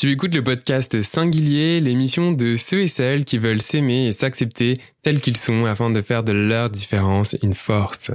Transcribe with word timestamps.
Tu 0.00 0.12
écoutes 0.12 0.32
le 0.32 0.44
podcast 0.44 1.02
Singulier, 1.02 1.80
l'émission 1.80 2.30
de 2.30 2.54
ceux 2.54 2.82
et 2.82 2.86
celles 2.86 3.24
qui 3.24 3.36
veulent 3.36 3.60
s'aimer 3.60 4.06
et 4.06 4.12
s'accepter 4.12 4.80
tels 5.02 5.20
qu'ils 5.20 5.36
sont 5.36 5.64
afin 5.64 5.90
de 5.90 6.00
faire 6.02 6.22
de 6.22 6.30
leur 6.30 6.70
différence 6.70 7.34
une 7.42 7.54
force. 7.54 8.12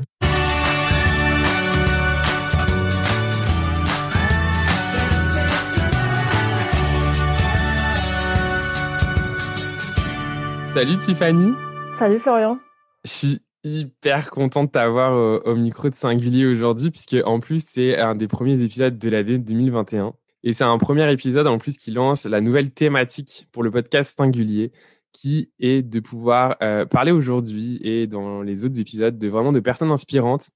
Salut 10.68 10.98
Tiffany. 11.00 11.52
Salut 12.00 12.20
Florian. 12.20 12.60
Je 13.04 13.12
suis 13.12 13.40
hyper 13.66 14.32
content 14.32 14.64
de 14.64 14.70
t'avoir 14.70 15.12
au, 15.12 15.42
au, 15.42 15.56
micro 15.58 15.90
de 15.90 15.96
Singulier 15.96 16.46
aujourd'hui, 16.46 16.92
puisque 16.92 17.18
en 17.26 17.42
plus, 17.42 17.62
c'est 17.68 17.98
un 17.98 18.16
des 18.16 18.30
premiers 18.30 18.62
épisodes 18.62 18.98
de 18.98 19.10
l'année 19.10 19.38
2021. 19.38 20.14
Et 20.44 20.52
c'est 20.52 20.66
un 20.66 20.78
premier 20.78 21.10
épisode 21.12 21.48
en 21.48 21.58
plus 21.58 21.78
qui 21.78 21.92
lance 21.92 22.26
la 22.26 22.42
nouvelle 22.42 22.72
thématique 22.72 23.48
pour 23.54 23.64
le 23.64 23.72
podcast 23.72 24.18
Singulier, 24.18 24.74
qui 25.14 25.52
est 25.60 25.82
de 25.82 26.00
pouvoir 26.02 26.58
euh, 26.62 26.86
parler 26.86 27.14
aujourd'hui 27.14 27.80
et 27.82 28.08
dans 28.08 28.42
les 28.42 28.66
autres 28.66 28.78
épisodes 28.78 29.18
de 29.18 29.28
vraiment 29.30 29.54
de 29.54 29.62
personnes 29.62 29.92
inspirantes, 29.92 30.50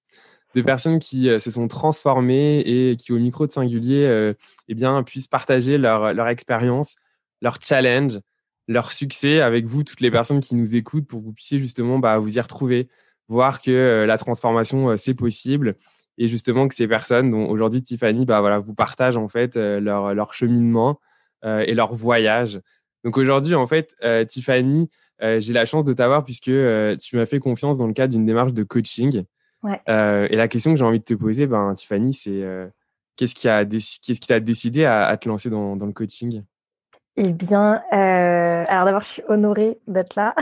de 0.55 0.62
personnes 0.62 0.99
qui 0.99 1.29
euh, 1.29 1.39
se 1.39 1.52
sont 1.52 1.70
transformées 1.70 2.59
et 2.59 2.98
qui 2.98 3.13
au 3.13 3.17
micro 3.17 3.48
de 3.48 3.52
Singulier 3.52 4.05
euh, 4.05 4.34
eh 4.67 4.76
bien, 4.76 5.03
puissent 5.03 5.29
partager 5.29 5.77
leur, 5.77 6.13
leur 6.13 6.27
expérience, 6.27 6.98
leur 7.41 7.57
challenge, 7.62 8.20
leur 8.67 8.91
succès 8.91 9.40
avec 9.40 9.67
vous, 9.67 9.85
toutes 9.85 10.01
les 10.01 10.12
personnes 10.12 10.41
qui 10.41 10.55
nous 10.55 10.76
écoutent, 10.76 11.07
pour 11.07 11.21
que 11.21 11.26
vous 11.26 11.34
puissiez 11.34 11.59
justement 11.59 11.98
bah, 11.98 12.17
vous 12.17 12.38
y 12.38 12.41
retrouver, 12.41 12.90
voir 13.29 13.62
que 13.62 14.04
la 14.05 14.17
transformation, 14.17 14.98
c'est 14.98 15.13
possible 15.13 15.77
et 16.17 16.27
justement 16.27 16.67
que 16.67 16.76
ces 16.76 16.88
personnes, 16.88 17.31
dont 17.31 17.48
aujourd'hui 17.49 17.81
Tiffany, 17.81 18.26
bah 18.26 18.41
voilà, 18.41 18.59
vous 18.59 18.73
partagent 18.73 19.17
en 19.17 19.27
fait 19.27 19.55
euh, 19.55 19.80
leur, 19.80 20.13
leur, 20.13 20.34
cheminement 20.34 20.99
euh, 21.45 21.63
et 21.67 21.73
leur 21.73 21.93
voyage. 21.93 22.59
Donc 23.03 23.17
aujourd'hui, 23.17 23.55
en 23.55 23.67
fait, 23.67 23.95
euh, 24.03 24.26
Tiffany, 24.26 24.90
j'ai 25.20 25.54
la 25.54 25.65
chance 25.65 25.84
de 25.84 25.93
t'avoir 25.93 26.23
puisque 26.23 26.43
tu 26.45 27.15
m'as 27.15 27.26
fait 27.26 27.40
confiance 27.40 27.79
dans 27.79 27.88
le 27.88 27.93
cadre 27.93 28.12
d'une 28.12 28.26
démarche 28.26 28.54
de 28.54 28.63
coaching. 28.63 29.23
Ouais. 29.63 29.82
et 29.88 30.35
la 30.35 30.48
question 30.48 30.71
que 30.71 30.77
j'ai 30.77 30.85
envie 30.85 30.99
de 30.99 31.04
te 31.04 31.15
poser, 31.15 31.48
ben, 31.48 31.73
Tiffany, 31.73 32.13
c'est 32.13 32.45
qu'est-ce 33.15 33.34
qui 33.34 33.49
a 33.49 33.65
qu'est-ce 33.65 33.99
qui 33.99 34.20
t'a 34.20 34.40
décidé 34.40 34.85
à, 34.85 35.07
à, 35.07 35.18
te 35.18 35.27
lancer 35.27 35.49
dans, 35.49 35.76
dans 35.76 35.88
le 35.88 35.91
coaching? 35.91 36.43
Eh 37.15 37.32
bien, 37.32 37.82
alors 37.90 38.85
d'abord, 38.85 39.01
je 39.01 39.07
suis 39.07 39.23
honorée 39.27 39.79
d'être 39.88 40.15
là. 40.15 40.35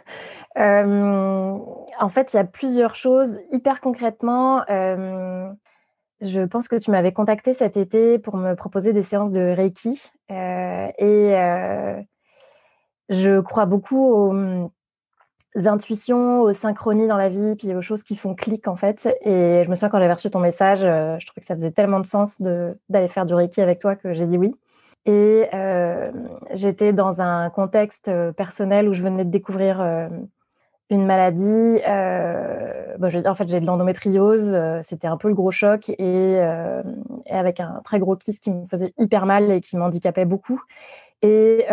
Euh, 0.58 1.58
en 1.98 2.08
fait, 2.08 2.32
il 2.32 2.36
y 2.36 2.38
a 2.38 2.44
plusieurs 2.44 2.94
choses. 2.94 3.36
Hyper 3.50 3.80
concrètement, 3.80 4.62
euh, 4.70 5.50
je 6.20 6.42
pense 6.42 6.68
que 6.68 6.76
tu 6.76 6.90
m'avais 6.90 7.12
contacté 7.12 7.54
cet 7.54 7.76
été 7.76 8.18
pour 8.18 8.36
me 8.36 8.54
proposer 8.54 8.92
des 8.92 9.02
séances 9.02 9.32
de 9.32 9.40
Reiki. 9.40 10.02
Euh, 10.30 10.88
et 10.98 12.04
je 13.08 13.40
crois 13.40 13.66
beaucoup 13.66 14.04
aux, 14.04 15.66
intuitions, 15.66 16.40
aux 16.42 16.52
synchronies 16.52 17.08
dans 17.08 17.16
la 17.16 17.28
vie, 17.28 17.56
puis 17.56 17.74
aux 17.74 17.82
choses 17.82 18.02
qui 18.02 18.16
font 18.16 18.34
clic 18.34 18.68
en 18.68 18.76
fait. 18.76 19.06
Et 19.22 19.62
je 19.64 19.70
me 19.70 19.74
souviens 19.74 19.88
quand 19.90 19.98
j'avais 19.98 20.12
reçu 20.12 20.30
ton 20.30 20.40
message, 20.40 20.80
je 20.80 21.26
trouvais 21.26 21.40
que 21.40 21.46
ça 21.46 21.54
faisait 21.54 21.72
tellement 21.72 22.00
de 22.00 22.06
sens 22.06 22.40
d'aller 22.40 23.08
faire 23.08 23.26
du 23.26 23.34
Reiki 23.34 23.60
avec 23.60 23.78
toi 23.78 23.96
que 23.96 24.12
j'ai 24.12 24.26
dit 24.26 24.38
oui. 24.38 24.54
Et 25.04 25.48
j'étais 26.52 26.92
dans 26.92 27.20
un 27.20 27.50
contexte 27.50 28.10
personnel 28.36 28.88
où 28.88 28.92
je 28.94 29.02
venais 29.02 29.24
de 29.24 29.30
découvrir 29.30 30.08
une 30.92 31.06
maladie. 31.06 31.80
Euh, 31.86 32.96
bon, 32.98 33.10
en 33.26 33.34
fait, 33.34 33.48
j'ai 33.48 33.60
de 33.60 33.66
l'endométriose. 33.66 34.52
Euh, 34.54 34.80
c'était 34.82 35.08
un 35.08 35.16
peu 35.16 35.28
le 35.28 35.34
gros 35.34 35.50
choc 35.50 35.88
et, 35.88 35.96
euh, 36.00 36.82
avec 37.28 37.60
un 37.60 37.80
très 37.84 37.98
gros 37.98 38.16
kyste 38.16 38.44
qui 38.44 38.52
me 38.52 38.66
faisait 38.66 38.92
hyper 38.98 39.26
mal 39.26 39.50
et 39.50 39.60
qui 39.60 39.76
m'handicapait 39.76 40.24
beaucoup. 40.24 40.60
Et 41.22 41.66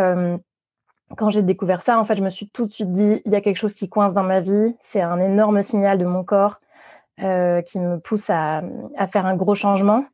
quand 1.17 1.31
j'ai 1.31 1.41
découvert 1.41 1.81
ça, 1.81 1.99
en 1.99 2.05
fait, 2.05 2.15
je 2.17 2.23
me 2.23 2.29
suis 2.29 2.47
tout 2.49 2.65
de 2.65 2.71
suite 2.71 2.93
dit 2.93 3.21
il 3.25 3.31
y 3.31 3.35
a 3.35 3.41
quelque 3.41 3.57
chose 3.57 3.73
qui 3.73 3.89
coince 3.89 4.13
dans 4.13 4.23
ma 4.23 4.41
vie. 4.41 4.75
C'est 4.79 5.01
un 5.01 5.19
énorme 5.19 5.63
signal 5.63 5.97
de 5.97 6.05
mon 6.05 6.23
corps 6.23 6.59
qui 7.17 7.79
me 7.79 7.97
pousse 7.97 8.29
à, 8.29 8.61
faire 9.11 9.25
un 9.25 9.35
gros 9.35 9.55
changement. 9.55 10.05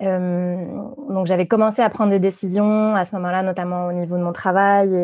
donc, 0.00 1.26
j'avais 1.26 1.46
commencé 1.46 1.82
à 1.82 1.90
prendre 1.90 2.10
des 2.10 2.18
décisions 2.18 2.94
à 2.94 3.04
ce 3.04 3.14
moment-là, 3.16 3.42
notamment 3.42 3.86
au 3.86 3.92
niveau 3.92 4.16
de 4.16 4.22
mon 4.22 4.32
travail 4.32 4.94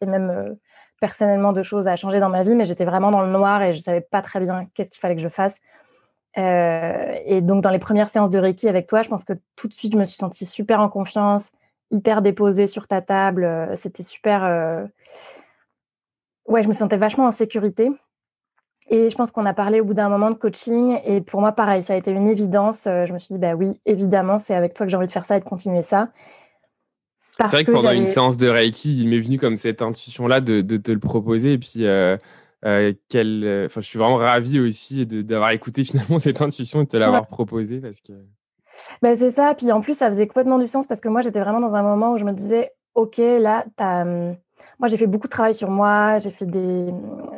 et 0.00 0.06
même 0.06 0.56
personnellement 1.00 1.52
de 1.52 1.62
choses 1.62 1.86
à 1.86 1.96
changer 1.96 2.20
dans 2.20 2.28
ma 2.28 2.42
vie, 2.42 2.54
mais 2.54 2.64
j'étais 2.64 2.84
vraiment 2.84 3.10
dans 3.10 3.22
le 3.22 3.30
noir 3.30 3.62
et 3.62 3.72
je 3.72 3.80
savais 3.80 4.02
pas 4.02 4.22
très 4.22 4.38
bien 4.40 4.66
qu'est-ce 4.74 4.90
qu'il 4.90 5.00
fallait 5.00 5.16
que 5.16 5.22
je 5.22 5.28
fasse. 5.28 5.56
Euh, 6.38 7.18
et 7.24 7.40
donc, 7.40 7.62
dans 7.62 7.70
les 7.70 7.78
premières 7.78 8.08
séances 8.08 8.30
de 8.30 8.38
Reiki 8.38 8.68
avec 8.68 8.86
toi, 8.86 9.02
je 9.02 9.08
pense 9.08 9.24
que 9.24 9.32
tout 9.56 9.68
de 9.68 9.72
suite, 9.72 9.94
je 9.94 9.98
me 9.98 10.04
suis 10.04 10.16
sentie 10.16 10.46
super 10.46 10.80
en 10.80 10.88
confiance, 10.88 11.50
hyper 11.90 12.22
déposée 12.22 12.66
sur 12.66 12.86
ta 12.86 13.00
table. 13.00 13.44
Euh, 13.44 13.74
c'était 13.76 14.02
super. 14.02 14.44
Euh... 14.44 14.84
Ouais, 16.46 16.62
je 16.62 16.68
me 16.68 16.74
sentais 16.74 16.96
vachement 16.96 17.26
en 17.26 17.32
sécurité. 17.32 17.90
Et 18.88 19.08
je 19.08 19.16
pense 19.16 19.30
qu'on 19.30 19.46
a 19.46 19.54
parlé 19.54 19.80
au 19.80 19.84
bout 19.84 19.94
d'un 19.94 20.08
moment 20.08 20.30
de 20.30 20.34
coaching. 20.34 20.98
Et 21.04 21.20
pour 21.20 21.40
moi, 21.40 21.52
pareil, 21.52 21.82
ça 21.82 21.94
a 21.94 21.96
été 21.96 22.10
une 22.10 22.28
évidence. 22.28 22.84
Je 22.86 23.12
me 23.12 23.18
suis 23.18 23.34
dit, 23.34 23.38
bah 23.38 23.54
oui, 23.54 23.80
évidemment, 23.86 24.40
c'est 24.40 24.54
avec 24.54 24.74
toi 24.74 24.84
que 24.84 24.90
j'ai 24.90 24.96
envie 24.96 25.06
de 25.06 25.12
faire 25.12 25.26
ça 25.26 25.36
et 25.36 25.40
de 25.40 25.44
continuer 25.44 25.84
ça. 25.84 26.08
C'est 27.44 27.56
vrai 27.56 27.64
que, 27.64 27.72
pendant 27.72 27.92
une 27.92 28.06
séance 28.06 28.36
de 28.36 28.48
Reiki, 28.48 29.00
il 29.02 29.08
m'est 29.08 29.20
venu 29.20 29.38
comme 29.38 29.56
cette 29.56 29.82
intuition-là 29.82 30.40
de, 30.40 30.60
de, 30.60 30.76
te 30.76 30.92
le 30.92 30.98
proposer. 30.98 31.54
Et 31.54 31.58
puis, 31.58 31.86
euh, 31.86 32.16
euh, 32.64 32.92
quel, 33.08 33.44
euh, 33.44 33.68
je 33.74 33.80
suis 33.80 33.98
vraiment 33.98 34.16
ravi 34.16 34.60
aussi 34.60 35.06
d'avoir 35.06 35.50
écouté 35.50 35.84
finalement 35.84 36.18
cette 36.18 36.42
intuition 36.42 36.82
et 36.82 36.84
de 36.84 36.88
te 36.88 36.96
l'avoir 36.96 37.22
ouais. 37.22 37.28
proposé 37.28 37.80
parce 37.80 38.00
que. 38.00 38.12
Ben, 39.02 39.16
c'est 39.16 39.30
ça. 39.30 39.54
Puis 39.54 39.70
en 39.72 39.80
plus, 39.80 39.94
ça 39.94 40.08
faisait 40.08 40.26
complètement 40.26 40.58
du 40.58 40.66
sens 40.66 40.86
parce 40.86 41.00
que 41.00 41.08
moi, 41.08 41.20
j'étais 41.22 41.40
vraiment 41.40 41.60
dans 41.60 41.74
un 41.74 41.82
moment 41.82 42.12
où 42.12 42.18
je 42.18 42.24
me 42.24 42.32
disais, 42.32 42.72
OK, 42.94 43.18
là, 43.18 43.64
as... 43.78 44.02
Hum, 44.02 44.36
moi, 44.78 44.88
j'ai 44.88 44.96
fait 44.96 45.06
beaucoup 45.06 45.26
de 45.26 45.32
travail 45.32 45.54
sur 45.54 45.70
moi. 45.70 46.18
J'ai 46.18 46.30
fait 46.30 46.46
des, 46.46 46.90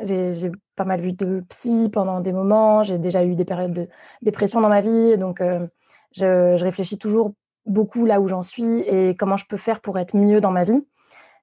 j'ai 0.03 0.49
pas 0.77 0.85
mal 0.85 1.01
vu 1.01 1.11
de 1.11 1.43
psy 1.49 1.89
pendant 1.91 2.21
des 2.21 2.31
moments. 2.31 2.83
J'ai 2.83 2.97
déjà 2.97 3.25
eu 3.25 3.35
des 3.35 3.43
périodes 3.43 3.73
de 3.73 3.89
dépression 4.21 4.61
dans 4.61 4.69
ma 4.69 4.79
vie. 4.79 5.17
Donc, 5.17 5.41
euh, 5.41 5.67
je, 6.13 6.55
je 6.57 6.63
réfléchis 6.63 6.97
toujours 6.97 7.33
beaucoup 7.65 8.05
là 8.05 8.21
où 8.21 8.27
j'en 8.27 8.43
suis 8.43 8.79
et 8.81 9.15
comment 9.15 9.37
je 9.37 9.45
peux 9.45 9.57
faire 9.57 9.79
pour 9.81 9.97
être 9.99 10.15
mieux 10.15 10.41
dans 10.41 10.51
ma 10.51 10.63
vie. 10.63 10.85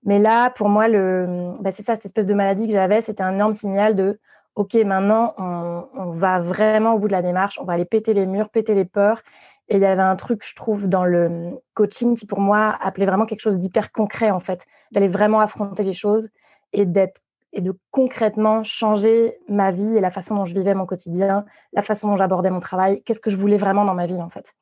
Mais 0.04 0.18
là, 0.18 0.50
pour 0.50 0.68
moi, 0.68 0.88
le, 0.88 1.52
bah 1.60 1.72
c'est 1.72 1.82
ça, 1.82 1.94
cette 1.94 2.06
espèce 2.06 2.26
de 2.26 2.34
maladie 2.34 2.66
que 2.66 2.72
j'avais, 2.72 3.00
c'était 3.00 3.22
un 3.22 3.34
énorme 3.34 3.54
signal 3.54 3.94
de 3.94 4.18
OK, 4.56 4.74
maintenant, 4.74 5.34
on, 5.38 5.86
on, 5.94 6.10
va 6.10 6.40
vraiment 6.40 6.94
au 6.94 6.98
bout 6.98 7.06
de 7.06 7.12
la 7.12 7.22
démarche, 7.22 7.58
on 7.60 7.64
va 7.64 7.74
aller 7.74 7.84
péter 7.84 8.14
les 8.14 8.26
murs, 8.26 8.48
péter 8.50 8.74
les 8.74 8.84
peurs. 8.84 9.22
Et 9.68 9.76
il 9.76 9.82
y 9.82 9.86
avait 9.86 10.02
un 10.02 10.16
truc, 10.16 10.44
je 10.44 10.56
trouve, 10.56 10.88
dans 10.88 11.04
le 11.04 11.60
coaching 11.74 12.16
qui, 12.16 12.26
pour 12.26 12.40
moi, 12.40 12.76
appelait 12.82 13.06
vraiment 13.06 13.26
quelque 13.26 13.40
chose 13.40 13.58
d'hyper 13.58 13.92
concret, 13.92 14.30
en 14.32 14.40
fait, 14.40 14.66
d'aller 14.90 15.06
vraiment 15.06 15.38
affronter 15.38 15.84
les 15.84 15.92
choses 15.92 16.28
et 16.72 16.86
d'être 16.86 17.22
et 17.52 17.60
de 17.60 17.76
concrètement 17.90 18.62
changer 18.62 19.38
ma 19.48 19.72
vie 19.72 19.96
et 19.96 20.00
la 20.00 20.10
façon 20.10 20.36
dont 20.36 20.44
je 20.44 20.54
vivais 20.54 20.74
mon 20.74 20.86
quotidien, 20.86 21.44
la 21.72 21.82
façon 21.82 22.08
dont 22.08 22.16
j'abordais 22.16 22.50
mon 22.50 22.60
travail, 22.60 23.02
qu'est-ce 23.02 23.20
que 23.20 23.30
je 23.30 23.36
voulais 23.36 23.56
vraiment 23.56 23.84
dans 23.84 23.94
ma 23.94 24.06
vie, 24.06 24.20
en 24.20 24.28
fait. 24.28 24.54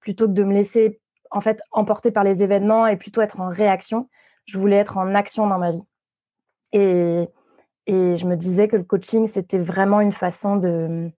Plutôt 0.00 0.26
que 0.26 0.32
de 0.32 0.44
me 0.44 0.52
laisser 0.52 1.00
en 1.34 1.40
fait 1.40 1.60
emportée 1.72 2.12
par 2.12 2.24
les 2.24 2.42
événements 2.42 2.86
et 2.86 2.96
plutôt 2.96 3.20
être 3.20 3.40
en 3.40 3.48
réaction. 3.48 4.08
Je 4.46 4.56
voulais 4.56 4.76
être 4.76 4.96
en 4.96 5.14
action 5.14 5.46
dans 5.46 5.58
ma 5.58 5.72
vie. 5.72 5.82
Et, 6.72 7.28
et 7.86 8.16
je 8.16 8.26
me 8.26 8.36
disais 8.36 8.68
que 8.68 8.76
le 8.76 8.84
coaching, 8.84 9.26
c'était 9.26 9.58
vraiment 9.58 10.00
une 10.00 10.12
façon 10.12 10.56
de, 10.56 11.10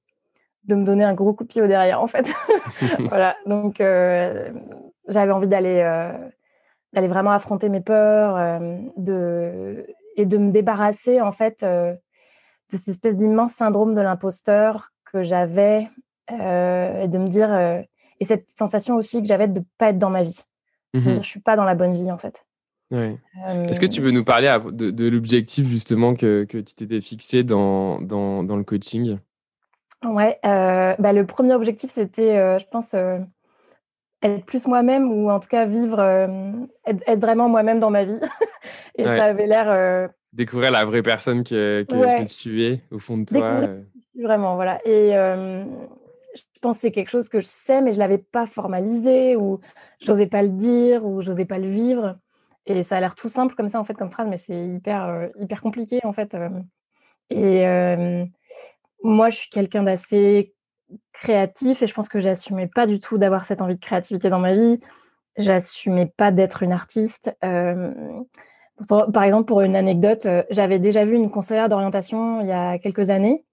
de 0.65 0.75
me 0.75 0.85
donner 0.85 1.05
un 1.05 1.15
gros 1.15 1.35
coup 1.35 1.45
de 1.45 1.49
pied 1.49 1.63
au 1.63 1.67
derrière, 1.67 2.03
en 2.03 2.07
fait. 2.07 2.33
voilà. 2.99 3.37
Donc, 3.47 3.81
euh, 3.81 4.51
j'avais 5.09 5.33
envie 5.33 5.49
d'aller 5.49 5.81
euh, 5.81 6.13
d'aller 6.93 7.09
vraiment 7.09 7.33
affronter 7.33 7.69
mes 7.69 7.83
peurs 7.83 8.37
euh, 8.37 8.79
de, 8.97 9.87
et 10.17 10.25
de 10.25 10.39
me 10.39 10.51
débarrasser, 10.51 11.21
en 11.21 11.33
fait, 11.33 11.63
de 11.63 11.99
cette 12.71 12.89
espèce 12.89 13.17
d'immense 13.17 13.53
syndrome 13.53 13.95
de 13.95 14.01
l'imposteur 14.01 14.93
que 15.05 15.23
j'avais 15.23 15.89
et 16.31 17.09
de 17.09 17.19
me 17.19 17.29
dire 17.29 17.85
et 18.21 18.25
cette 18.25 18.47
sensation 18.57 18.97
aussi 18.97 19.21
que 19.21 19.29
j'avais 19.29 19.49
de 19.49 19.61
ne 19.61 19.65
pas 19.79 19.91
être 19.91 19.99
dans 19.99 20.11
ma 20.11 20.23
vie. 20.23 20.41
Je 20.95 21.11
ne 21.11 21.23
suis 21.23 21.41
pas 21.41 21.57
dans 21.57 21.65
la 21.65 21.75
bonne 21.75 21.95
vie, 21.95 22.11
en 22.11 22.19
fait. 22.19 22.45
Euh... 22.93 23.15
Est-ce 23.69 23.81
que 23.81 23.87
tu 23.87 24.01
peux 24.01 24.11
nous 24.11 24.25
parler 24.25 24.57
de, 24.73 24.91
de 24.91 25.09
l'objectif 25.09 25.67
justement 25.67 26.15
que, 26.15 26.45
que 26.45 26.59
tu 26.59 26.75
t'étais 26.75 27.01
fixé 27.01 27.43
dans, 27.43 28.01
dans, 28.01 28.45
dans, 28.45 28.57
le 28.57 28.65
coaching? 28.65 29.19
Ouais, 30.05 30.39
euh, 30.45 30.95
bah, 30.99 31.13
le 31.13 31.27
premier 31.27 31.55
objectif, 31.55 31.91
c'était, 31.91 32.39
euh, 32.39 32.59
je 32.59 32.67
pense, 32.71 32.95
être 32.95 34.45
plus 34.47 34.67
moi-même 34.67 35.11
ou 35.11 35.31
en 35.31 35.41
tout 35.41 35.49
cas 35.49 35.65
vivre, 35.65 36.01
être, 36.87 37.03
être, 37.07 37.21
vraiment 37.21 37.49
moi-même 37.49 37.81
dans 37.81 37.91
ma 37.91 38.05
vie. 38.05 38.19
Et 38.97 39.05
ouais. 39.05 39.17
ça 39.17 39.25
avait 39.25 39.47
l'air. 39.47 40.11
Découvrir 40.33 40.71
la 40.71 40.85
vraie 40.85 41.03
personne 41.03 41.45
que, 41.45 41.85
que, 41.89 41.95
ouais. 41.97 42.23
que, 42.23 42.43
tu 42.43 42.63
es 42.63 42.83
au 42.91 42.99
fond 42.99 43.19
de 43.19 43.25
toi. 43.25 43.61
Vraiment, 44.19 44.55
voilà. 44.55 44.81
Et 44.87 45.13
c'est 46.73 46.91
quelque 46.91 47.11
chose 47.11 47.29
que 47.29 47.41
je 47.41 47.47
sais, 47.47 47.83
mais 47.83 47.93
je 47.93 47.97
ne 47.97 48.01
l'avais 48.01 48.19
pas 48.19 48.47
formalisé, 48.47 49.37
ou 49.37 49.61
je 50.01 50.11
n'osais 50.11 50.27
pas 50.27 50.43
le 50.43 50.51
dire, 50.51 51.05
ou 51.05 51.21
je 51.21 51.31
n'osais 51.31 51.45
pas 51.45 51.59
le 51.59 51.69
vivre. 51.69 52.19
Et 52.67 52.83
ça 52.83 52.97
a 52.97 53.01
l'air 53.01 53.15
tout 53.15 53.29
simple 53.29 53.55
comme 53.55 53.69
ça, 53.69 53.81
en 53.81 53.85
fait, 53.85 53.95
comme 53.95 54.11
phrase, 54.11 54.29
mais 54.29 54.39
c'est 54.39 54.69
hyper, 54.69 55.05
euh, 55.07 55.29
hyper 55.39 55.63
compliqué, 55.63 56.01
en 56.05 56.13
fait. 56.13 56.37
Et 57.31 57.67
euh, 57.67 58.25
moi, 59.03 59.31
je 59.31 59.37
suis 59.39 59.51
quelqu'un 59.51 59.83
d'assez 59.85 60.55
créatif, 61.13 61.83
et 61.83 61.87
je 61.87 61.95
pense 61.95 62.09
que 62.09 62.21
j'assumais 62.21 62.69
pas 62.69 62.87
du 62.87 63.01
tout 63.01 63.19
d'avoir 63.19 63.47
cette 63.47 63.63
envie 63.63 63.77
de 63.77 63.81
créativité 63.81 64.31
dans 64.31 64.41
ma 64.41 64.55
vie. 64.55 64.81
j'assumais 65.39 66.07
pas 66.07 66.33
d'être 66.33 66.63
une 66.63 66.73
artiste. 66.73 67.35
par 67.41 69.25
exemple, 69.25 69.47
pour 69.47 69.61
une 69.63 69.77
anecdote, 69.77 70.27
j'avais 70.51 70.79
déjà 70.79 71.05
vu 71.05 71.17
une 71.17 71.31
conseillère 71.31 71.69
d'orientation 71.69 72.41
il 72.43 72.49
y 72.49 72.53
a 72.53 72.79
quelques 72.79 73.11
années 73.11 73.46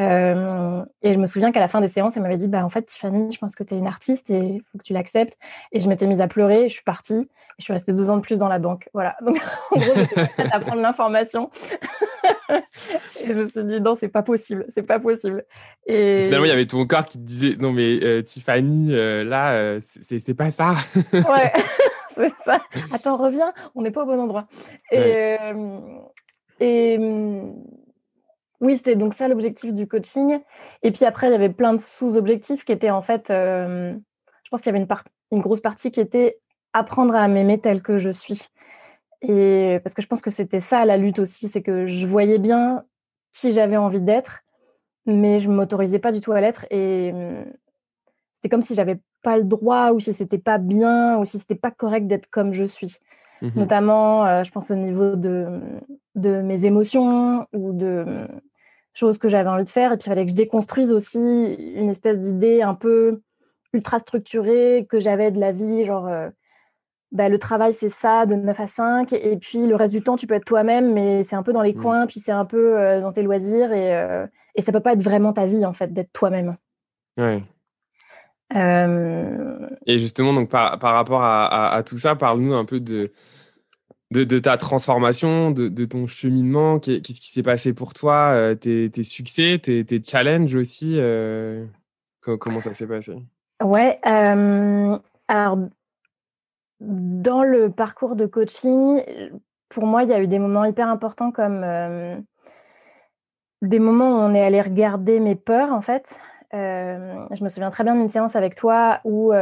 euh, 0.00 0.84
et 1.02 1.12
je 1.12 1.18
me 1.18 1.26
souviens 1.26 1.52
qu'à 1.52 1.60
la 1.60 1.68
fin 1.68 1.80
des 1.80 1.88
séances, 1.88 2.16
elle 2.16 2.22
m'avait 2.22 2.36
dit 2.36 2.48
bah, 2.48 2.64
En 2.64 2.68
fait, 2.68 2.82
Tiffany, 2.82 3.32
je 3.32 3.38
pense 3.38 3.54
que 3.54 3.62
tu 3.62 3.74
es 3.74 3.78
une 3.78 3.86
artiste 3.86 4.30
et 4.30 4.38
il 4.38 4.60
faut 4.60 4.78
que 4.78 4.82
tu 4.82 4.92
l'acceptes. 4.92 5.36
Et 5.72 5.80
je 5.80 5.88
m'étais 5.88 6.06
mise 6.06 6.20
à 6.20 6.28
pleurer, 6.28 6.68
je 6.68 6.74
suis 6.74 6.82
partie 6.82 7.14
et 7.14 7.28
je 7.58 7.64
suis 7.64 7.72
restée 7.72 7.92
deux 7.92 8.10
ans 8.10 8.16
de 8.16 8.22
plus 8.22 8.38
dans 8.38 8.48
la 8.48 8.58
banque. 8.58 8.88
Voilà. 8.92 9.16
Donc, 9.24 9.40
en 9.70 9.76
gros, 9.76 9.92
j'étais 9.94 10.52
à 10.52 10.60
prendre 10.60 10.82
l'information. 10.82 11.50
et 12.50 13.26
je 13.28 13.32
me 13.32 13.46
suis 13.46 13.64
dit 13.64 13.80
Non, 13.80 13.94
c'est 13.94 14.08
pas 14.08 14.22
possible, 14.22 14.66
c'est 14.68 14.82
pas 14.82 14.98
possible. 14.98 15.44
Et... 15.86 16.24
Finalement, 16.24 16.46
il 16.46 16.50
y 16.50 16.52
avait 16.52 16.66
ton 16.66 16.84
corps 16.86 17.04
qui 17.04 17.18
te 17.18 17.24
disait 17.24 17.56
Non, 17.58 17.72
mais 17.72 18.00
euh, 18.02 18.22
Tiffany, 18.22 18.92
euh, 18.92 19.22
là, 19.22 19.78
c'est 19.80 20.34
pas 20.34 20.50
ça. 20.50 20.74
ouais, 21.12 21.52
c'est 22.16 22.32
ça. 22.44 22.60
Attends, 22.92 23.16
reviens, 23.16 23.52
on 23.76 23.82
n'est 23.82 23.92
pas 23.92 24.02
au 24.02 24.06
bon 24.06 24.18
endroit. 24.18 24.46
Et. 24.90 25.36
et 26.60 26.98
oui, 28.64 28.78
c'était 28.78 28.96
donc 28.96 29.14
ça 29.14 29.28
l'objectif 29.28 29.72
du 29.72 29.86
coaching. 29.86 30.40
Et 30.82 30.90
puis 30.90 31.04
après, 31.04 31.28
il 31.28 31.32
y 31.32 31.34
avait 31.34 31.50
plein 31.50 31.74
de 31.74 31.78
sous-objectifs 31.78 32.64
qui 32.64 32.72
étaient 32.72 32.90
en 32.90 33.02
fait, 33.02 33.30
euh, 33.30 33.94
je 34.42 34.50
pense 34.50 34.62
qu'il 34.62 34.72
y 34.72 34.74
avait 34.74 34.82
une, 34.82 34.88
une, 35.32 35.42
grosse 35.42 35.60
partie 35.60 35.92
qui 35.92 36.00
était 36.00 36.38
apprendre 36.72 37.14
à 37.14 37.28
m'aimer 37.28 37.60
tel 37.60 37.82
que 37.82 37.98
je 37.98 38.10
suis. 38.10 38.48
Et 39.20 39.78
parce 39.84 39.94
que 39.94 40.02
je 40.02 40.06
pense 40.06 40.22
que 40.22 40.30
c'était 40.30 40.60
ça 40.60 40.84
la 40.84 40.96
lutte 40.96 41.18
aussi, 41.18 41.48
c'est 41.48 41.62
que 41.62 41.86
je 41.86 42.06
voyais 42.06 42.38
bien 42.38 42.84
qui 43.32 43.52
j'avais 43.52 43.76
envie 43.76 44.00
d'être, 44.00 44.40
mais 45.06 45.40
je 45.40 45.48
ne 45.50 45.54
m'autorisais 45.54 45.98
pas 45.98 46.12
du 46.12 46.20
tout 46.20 46.32
à 46.32 46.40
l'être. 46.40 46.66
Et 46.70 47.10
hum, 47.12 47.44
c'était 48.36 48.48
comme 48.48 48.62
si 48.62 48.74
j'avais 48.74 48.98
pas 49.22 49.36
le 49.36 49.44
droit, 49.44 49.92
ou 49.92 50.00
si 50.00 50.14
c'était 50.14 50.38
pas 50.38 50.58
bien, 50.58 51.18
ou 51.18 51.24
si 51.24 51.38
c'était 51.38 51.54
pas 51.54 51.70
correct 51.70 52.06
d'être 52.06 52.28
comme 52.30 52.52
je 52.52 52.64
suis. 52.64 52.98
Mmh 53.42 53.50
Notamment, 53.56 54.26
euh, 54.26 54.44
je 54.44 54.50
pense 54.50 54.70
au 54.70 54.76
niveau 54.76 55.16
de, 55.16 55.60
de 56.14 56.40
mes 56.40 56.64
émotions 56.64 57.46
ou 57.52 57.72
de 57.72 58.26
choses 58.94 59.18
que 59.18 59.28
j'avais 59.28 59.48
envie 59.48 59.64
de 59.64 59.68
faire. 59.68 59.92
Et 59.92 59.96
puis, 59.96 60.06
il 60.06 60.08
fallait 60.08 60.24
que 60.24 60.30
je 60.30 60.36
déconstruise 60.36 60.92
aussi 60.92 61.18
une 61.18 61.90
espèce 61.90 62.18
d'idée 62.18 62.62
un 62.62 62.74
peu 62.74 63.20
ultra 63.72 63.98
structurée 63.98 64.86
que 64.88 65.00
j'avais 65.00 65.30
de 65.30 65.40
la 65.40 65.52
vie, 65.52 65.84
genre, 65.84 66.06
euh, 66.06 66.30
bah, 67.12 67.28
le 67.28 67.38
travail, 67.38 67.72
c'est 67.72 67.88
ça, 67.88 68.24
de 68.24 68.34
9 68.34 68.58
à 68.58 68.66
5. 68.66 69.12
Et 69.12 69.36
puis, 69.36 69.66
le 69.66 69.76
reste 69.76 69.92
du 69.92 70.02
temps, 70.02 70.16
tu 70.16 70.26
peux 70.26 70.34
être 70.34 70.44
toi-même, 70.44 70.92
mais 70.92 71.24
c'est 71.24 71.36
un 71.36 71.42
peu 71.42 71.52
dans 71.52 71.62
les 71.62 71.74
mmh. 71.74 71.82
coins, 71.82 72.06
puis 72.06 72.20
c'est 72.20 72.32
un 72.32 72.44
peu 72.44 72.78
euh, 72.78 73.00
dans 73.00 73.12
tes 73.12 73.22
loisirs. 73.22 73.72
Et, 73.72 73.94
euh, 73.94 74.26
et 74.54 74.62
ça 74.62 74.72
peut 74.72 74.80
pas 74.80 74.92
être 74.92 75.02
vraiment 75.02 75.32
ta 75.32 75.46
vie, 75.46 75.66
en 75.66 75.72
fait, 75.72 75.92
d'être 75.92 76.12
toi-même. 76.12 76.56
Ouais. 77.18 77.42
Et 79.86 79.98
justement, 79.98 80.32
donc, 80.32 80.48
par, 80.48 80.78
par 80.78 80.94
rapport 80.94 81.22
à, 81.22 81.74
à 81.74 81.82
tout 81.82 81.98
ça, 81.98 82.14
parle-nous 82.14 82.54
un 82.54 82.64
peu 82.64 82.78
de 82.78 83.12
de, 84.22 84.38
ta 84.38 84.56
transformation, 84.56 85.50
de, 85.50 85.84
ton 85.84 86.06
cheminement 86.06 86.78
Qu'est-ce 86.78 87.20
qui 87.20 87.30
s'est 87.30 87.42
passé 87.42 87.74
pour 87.74 87.92
toi 87.94 88.30
euh, 88.32 88.54
tes, 88.54 89.02
succès, 89.02 89.58
tes, 89.58 90.02
challenges 90.02 90.54
aussi 90.54 90.94
euh, 90.98 91.64
Comment 92.20 92.60
ça 92.60 92.72
s'est 92.72 92.86
passé? 92.86 93.16
Ouais, 93.62 93.98
euh, 94.06 94.98
alors 95.28 95.58
dans 96.80 97.42
le 97.42 97.70
parcours 97.70 98.14
de 98.14 98.26
coaching, 98.26 99.02
pour 99.68 99.86
moi, 99.86 100.02
il 100.02 100.10
y 100.10 100.12
a 100.12 100.20
eu 100.20 100.26
des 100.26 100.38
moments 100.38 100.64
hyper 100.64 100.88
importants 100.88 101.30
comme 101.30 101.64
des 103.62 103.78
moments 103.78 104.10
où 104.10 104.20
on 104.20 104.34
est 104.34 104.44
allé 104.44 104.60
regarder 104.60 105.20
mes 105.20 105.34
peurs 105.34 105.72
en 105.72 105.80
fait. 105.80 106.18
je 106.52 107.44
me 107.44 107.48
souviens 107.48 107.70
très 107.70 107.84
bien 107.84 107.94
d'une 107.94 108.08
séance 108.08 108.36
avec 108.36 108.54
toi 108.54 109.00
où 109.04 109.32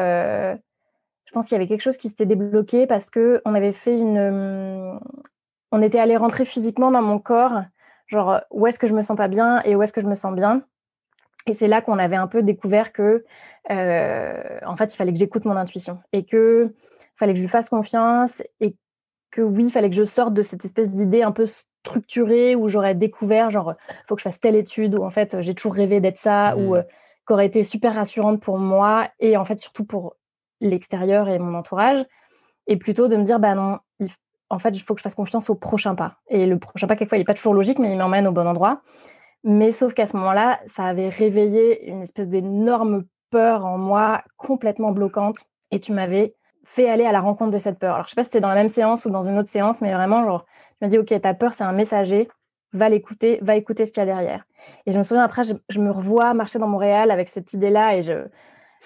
je 1.33 1.35
pense 1.35 1.47
qu'il 1.47 1.55
y 1.55 1.57
avait 1.57 1.67
quelque 1.67 1.81
chose 1.81 1.97
qui 1.97 2.11
s'était 2.11 2.27
débloqué 2.27 2.87
parce 2.87 3.09
que 3.09 3.41
on 3.47 3.55
avait 3.55 3.73
fait 3.73 3.97
une, 3.97 4.19
euh, 4.19 4.99
on 5.71 5.81
était 5.81 5.99
allé 5.99 6.15
rentrer 6.19 6.45
physiquement 6.45 6.91
dans 6.91 7.01
mon 7.01 7.19
corps, 7.19 7.63
genre 8.07 8.43
où 8.51 8.67
est-ce 8.67 8.79
que 8.79 8.87
je 8.87 8.93
me 8.93 9.01
sens 9.01 9.17
pas 9.17 9.29
bien 9.29 9.63
et 9.63 9.75
où 9.75 9.83
est-ce 9.83 9.95
que 9.95 10.03
je 10.03 10.07
me 10.07 10.15
sens 10.15 10.35
bien. 10.35 10.63
Et 11.47 11.55
c'est 11.55 11.69
là 11.69 11.81
qu'on 11.81 11.99
avait 11.99 12.17
un 12.17 12.27
peu 12.27 12.43
découvert 12.43 12.93
que, 12.93 13.25
euh, 13.71 14.59
en 14.67 14.77
fait, 14.77 14.93
il 14.93 14.97
fallait 14.99 15.15
que 15.15 15.19
j'écoute 15.19 15.47
mon 15.47 15.57
intuition 15.57 16.01
et 16.13 16.27
que 16.27 16.75
fallait 17.17 17.33
que 17.33 17.39
je 17.39 17.45
lui 17.45 17.49
fasse 17.49 17.71
confiance 17.71 18.43
et 18.61 18.77
que 19.31 19.41
oui, 19.41 19.65
il 19.65 19.71
fallait 19.71 19.89
que 19.89 19.97
je 19.97 20.05
sorte 20.05 20.35
de 20.35 20.43
cette 20.43 20.67
espèce 20.67 20.91
d'idée 20.91 21.23
un 21.23 21.33
peu 21.33 21.47
structurée 21.47 22.57
où 22.57 22.69
j'aurais 22.69 22.95
découvert, 22.95 23.51
genre, 23.51 23.73
faut 24.07 24.17
que 24.17 24.21
je 24.21 24.25
fasse 24.25 24.39
telle 24.39 24.57
étude 24.57 24.97
ou 24.97 25.03
en 25.03 25.11
fait, 25.11 25.41
j'ai 25.41 25.55
toujours 25.55 25.77
rêvé 25.77 26.03
d'être 26.03 26.19
ça 26.19 26.59
ou 26.59 26.75
mmh. 26.75 26.77
euh, 26.77 26.83
qui 27.27 27.33
aurait 27.33 27.47
été 27.47 27.65
super 27.65 27.95
rassurante 27.95 28.39
pour 28.39 28.59
moi 28.59 29.09
et 29.19 29.39
en 29.39 29.47
fait, 29.47 29.59
surtout 29.59 29.87
pour 29.87 30.17
l'extérieur 30.63 31.29
et 31.29 31.39
mon 31.39 31.55
entourage, 31.55 32.05
et 32.67 32.77
plutôt 32.77 33.09
de 33.09 33.17
me 33.17 33.25
dire, 33.25 33.39
bah 33.39 33.55
non, 33.55 33.79
en 34.49 34.59
fait, 34.59 34.71
il 34.71 34.81
faut 34.83 34.95
que 34.95 35.01
je 35.01 35.03
fasse 35.03 35.15
confiance 35.15 35.51
au 35.51 35.55
prochain 35.55 35.95
pas. 35.95 36.17
Et 36.29 36.47
le 36.47 36.59
prochain 36.59 36.87
pas, 36.87 36.97
quelquefois, 36.97 37.19
il 37.19 37.23
n'est 37.23 37.27
pas 37.27 37.35
toujours 37.35 37.55
logique, 37.55 37.79
mais 37.79 37.91
il 37.91 37.99
m'emmène 37.99 38.27
au 38.27 38.33
bon 38.33 38.47
endroit. 38.47 38.83
Mais 39.45 39.73
sauf 39.73 39.95
qu'à 39.95 40.07
ce 40.07 40.17
moment-là, 40.19 40.61
ça 40.67 40.85
avait 40.85 41.09
réveillé 41.09 41.89
une 41.89 42.03
espèce 42.03 42.29
d'énorme 42.29 43.05
peur 43.31 43.65
en 43.65 43.79
moi, 43.79 44.23
complètement 44.37 44.93
bloquante, 44.93 45.39
et 45.71 45.81
tu 45.81 45.93
m'avais 45.93 46.35
fait 46.65 46.89
aller 46.89 47.05
à 47.05 47.13
la 47.13 47.21
rencontre 47.21 47.51
de 47.51 47.59
cette 47.59 47.79
peur. 47.79 47.95
Alors, 47.95 48.07
je 48.07 48.11
sais 48.11 48.15
pas 48.15 48.25
si 48.25 48.29
c'était 48.29 48.41
dans 48.41 48.49
la 48.49 48.55
même 48.55 48.69
séance 48.69 49.05
ou 49.05 49.11
dans 49.11 49.23
une 49.23 49.39
autre 49.39 49.49
séance, 49.49 49.81
mais 49.81 49.93
vraiment, 49.93 50.25
genre, 50.25 50.45
tu 50.45 50.77
m'as 50.83 50.89
dit, 50.89 50.99
OK, 50.99 51.19
ta 51.21 51.35
peur, 51.35 51.55
c'est 51.55 51.65
un 51.65 51.73
messager, 51.73 52.29
va 52.73 52.89
l'écouter, 52.89 53.39
va 53.43 53.57
écouter 53.57 53.87
ce 53.87 53.93
qu'il 53.93 54.01
y 54.01 54.05
a 54.05 54.07
derrière. 54.07 54.45
Et 54.87 54.93
je 54.93 54.99
me 54.99 55.03
souviens, 55.03 55.25
après, 55.25 55.45
je, 55.45 55.55
je 55.71 55.81
me 55.81 55.91
revois 55.91 56.35
marcher 56.35 56.59
dans 56.59 56.69
Montréal 56.69 57.11
avec 57.11 57.29
cette 57.29 57.53
idée-là, 57.53 57.97
et 57.97 58.03
je, 58.03 58.27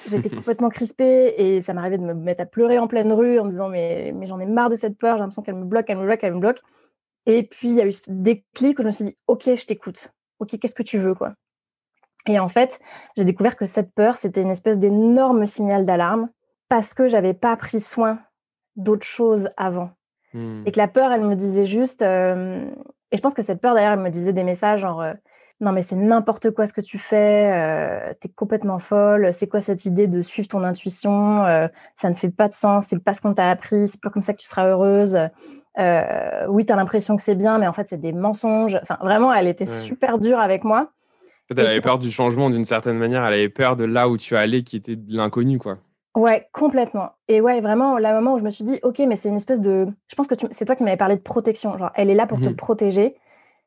J'étais 0.08 0.28
complètement 0.36 0.68
crispée 0.68 1.34
et 1.36 1.60
ça 1.60 1.74
m'arrivait 1.74 1.98
de 1.98 2.04
me 2.04 2.14
mettre 2.14 2.42
à 2.42 2.46
pleurer 2.46 2.78
en 2.78 2.86
pleine 2.86 3.12
rue 3.12 3.38
en 3.38 3.44
me 3.44 3.50
disant 3.50 3.68
mais, 3.68 4.12
mais 4.14 4.26
j'en 4.26 4.38
ai 4.40 4.46
marre 4.46 4.68
de 4.68 4.76
cette 4.76 4.98
peur, 4.98 5.16
j'ai 5.16 5.20
l'impression 5.20 5.42
qu'elle 5.42 5.56
me 5.56 5.64
bloque, 5.64 5.86
elle 5.88 5.98
me 5.98 6.04
bloque, 6.04 6.20
elle 6.22 6.34
me 6.34 6.40
bloque. 6.40 6.60
Et 7.26 7.42
puis 7.42 7.68
il 7.68 7.74
y 7.74 7.80
a 7.80 7.86
eu 7.86 7.92
des 8.08 8.44
clics 8.54 8.78
où 8.78 8.82
je 8.82 8.86
me 8.86 8.92
suis 8.92 9.04
dit 9.06 9.16
ok 9.26 9.54
je 9.54 9.66
t'écoute, 9.66 10.12
ok 10.38 10.58
qu'est-ce 10.58 10.74
que 10.74 10.82
tu 10.82 10.98
veux 10.98 11.14
quoi. 11.14 11.34
Et 12.26 12.38
en 12.38 12.48
fait 12.48 12.78
j'ai 13.16 13.24
découvert 13.24 13.56
que 13.56 13.66
cette 13.66 13.92
peur 13.94 14.16
c'était 14.18 14.42
une 14.42 14.50
espèce 14.50 14.78
d'énorme 14.78 15.46
signal 15.46 15.84
d'alarme 15.86 16.28
parce 16.68 16.94
que 16.94 17.08
j'avais 17.08 17.34
pas 17.34 17.56
pris 17.56 17.80
soin 17.80 18.18
d'autres 18.76 19.06
choses 19.06 19.48
avant. 19.56 19.90
Hmm. 20.34 20.62
Et 20.66 20.72
que 20.72 20.78
la 20.78 20.88
peur 20.88 21.12
elle 21.12 21.24
me 21.24 21.34
disait 21.34 21.66
juste 21.66 22.02
euh, 22.02 22.64
et 23.10 23.16
je 23.16 23.22
pense 23.22 23.34
que 23.34 23.42
cette 23.42 23.60
peur 23.60 23.74
d'ailleurs 23.74 23.92
elle 23.92 24.00
me 24.00 24.10
disait 24.10 24.32
des 24.32 24.44
messages 24.44 24.80
genre 24.80 25.00
euh, 25.00 25.14
non 25.60 25.72
mais 25.72 25.82
c'est 25.82 25.96
n'importe 25.96 26.50
quoi 26.50 26.66
ce 26.66 26.72
que 26.72 26.80
tu 26.80 26.98
fais, 26.98 27.50
euh, 27.52 28.12
tu 28.20 28.28
es 28.28 28.30
complètement 28.30 28.78
folle, 28.78 29.32
c'est 29.32 29.46
quoi 29.46 29.60
cette 29.60 29.86
idée 29.86 30.06
de 30.06 30.20
suivre 30.20 30.48
ton 30.48 30.62
intuition, 30.62 31.44
euh, 31.46 31.68
ça 32.00 32.10
ne 32.10 32.14
fait 32.14 32.30
pas 32.30 32.48
de 32.48 32.52
sens, 32.52 32.86
c'est 32.88 33.02
pas 33.02 33.14
ce 33.14 33.22
qu'on 33.22 33.34
t'a 33.34 33.50
appris, 33.50 33.88
c'est 33.88 34.00
pas 34.00 34.10
comme 34.10 34.22
ça 34.22 34.34
que 34.34 34.38
tu 34.38 34.46
seras 34.46 34.68
heureuse. 34.68 35.18
Euh, 35.78 36.46
oui, 36.48 36.66
tu 36.66 36.72
as 36.72 36.76
l'impression 36.76 37.16
que 37.16 37.22
c'est 37.22 37.34
bien, 37.34 37.58
mais 37.58 37.66
en 37.66 37.72
fait 37.72 37.88
c'est 37.88 38.00
des 38.00 38.12
mensonges. 38.12 38.78
Enfin 38.82 38.98
vraiment, 39.00 39.32
elle 39.32 39.48
était 39.48 39.66
super 39.66 40.18
dure 40.18 40.38
avec 40.38 40.62
moi. 40.62 40.90
elle 41.50 41.66
avait 41.66 41.80
peur 41.80 41.98
du 41.98 42.10
changement 42.10 42.50
d'une 42.50 42.64
certaine 42.64 42.98
manière, 42.98 43.24
elle 43.24 43.34
avait 43.34 43.48
peur 43.48 43.76
de 43.76 43.84
là 43.84 44.08
où 44.08 44.18
tu 44.18 44.36
allais 44.36 44.62
qui 44.62 44.76
était 44.76 44.96
de 44.96 45.16
l'inconnu 45.16 45.58
quoi. 45.58 45.78
Ouais, 46.16 46.48
complètement. 46.52 47.10
Et 47.28 47.42
ouais, 47.42 47.60
vraiment, 47.60 47.98
la 47.98 48.14
moment 48.14 48.34
où 48.34 48.38
je 48.38 48.44
me 48.44 48.48
suis 48.48 48.64
dit, 48.64 48.78
ok, 48.82 49.00
mais 49.00 49.18
c'est 49.18 49.28
une 49.28 49.36
espèce 49.36 49.60
de. 49.60 49.86
Je 50.08 50.14
pense 50.14 50.26
que 50.26 50.34
c'est 50.50 50.64
toi 50.64 50.74
qui 50.74 50.82
m'avais 50.82 50.96
parlé 50.96 51.14
de 51.14 51.20
protection. 51.20 51.76
Genre, 51.76 51.90
elle 51.94 52.08
est 52.08 52.14
là 52.14 52.26
pour 52.26 52.40
te 52.40 52.48
mmh 52.48 52.56
protéger. 52.56 53.16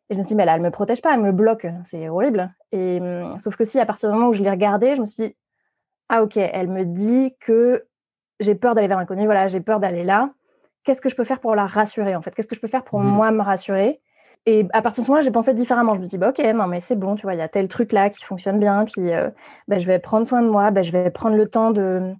Et 0.10 0.16
je 0.16 0.18
me 0.18 0.24
suis 0.24 0.30
dit, 0.30 0.36
mais 0.36 0.46
là, 0.46 0.56
elle 0.56 0.62
me 0.62 0.72
protège 0.72 1.01
pas, 1.01 1.13
elle 1.13 1.22
me 1.22 1.32
bloque, 1.32 1.68
c'est 1.86 2.10
horrible. 2.10 2.51
Et 2.72 3.00
hum, 3.00 3.38
sauf 3.39 3.56
que 3.56 3.66
si, 3.66 3.80
à 3.80 3.86
partir 3.86 4.10
du 4.10 4.16
moment 4.16 4.30
où 4.30 4.34
je 4.34 4.42
l'ai 4.42 4.50
regardée, 4.50 4.96
je 4.96 5.01
me 5.01 5.06
suis 5.06 5.28
dit, 5.28 5.36
ah 6.10 6.24
ok, 6.24 6.38
elle 6.38 6.68
me 6.68 6.86
dit 6.86 7.36
que 7.39 7.86
j'ai 8.39 8.56
peur 8.56 8.74
d'aller 8.74 8.88
vers 8.88 8.98
l'inconnu, 8.98 9.25
voilà, 9.25 9.48
j'ai 9.48 9.62
peur 9.62 9.80
d'aller 9.80 10.04
là. 10.04 10.32
Qu'est-ce 10.84 11.01
que 11.01 11.10
je 11.10 11.16
peux 11.16 11.24
faire 11.24 11.39
pour 11.39 11.56
la 11.56 11.68
rassurer 11.68 12.16
en 12.16 12.22
fait? 12.22 12.32
Qu'est-ce 12.32 12.48
que 12.48 12.56
je 12.56 12.62
peux 12.62 12.68
faire 12.68 12.84
pour 12.84 13.00
mmh 13.00 13.08
moi 13.08 13.32
me 13.32 13.42
rassurer? 13.42 14.01
Et 14.46 14.66
à 14.72 14.82
partir 14.82 15.01
de 15.01 15.06
ce 15.06 15.12
moment-là, 15.12 15.24
j'ai 15.25 15.32
pensé 15.32 15.54
différemment. 15.54 15.96
Je 15.96 16.00
me 16.00 16.08
dis, 16.08 16.18
bah, 16.18 16.30
ok, 16.30 16.39
non, 16.56 16.66
mais 16.66 16.80
c'est 16.80 16.96
bon, 16.96 17.16
tu 17.16 17.24
vois, 17.24 17.34
il 17.34 17.39
y 17.39 17.42
a 17.42 17.50
tel 17.50 17.68
truc 17.68 17.92
là 17.92 18.10
qui 18.10 18.24
fonctionne 18.24 18.58
bien, 18.60 18.86
puis 18.86 19.13
euh, 19.13 19.30
bah, 19.68 19.78
je 19.78 19.86
vais 19.86 20.00
prendre 20.00 20.25
soin 20.25 20.42
de 20.42 20.50
moi, 20.50 20.72
bah, 20.72 20.82
je 20.82 20.92
vais 20.92 21.12
prendre 21.12 21.36
le 21.36 21.48
temps 21.48 21.72
de 21.72 22.13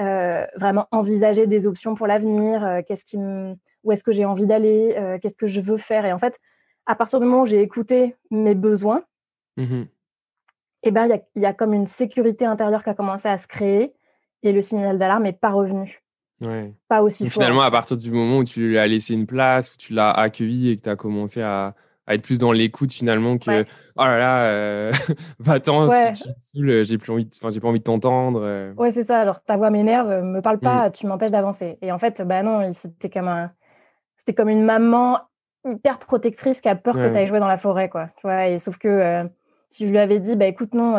euh, 0.00 0.46
vraiment 0.56 0.86
envisager 0.90 1.46
des 1.46 1.66
options 1.66 1.94
pour 1.94 2.06
l'avenir, 2.06 2.64
euh, 2.64 2.80
qu'est-ce 2.86 3.04
qui 3.04 3.18
où 3.82 3.92
est-ce 3.92 4.04
que 4.04 4.12
j'ai 4.12 4.26
envie 4.26 4.44
d'aller, 4.44 4.94
qu'est-ce 5.22 5.38
que 5.38 5.46
je 5.46 5.58
veux 5.60 5.78
faire? 5.78 6.04
Et 6.04 6.12
en 6.12 6.18
fait, 6.18 6.38
à 6.86 6.94
partir 6.94 7.20
du 7.20 7.26
moment 7.26 7.42
où 7.42 7.46
j'ai 7.46 7.62
écouté 7.62 8.16
mes 8.30 8.54
besoins, 8.54 9.02
mmh 9.56 9.82
eh 10.82 10.90
ben, 10.90 11.08
il 11.36 11.42
y, 11.42 11.46
a 11.46 11.52
comme 11.52 11.74
une 11.74 11.86
sécurité 11.86 12.46
intérieure 12.46 12.82
qui 12.82 12.88
a 12.88 12.94
commencé 12.94 13.28
à 13.28 13.36
se 13.36 13.46
créer 13.46 13.92
et 14.42 14.52
le 14.52 14.62
signal 14.62 14.98
d'alarme 14.98 15.24
n'est 15.24 15.32
pas 15.32 15.50
revenu. 15.50 16.02
Pas 16.88 17.02
aussi 17.02 17.24
fort. 17.24 17.32
Finalement, 17.32 17.60
à 17.60 17.70
partir 17.70 17.98
du 17.98 18.10
moment 18.10 18.38
où 18.38 18.44
tu 18.44 18.60
lui 18.60 18.78
as 18.78 18.86
laissé 18.86 19.12
une 19.12 19.26
place, 19.26 19.74
où 19.74 19.76
tu 19.76 19.92
l'as 19.92 20.10
accueilli 20.10 20.70
et 20.70 20.76
que 20.76 20.82
tu 20.82 20.88
as 20.88 20.96
commencé 20.96 21.42
à, 21.42 21.74
être 22.08 22.22
plus 22.22 22.40
dans 22.40 22.50
l'écoute 22.50 22.92
finalement 22.92 23.38
que 23.38 23.62
oh 23.96 24.02
là 24.02 24.18
là, 24.18 24.44
euh, 24.46 24.90
va-t'en, 25.38 25.88
j'ai 26.52 26.98
plus 26.98 27.12
envie, 27.12 27.28
enfin 27.36 27.50
j'ai 27.52 27.60
pas 27.60 27.68
envie 27.68 27.78
de 27.78 27.84
t'entendre. 27.84 28.40
Euh. 28.42 28.72
Ouais, 28.74 28.90
c'est 28.90 29.04
ça. 29.04 29.20
Alors 29.20 29.44
ta 29.44 29.56
voix 29.56 29.70
m'énerve, 29.70 30.24
me 30.24 30.40
parle 30.40 30.58
pas, 30.58 30.88
mmh. 30.88 30.92
tu 30.92 31.06
m'empêches 31.06 31.30
d'avancer. 31.30 31.78
Et 31.82 31.92
en 31.92 31.98
fait, 31.98 32.20
bah 32.22 32.42
non, 32.42 32.72
c'était 32.72 33.10
comme 33.10 33.28
un, 33.28 33.52
c'était 34.16 34.34
comme 34.34 34.48
une 34.48 34.64
maman 34.64 35.20
hyper 35.64 35.98
protectrice 35.98 36.60
qui 36.60 36.68
a 36.68 36.74
peur 36.74 36.94
que 36.94 37.08
tu 37.10 37.16
ailles 37.16 37.26
jouer 37.26 37.40
dans 37.40 37.46
la 37.46 37.58
forêt, 37.58 37.88
quoi. 37.88 38.08
Tu 38.16 38.22
vois, 38.22 38.46
et 38.48 38.58
sauf 38.58 38.78
que 38.78 38.88
euh, 38.88 39.24
Si 39.68 39.86
je 39.86 39.90
lui 39.90 39.98
avais 39.98 40.18
dit, 40.18 40.36
bah 40.36 40.46
écoute, 40.46 40.74
non, 40.74 40.94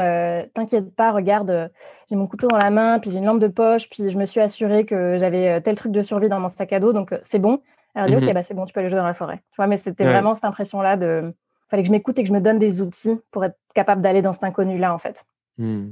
t'inquiète 0.53 0.95
pas, 0.95 1.11
regarde, 1.11 1.71
j'ai 2.09 2.15
mon 2.15 2.27
couteau 2.27 2.47
dans 2.47 2.57
la 2.57 2.69
main, 2.69 2.99
puis 2.99 3.11
j'ai 3.11 3.17
une 3.17 3.25
lampe 3.25 3.39
de 3.39 3.47
poche, 3.47 3.89
puis 3.89 4.09
je 4.09 4.17
me 4.17 4.25
suis 4.25 4.39
assurée 4.39 4.85
que 4.85 5.17
j'avais 5.17 5.61
tel 5.61 5.75
truc 5.75 5.91
de 5.91 6.01
survie 6.03 6.29
dans 6.29 6.39
mon 6.39 6.47
sac 6.47 6.71
à 6.71 6.79
dos, 6.79 6.93
donc 6.93 7.13
c'est 7.23 7.39
bon. 7.39 7.61
Elle 7.95 8.03
a 8.03 8.07
dit, 8.07 8.15
ok, 8.15 8.23
mmh 8.23 8.33
bah 8.33 8.43
c'est 8.43 8.53
bon, 8.53 8.65
tu 8.65 8.73
peux 8.73 8.79
aller 8.79 8.89
jouer 8.89 8.99
dans 8.99 9.05
la 9.05 9.13
forêt. 9.13 9.37
Tu 9.51 9.57
vois, 9.57 9.67
mais 9.67 9.77
c'était 9.77 10.05
vraiment 10.05 10.35
cette 10.35 10.45
impression-là 10.45 10.95
de. 10.95 11.33
fallait 11.69 11.83
que 11.83 11.87
je 11.87 11.91
m'écoute 11.91 12.17
et 12.19 12.21
que 12.21 12.27
je 12.29 12.33
me 12.33 12.39
donne 12.39 12.59
des 12.59 12.81
outils 12.81 13.19
pour 13.31 13.43
être 13.43 13.57
capable 13.73 14.01
d'aller 14.01 14.21
dans 14.21 14.31
cet 14.31 14.45
inconnu-là, 14.45 14.93
en 14.93 14.97
fait. 14.97 15.25
Mmh. 15.57 15.89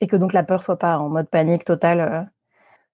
Et 0.00 0.06
que 0.06 0.16
donc 0.16 0.32
la 0.32 0.44
peur 0.44 0.62
soit 0.62 0.78
pas 0.78 0.98
en 0.98 1.08
mode 1.08 1.28
panique 1.28 1.64
totale 1.64 2.28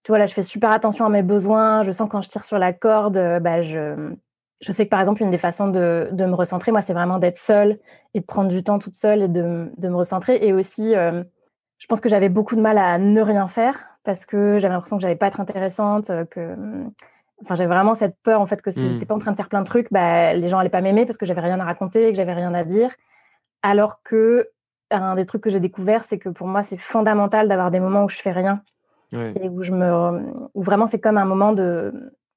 tu 0.09 0.13
vois, 0.13 0.19
là, 0.19 0.27
je 0.27 0.33
fais 0.33 0.43
super 0.43 0.71
attention 0.71 1.05
à 1.05 1.11
mes 1.11 1.23
besoins. 1.23 1.83
Je 1.83 1.93
sens 1.93 2.09
quand 2.11 2.23
je 2.23 2.31
tire 2.31 2.45
sur 2.45 2.59
la 2.59 2.73
corde, 2.73 3.17
euh, 3.17 3.41
bah, 3.41 3.61
je, 3.61 4.15
je 4.61 4.73
sais 4.73 4.85
que 4.85 4.91
par 4.91 5.01
exemple, 5.01 5.23
une 5.23 5.31
des 5.31 5.39
façons 5.39 5.69
de, 5.69 6.09
de 6.13 6.25
me 6.25 6.35
recentrer, 6.35 6.73
moi, 6.73 6.83
c'est 6.83 6.93
vraiment 6.93 7.19
d'être 7.19 7.39
seule 7.39 7.79
et 8.15 8.21
de 8.21 8.25
prendre 8.25 8.49
du 8.49 8.65
temps 8.65 8.79
toute 8.79 8.97
seule 8.97 9.23
et 9.23 9.29
de, 9.29 9.71
de 9.77 9.89
me 9.89 9.97
recentrer. 9.97 10.39
Et 10.43 10.53
aussi, 10.53 10.97
euh, 10.97 11.23
je 11.79 11.87
pense 11.87 12.01
que 12.01 12.09
j'avais 12.09 12.29
beaucoup 12.29 12.57
de 12.57 12.61
mal 12.61 12.77
à 12.79 12.99
ne 12.99 13.21
rien 13.21 13.47
faire 13.47 13.79
parce 14.05 14.27
que 14.27 14.59
j'avais 14.59 14.75
l'impression 14.75 14.97
que 14.97 15.03
j'allais 15.03 15.17
pas 15.17 15.29
être 15.29 15.41
intéressante, 15.41 16.11
euh, 16.11 16.25
que. 16.25 16.57
Enfin, 17.45 17.55
j'avais 17.55 17.73
vraiment 17.73 17.95
cette 17.95 18.17
peur 18.25 18.41
en 18.41 18.47
fait 18.47 18.61
que 18.61 18.73
si 18.73 18.81
je 18.81 18.87
mmh. 18.87 18.91
j'étais 18.91 19.07
pas 19.07 19.15
en 19.15 19.21
train 19.21 19.31
de 19.31 19.37
faire 19.37 19.49
plein 19.49 19.61
de 19.61 19.67
trucs, 19.67 19.93
bah, 19.93 20.35
les 20.35 20.49
gens 20.49 20.59
allaient 20.59 20.69
pas 20.69 20.81
m'aimer 20.81 21.07
parce 21.07 21.19
que 21.19 21.25
j'avais 21.25 21.41
rien 21.41 21.61
à 21.61 21.65
raconter, 21.65 22.11
que 22.11 22.17
j'avais 22.17 22.33
rien 22.33 22.53
à 22.53 22.65
dire. 22.65 22.91
Alors 23.63 24.03
que 24.03 24.49
un 24.91 25.15
des 25.15 25.25
trucs 25.25 25.43
que 25.43 25.51
j'ai 25.51 25.61
découvert, 25.61 26.05
c'est 26.05 26.19
que 26.19 26.31
pour 26.31 26.49
moi, 26.49 26.65
c'est 26.65 26.79
fondamental 26.79 27.47
d'avoir 27.47 27.71
des 27.71 27.79
moments 27.79 28.05
où 28.05 28.09
je 28.09 28.17
fais 28.17 28.33
rien 28.33 28.63
et 29.13 29.49
où 29.49 29.63
je 29.63 29.73
me, 29.73 30.21
où 30.55 30.63
vraiment 30.63 30.87
c'est 30.87 30.99
comme 30.99 31.17
un 31.17 31.25
moment 31.25 31.53
de 31.53 31.93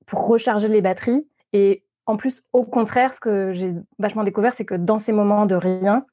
pour 0.05 0.27
recharger 0.27 0.67
les 0.67 0.81
batteries. 0.81 1.27
Et 1.53 1.83
en 2.11 2.17
plus, 2.17 2.43
au 2.51 2.63
contraire, 2.63 3.13
ce 3.13 3.19
que 3.19 3.53
j'ai 3.53 3.73
vachement 3.97 4.23
découvert, 4.23 4.53
c'est 4.53 4.65
que 4.65 4.75
dans 4.75 4.99
ces 4.99 5.13
moments 5.13 5.45
de 5.45 5.55
rien, 5.55 6.05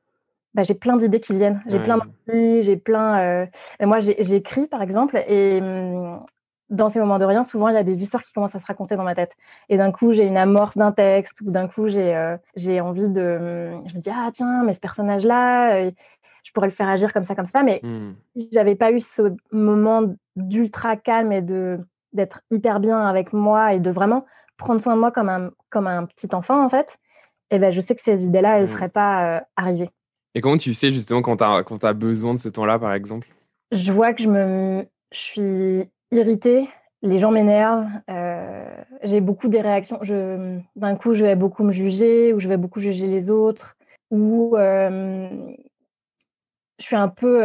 bah, 0.55 0.63
j'ai 0.63 0.75
plein 0.75 0.97
d'idées 0.97 1.21
qui 1.21 1.35
viennent. 1.35 1.61
J'ai 1.67 1.81
plein 1.81 1.99
d'envies, 1.99 2.63
j'ai 2.63 2.77
plein. 2.77 3.21
Euh... 3.21 3.47
Moi, 3.81 3.99
j'écris 4.01 4.67
par 4.67 4.81
exemple, 4.81 5.23
et 5.29 5.61
hum, 5.61 6.25
dans 6.71 6.89
ces 6.89 7.01
moments 7.01 7.19
de 7.19 7.25
rien, 7.25 7.43
souvent 7.43 7.69
il 7.69 7.75
y 7.75 7.79
a 7.79 7.83
des 7.83 8.03
histoires 8.03 8.23
qui 8.23 8.33
commencent 8.33 8.55
à 8.55 8.61
se 8.61 8.67
raconter 8.67 8.97
dans 8.97 9.03
ma 9.03 9.15
tête. 9.15 9.33
Et 9.69 9.77
d'un 9.77 9.91
coup, 9.91 10.13
j'ai 10.13 10.25
une 10.25 10.37
amorce 10.37 10.77
d'un 10.77 10.93
texte, 10.93 11.41
ou 11.41 11.51
d'un 11.51 11.67
coup, 11.69 11.89
j'ai 11.89 12.15
euh, 12.15 12.37
j'ai 12.55 12.81
envie 12.81 13.09
de. 13.09 13.73
Hum, 13.75 13.89
je 13.89 13.95
me 13.95 14.01
dis 14.01 14.11
ah 14.11 14.31
tiens, 14.33 14.63
mais 14.65 14.75
ce 14.75 14.81
personnage-là, 14.81 15.75
euh, 15.75 15.91
je 16.45 16.53
pourrais 16.53 16.69
le 16.69 16.73
faire 16.73 16.89
agir 16.89 17.13
comme 17.13 17.25
ça, 17.25 17.35
comme 17.35 17.47
ça. 17.47 17.63
Mais 17.63 17.81
mmh. 17.83 18.15
si 18.37 18.49
j'avais 18.53 18.77
pas 18.77 18.93
eu 18.93 19.01
ce 19.01 19.35
moment 19.51 20.03
d'ultra 20.37 20.97
calme 20.97 21.33
et 21.33 21.43
de 21.43 21.81
d'être 22.13 22.41
hyper 22.51 22.81
bien 22.81 23.01
avec 23.01 23.33
moi 23.33 23.75
et 23.75 23.81
de 23.81 23.91
vraiment 23.91 24.25
prendre 24.59 24.83
soin 24.83 24.95
de 24.95 25.01
moi 25.01 25.11
comme 25.11 25.31
un, 25.31 25.51
comme 25.71 25.87
un 25.87 26.05
petit 26.05 26.29
enfant, 26.35 26.63
en 26.63 26.69
fait, 26.69 26.99
eh 27.51 27.59
ben, 27.59 27.71
je 27.71 27.81
sais 27.81 27.95
que 27.95 28.03
ces 28.03 28.27
idées-là, 28.27 28.57
elles 28.57 28.65
ne 28.65 28.67
mmh. 28.67 28.73
seraient 28.73 28.89
pas 28.91 29.37
euh, 29.37 29.41
arrivées. 29.57 29.91
Et 30.35 30.43
comment 30.43 30.59
tu 30.59 30.75
sais 30.75 30.93
justement 30.93 31.23
quand 31.23 31.39
tu 31.39 31.45
as, 31.45 31.89
as 31.89 31.93
besoin 31.95 32.35
de 32.35 32.39
ce 32.39 32.51
temps-là, 32.51 32.79
par 32.79 32.93
exemple? 32.93 33.29
Je 33.73 33.91
vois 33.93 34.13
que 34.13 34.23
je, 34.23 34.29
me, 34.29 34.87
je 35.13 35.19
suis 35.19 35.91
irritée, 36.11 36.69
les 37.01 37.19
gens 37.19 37.31
m'énervent, 37.31 37.89
euh, 38.11 38.69
j'ai 39.03 39.21
beaucoup 39.21 39.49
des 39.49 39.61
réactions. 39.61 40.01
D'un 40.77 40.97
coup, 40.97 41.15
je 41.15 41.25
vais 41.25 41.37
beaucoup 41.37 41.65
me 41.65 41.71
juger, 41.71 42.35
ou 42.35 42.41
je 42.41 42.49
vais 42.49 42.57
beaucoup 42.57 42.81
juger 42.81 43.07
les 43.07 43.31
autres, 43.31 43.77
ou 44.11 44.57
euh, 44.57 45.29
je 46.79 46.85
suis 46.85 46.97
un 46.97 47.09
peu. 47.09 47.41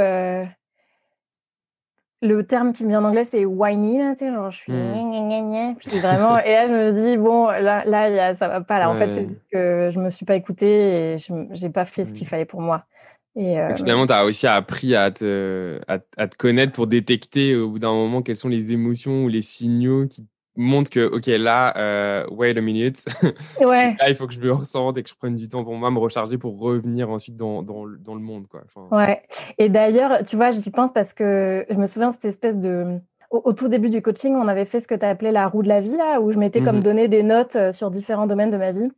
Le 2.26 2.44
terme 2.46 2.74
qui 2.74 2.84
me 2.84 2.90
vient 2.90 3.04
en 3.04 3.10
anglais, 3.10 3.26
c'est 3.26 3.46
whiny, 3.46 4.00
là, 4.00 4.14
tu 4.14 4.20
sais, 4.20 4.32
genre 4.32 4.50
je 4.50 4.58
suis 4.58 4.72
mmh. 4.72 5.76
puis 5.78 6.00
vraiment, 6.00 6.38
et 6.40 6.54
là 6.54 6.68
je 6.68 6.74
me 6.74 6.92
dis, 6.94 7.18
bon, 7.18 7.48
là, 7.48 7.84
là 7.86 8.10
y 8.10 8.20
a, 8.20 8.34
ça 8.34 8.48
va 8.48 8.62
pas, 8.62 8.80
là, 8.80 8.90
en 8.90 8.96
fait, 8.96 9.14
c'est 9.14 9.28
que 9.52 9.92
je 9.94 10.00
me 10.00 10.10
suis 10.10 10.26
pas 10.26 10.36
écoutée 10.36 11.14
et 11.14 11.18
je 11.18 11.34
j'ai 11.52 11.70
pas 11.70 11.86
fait 11.86 12.06
ce 12.06 12.14
qu'il 12.14 12.26
mmh. 12.26 12.30
fallait 12.30 12.46
pour 12.46 12.62
moi. 12.62 12.86
Et, 13.36 13.60
euh, 13.60 13.76
finalement, 13.76 14.06
tu 14.06 14.14
as 14.14 14.26
aussi 14.26 14.46
appris 14.48 14.96
à 14.96 15.10
te, 15.12 15.80
à, 15.88 15.98
à, 16.18 16.28
te 16.28 16.38
connaître 16.38 16.72
pour 16.72 16.88
détecter 16.88 17.56
au 17.56 17.72
bout 17.72 17.80
d'un 17.80 17.92
moment 17.92 18.22
quelles 18.22 18.38
sont 18.38 18.50
les 18.50 18.72
émotions 18.74 19.24
ou 19.24 19.28
les 19.28 19.42
signaux 19.42 20.08
qui 20.08 20.28
montre 20.56 20.90
que, 20.90 21.06
OK, 21.06 21.26
là, 21.28 21.76
euh, 21.78 22.28
wait 22.30 22.58
a 22.58 22.62
minute. 22.62 23.06
Ouais. 23.60 23.96
là, 24.00 24.10
il 24.10 24.16
faut 24.16 24.28
que 24.28 24.34
je 24.34 24.40
me 24.40 24.52
ressente 24.52 24.98
et 24.98 25.04
que 25.04 25.10
je 25.10 25.16
prenne 25.16 25.36
du 25.36 25.48
temps 25.48 25.64
pour 25.64 25.74
moi, 25.76 25.90
me 25.90 26.00
recharger 26.00 26.38
pour 26.38 26.60
revenir 26.60 27.10
ensuite 27.10 27.36
dans, 27.36 27.64
dans, 27.64 27.86
dans 27.88 28.16
le 28.16 28.22
monde. 28.22 28.48
Quoi. 28.48 28.62
Ouais. 28.92 29.24
Et 29.58 29.70
d'ailleurs, 29.70 30.24
tu 30.24 30.36
vois, 30.36 30.52
j'y 30.52 30.70
pense 30.70 30.92
parce 30.94 31.14
que 31.14 31.66
je 31.70 31.76
me 31.76 31.88
souviens 31.88 32.10
de 32.10 32.14
cette 32.14 32.26
espèce 32.26 32.58
de. 32.58 33.00
Au, 33.32 33.54
tout 33.54 33.68
début 33.68 33.90
du 33.90 34.04
coaching, 34.04 34.36
on 34.36 34.48
avait 34.48 34.66
fait 34.66 34.80
ce 34.80 34.88
que 34.88 34.94
tu 34.94 35.04
as 35.04 35.10
appelé 35.10 35.32
la 35.32 35.48
roue 35.48 35.64
de 35.64 35.68
la 35.68 35.82
vie, 35.82 35.98
là, 35.98 36.22
où 36.22 36.32
je 36.32 36.38
m'étais 36.38 36.62
comme 36.62 36.80
mmh 36.80 36.84
donné 36.84 37.08
des 37.08 37.24
notes 37.24 37.56
euh, 37.56 37.72
sur 37.72 37.90
différents 37.90 38.28
domaines 38.28 38.52
de 38.52 38.58
ma 38.58 38.72
vie. 38.72 38.92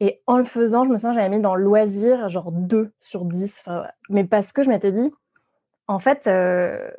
Et 0.00 0.22
en 0.26 0.38
le 0.38 0.44
faisant, 0.44 0.84
je 0.84 0.88
me 0.88 0.96
souviens, 0.96 1.12
j'avais 1.12 1.28
mis 1.28 1.42
dans 1.42 1.54
loisir, 1.54 2.30
genre 2.30 2.52
2 2.52 2.90
sur 3.02 3.26
10. 3.26 3.64
Mais 4.08 4.24
parce 4.24 4.52
que 4.52 4.62
je 4.62 4.70
m'étais 4.70 4.92
dit, 4.92 5.12
en 5.88 5.98
fait, 5.98 6.26
euh, 6.26 6.90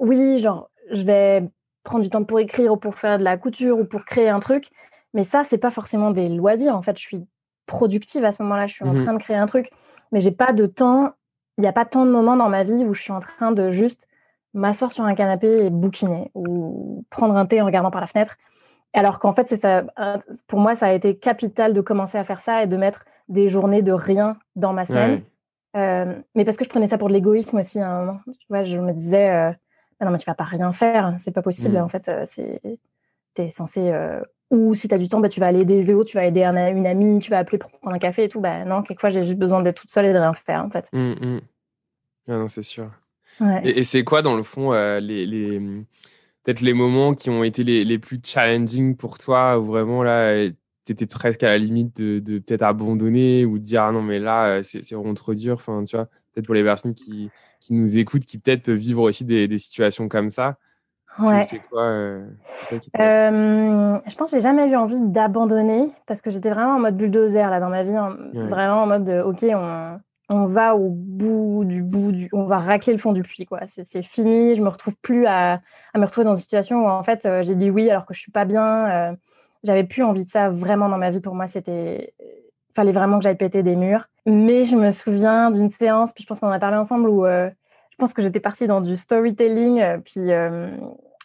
oui, 0.00 0.40
genre, 0.40 0.70
je 0.90 1.04
vais 1.04 1.48
prendre 1.88 2.04
du 2.04 2.10
temps 2.10 2.22
pour 2.22 2.38
écrire 2.38 2.72
ou 2.72 2.76
pour 2.76 2.96
faire 2.96 3.18
de 3.18 3.24
la 3.24 3.38
couture 3.38 3.78
ou 3.78 3.84
pour 3.84 4.04
créer 4.04 4.28
un 4.28 4.40
truc. 4.40 4.70
Mais 5.14 5.24
ça, 5.24 5.42
c'est 5.42 5.58
pas 5.58 5.70
forcément 5.70 6.10
des 6.10 6.28
loisirs. 6.28 6.76
En 6.76 6.82
fait, 6.82 6.98
je 6.98 7.02
suis 7.02 7.26
productive 7.66 8.24
à 8.26 8.32
ce 8.32 8.42
moment-là. 8.42 8.66
Je 8.66 8.74
suis 8.74 8.84
en 8.84 8.92
mmh 8.92 9.04
train 9.04 9.14
de 9.14 9.18
créer 9.18 9.36
un 9.36 9.46
truc, 9.46 9.70
mais 10.12 10.20
j'ai 10.20 10.30
pas 10.30 10.52
de 10.52 10.66
temps. 10.66 11.12
Il 11.56 11.62
n'y 11.62 11.66
a 11.66 11.72
pas 11.72 11.86
tant 11.86 12.04
de 12.04 12.10
moments 12.10 12.36
dans 12.36 12.50
ma 12.50 12.62
vie 12.62 12.84
où 12.84 12.92
je 12.92 13.02
suis 13.02 13.12
en 13.12 13.20
train 13.20 13.52
de 13.52 13.72
juste 13.72 14.06
m'asseoir 14.52 14.92
sur 14.92 15.04
un 15.04 15.14
canapé 15.14 15.64
et 15.64 15.70
bouquiner 15.70 16.30
ou 16.34 17.04
prendre 17.10 17.34
un 17.36 17.46
thé 17.46 17.62
en 17.62 17.64
regardant 17.64 17.90
par 17.90 18.02
la 18.02 18.06
fenêtre. 18.06 18.36
Alors 18.92 19.18
qu'en 19.18 19.32
fait, 19.32 19.48
c'est 19.48 19.56
ça. 19.56 19.84
Pour 20.46 20.60
moi, 20.60 20.74
ça 20.74 20.86
a 20.86 20.92
été 20.92 21.16
capital 21.16 21.72
de 21.72 21.80
commencer 21.80 22.18
à 22.18 22.24
faire 22.24 22.42
ça 22.42 22.62
et 22.62 22.66
de 22.66 22.76
mettre 22.76 23.06
des 23.28 23.48
journées 23.48 23.82
de 23.82 23.92
rien 23.92 24.36
dans 24.56 24.74
ma 24.74 24.84
semaine. 24.84 25.22
Euh, 25.76 26.14
mais 26.34 26.44
parce 26.44 26.56
que 26.56 26.64
je 26.64 26.70
prenais 26.70 26.88
ça 26.88 26.98
pour 26.98 27.08
de 27.08 27.14
l'égoïsme 27.14 27.58
aussi 27.58 27.80
à 27.80 27.90
un 27.90 28.04
moment. 28.04 28.20
Tu 28.26 28.46
vois, 28.48 28.64
je 28.64 28.78
me 28.78 28.92
disais, 28.92 29.30
euh, 29.30 29.52
ah 30.00 30.04
non, 30.04 30.12
mais 30.12 30.18
tu 30.18 30.26
vas 30.26 30.34
pas 30.34 30.44
rien 30.44 30.72
faire, 30.72 31.16
c'est 31.18 31.32
pas 31.32 31.42
possible. 31.42 31.76
Mmh. 31.76 31.82
En 31.82 31.88
fait, 31.88 32.08
euh, 32.08 32.24
c'est 32.28 32.60
tu 33.34 33.42
es 33.42 33.50
censé. 33.50 33.90
Euh, 33.90 34.20
ou 34.50 34.74
si 34.74 34.88
tu 34.88 34.94
as 34.94 34.98
du 34.98 35.08
temps, 35.08 35.20
bah, 35.20 35.28
tu 35.28 35.40
vas 35.40 35.46
aller 35.46 35.60
aider 35.60 35.76
les 35.76 35.92
autres, 35.92 36.10
tu 36.10 36.16
vas 36.16 36.24
aider 36.24 36.42
une 36.42 36.86
amie, 36.86 37.18
tu 37.18 37.30
vas 37.30 37.38
appeler 37.38 37.58
pour 37.58 37.70
prendre 37.70 37.94
un 37.94 37.98
café 37.98 38.24
et 38.24 38.28
tout. 38.28 38.40
Bah, 38.40 38.64
non, 38.64 38.82
quelquefois, 38.82 39.10
j'ai 39.10 39.22
juste 39.22 39.38
besoin 39.38 39.60
d'être 39.62 39.80
toute 39.80 39.90
seule 39.90 40.06
et 40.06 40.12
de 40.12 40.18
rien 40.18 40.32
faire, 40.32 40.64
en 40.64 40.70
fait. 40.70 40.88
Mmh, 40.92 41.12
mmh. 41.12 41.40
Ah 42.28 42.38
non, 42.38 42.48
c'est 42.48 42.62
sûr. 42.62 42.90
Et, 43.62 43.84
c'est 43.84 44.04
quoi, 44.04 44.22
dans 44.22 44.36
le 44.36 44.42
fond, 44.42 44.72
euh, 44.72 45.00
les, 45.00 45.26
les 45.26 45.60
peut-être 46.42 46.60
les 46.60 46.72
moments 46.72 47.14
qui 47.14 47.30
ont 47.30 47.44
été 47.44 47.62
les, 47.62 47.84
les, 47.84 47.98
plus 47.98 48.20
challenging 48.24 48.96
pour 48.96 49.18
toi, 49.18 49.58
où 49.58 49.66
vraiment, 49.66 50.02
là, 50.02 50.48
tu 50.84 50.92
étais 50.92 51.06
presque 51.06 51.42
à 51.42 51.48
la 51.48 51.58
limite 51.58 52.00
de, 52.00 52.18
de 52.18 52.38
peut-être 52.38 52.62
abandonner 52.62 53.44
ou 53.44 53.58
de 53.58 53.62
dire, 53.62 53.82
ah 53.82 53.92
non, 53.92 54.02
mais 54.02 54.18
là, 54.18 54.62
c'est 54.62 54.92
vraiment 54.92 55.14
trop 55.14 55.34
dur. 55.34 55.54
Enfin, 55.54 55.84
tu 55.84 55.94
vois, 55.94 56.08
peut-être 56.38 56.46
pour 56.46 56.54
les 56.54 56.64
personnes 56.64 56.94
qui, 56.94 57.30
qui 57.60 57.74
nous 57.74 57.98
écoutent, 57.98 58.24
qui 58.24 58.38
peut-être 58.38 58.62
peuvent 58.62 58.76
vivre 58.76 59.02
aussi 59.02 59.24
des, 59.24 59.48
des 59.48 59.58
situations 59.58 60.08
comme 60.08 60.30
ça. 60.30 60.56
Ouais. 61.18 61.42
C'est 61.42 61.58
quoi, 61.58 61.82
euh, 61.82 62.24
euh, 63.00 63.98
Je 64.06 64.14
pense 64.14 64.30
que 64.30 64.36
j'ai 64.36 64.40
jamais 64.40 64.68
eu 64.68 64.76
envie 64.76 65.00
d'abandonner 65.00 65.90
parce 66.06 66.22
que 66.22 66.30
j'étais 66.30 66.50
vraiment 66.50 66.76
en 66.76 66.78
mode 66.78 66.96
bulldozer 66.96 67.50
là 67.50 67.58
dans 67.58 67.70
ma 67.70 67.82
vie, 67.82 67.96
vraiment 68.34 68.82
en 68.82 68.86
mode 68.86 69.04
de, 69.04 69.20
ok, 69.22 69.44
on, 69.52 69.98
on, 70.28 70.46
va 70.46 70.76
au 70.76 70.90
bout 70.90 71.64
du 71.64 71.82
bout 71.82 72.12
du, 72.12 72.28
on 72.32 72.44
va 72.44 72.58
racler 72.58 72.92
le 72.92 73.00
fond 73.00 73.12
du 73.12 73.22
puits 73.22 73.46
quoi. 73.46 73.62
C'est 73.66 74.02
fini, 74.02 74.54
je 74.54 74.62
me 74.62 74.68
retrouve 74.68 74.94
plus 75.02 75.26
à, 75.26 75.60
à, 75.92 75.98
me 75.98 76.04
retrouver 76.04 76.24
dans 76.24 76.36
une 76.36 76.42
situation 76.42 76.84
où 76.84 76.88
en 76.88 77.02
fait 77.02 77.26
euh, 77.26 77.42
j'ai 77.42 77.56
dit 77.56 77.68
oui 77.68 77.90
alors 77.90 78.06
que 78.06 78.14
je 78.14 78.20
suis 78.20 78.32
pas 78.32 78.44
bien. 78.44 79.16
J'avais 79.64 79.82
plus 79.82 80.04
envie 80.04 80.24
de 80.24 80.30
ça 80.30 80.50
vraiment 80.50 80.88
dans 80.88 80.98
ma 80.98 81.10
vie. 81.10 81.20
Pour 81.20 81.34
moi, 81.34 81.48
c'était 81.48 82.14
fallait 82.76 82.92
vraiment 82.92 83.18
que 83.18 83.24
j'aille 83.24 83.36
péter 83.36 83.64
des 83.64 83.74
murs. 83.74 84.08
Mais 84.28 84.64
je 84.64 84.76
me 84.76 84.92
souviens 84.92 85.50
d'une 85.50 85.70
séance, 85.70 86.12
puis 86.12 86.22
je 86.22 86.28
pense 86.28 86.40
qu'on 86.40 86.48
en 86.48 86.52
a 86.52 86.58
parlé 86.58 86.76
ensemble, 86.76 87.08
où 87.08 87.24
euh, 87.24 87.48
je 87.90 87.96
pense 87.96 88.12
que 88.12 88.20
j'étais 88.20 88.40
partie 88.40 88.66
dans 88.66 88.82
du 88.82 88.98
storytelling, 88.98 89.80
euh, 89.80 89.96
puis 90.04 90.30
euh, 90.30 90.70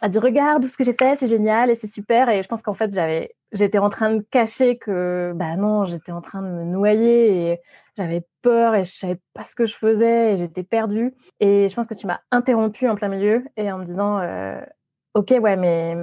a 0.00 0.08
dit 0.08 0.18
regarde 0.18 0.62
tout 0.62 0.68
ce 0.68 0.78
que 0.78 0.84
j'ai 0.84 0.94
fait, 0.94 1.14
c'est 1.16 1.26
génial 1.26 1.68
et 1.68 1.74
c'est 1.74 1.86
super. 1.86 2.30
Et 2.30 2.42
je 2.42 2.48
pense 2.48 2.62
qu'en 2.62 2.72
fait, 2.72 2.94
j'avais, 2.94 3.36
j'étais 3.52 3.76
en 3.76 3.90
train 3.90 4.14
de 4.14 4.22
cacher 4.30 4.78
que, 4.78 5.32
bah 5.34 5.54
non, 5.56 5.84
j'étais 5.84 6.12
en 6.12 6.22
train 6.22 6.40
de 6.40 6.48
me 6.48 6.64
noyer 6.64 7.50
et 7.50 7.60
j'avais 7.98 8.26
peur 8.40 8.74
et 8.74 8.84
je 8.84 8.96
savais 8.96 9.20
pas 9.34 9.44
ce 9.44 9.54
que 9.54 9.66
je 9.66 9.74
faisais 9.74 10.32
et 10.32 10.36
j'étais 10.38 10.62
perdue. 10.62 11.12
Et 11.40 11.68
je 11.68 11.74
pense 11.74 11.86
que 11.86 11.94
tu 11.94 12.06
m'as 12.06 12.20
interrompu 12.30 12.88
en 12.88 12.94
plein 12.94 13.08
milieu 13.08 13.44
et 13.58 13.70
en 13.70 13.76
me 13.76 13.84
disant, 13.84 14.22
ok, 15.12 15.34
ouais, 15.42 15.56
mais 15.56 15.94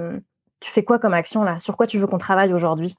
tu 0.60 0.70
fais 0.70 0.84
quoi 0.84 1.00
comme 1.00 1.14
action 1.14 1.42
là? 1.42 1.58
Sur 1.58 1.76
quoi 1.76 1.88
tu 1.88 1.98
veux 1.98 2.06
qu'on 2.06 2.18
travaille 2.18 2.54
aujourd'hui? 2.54 2.94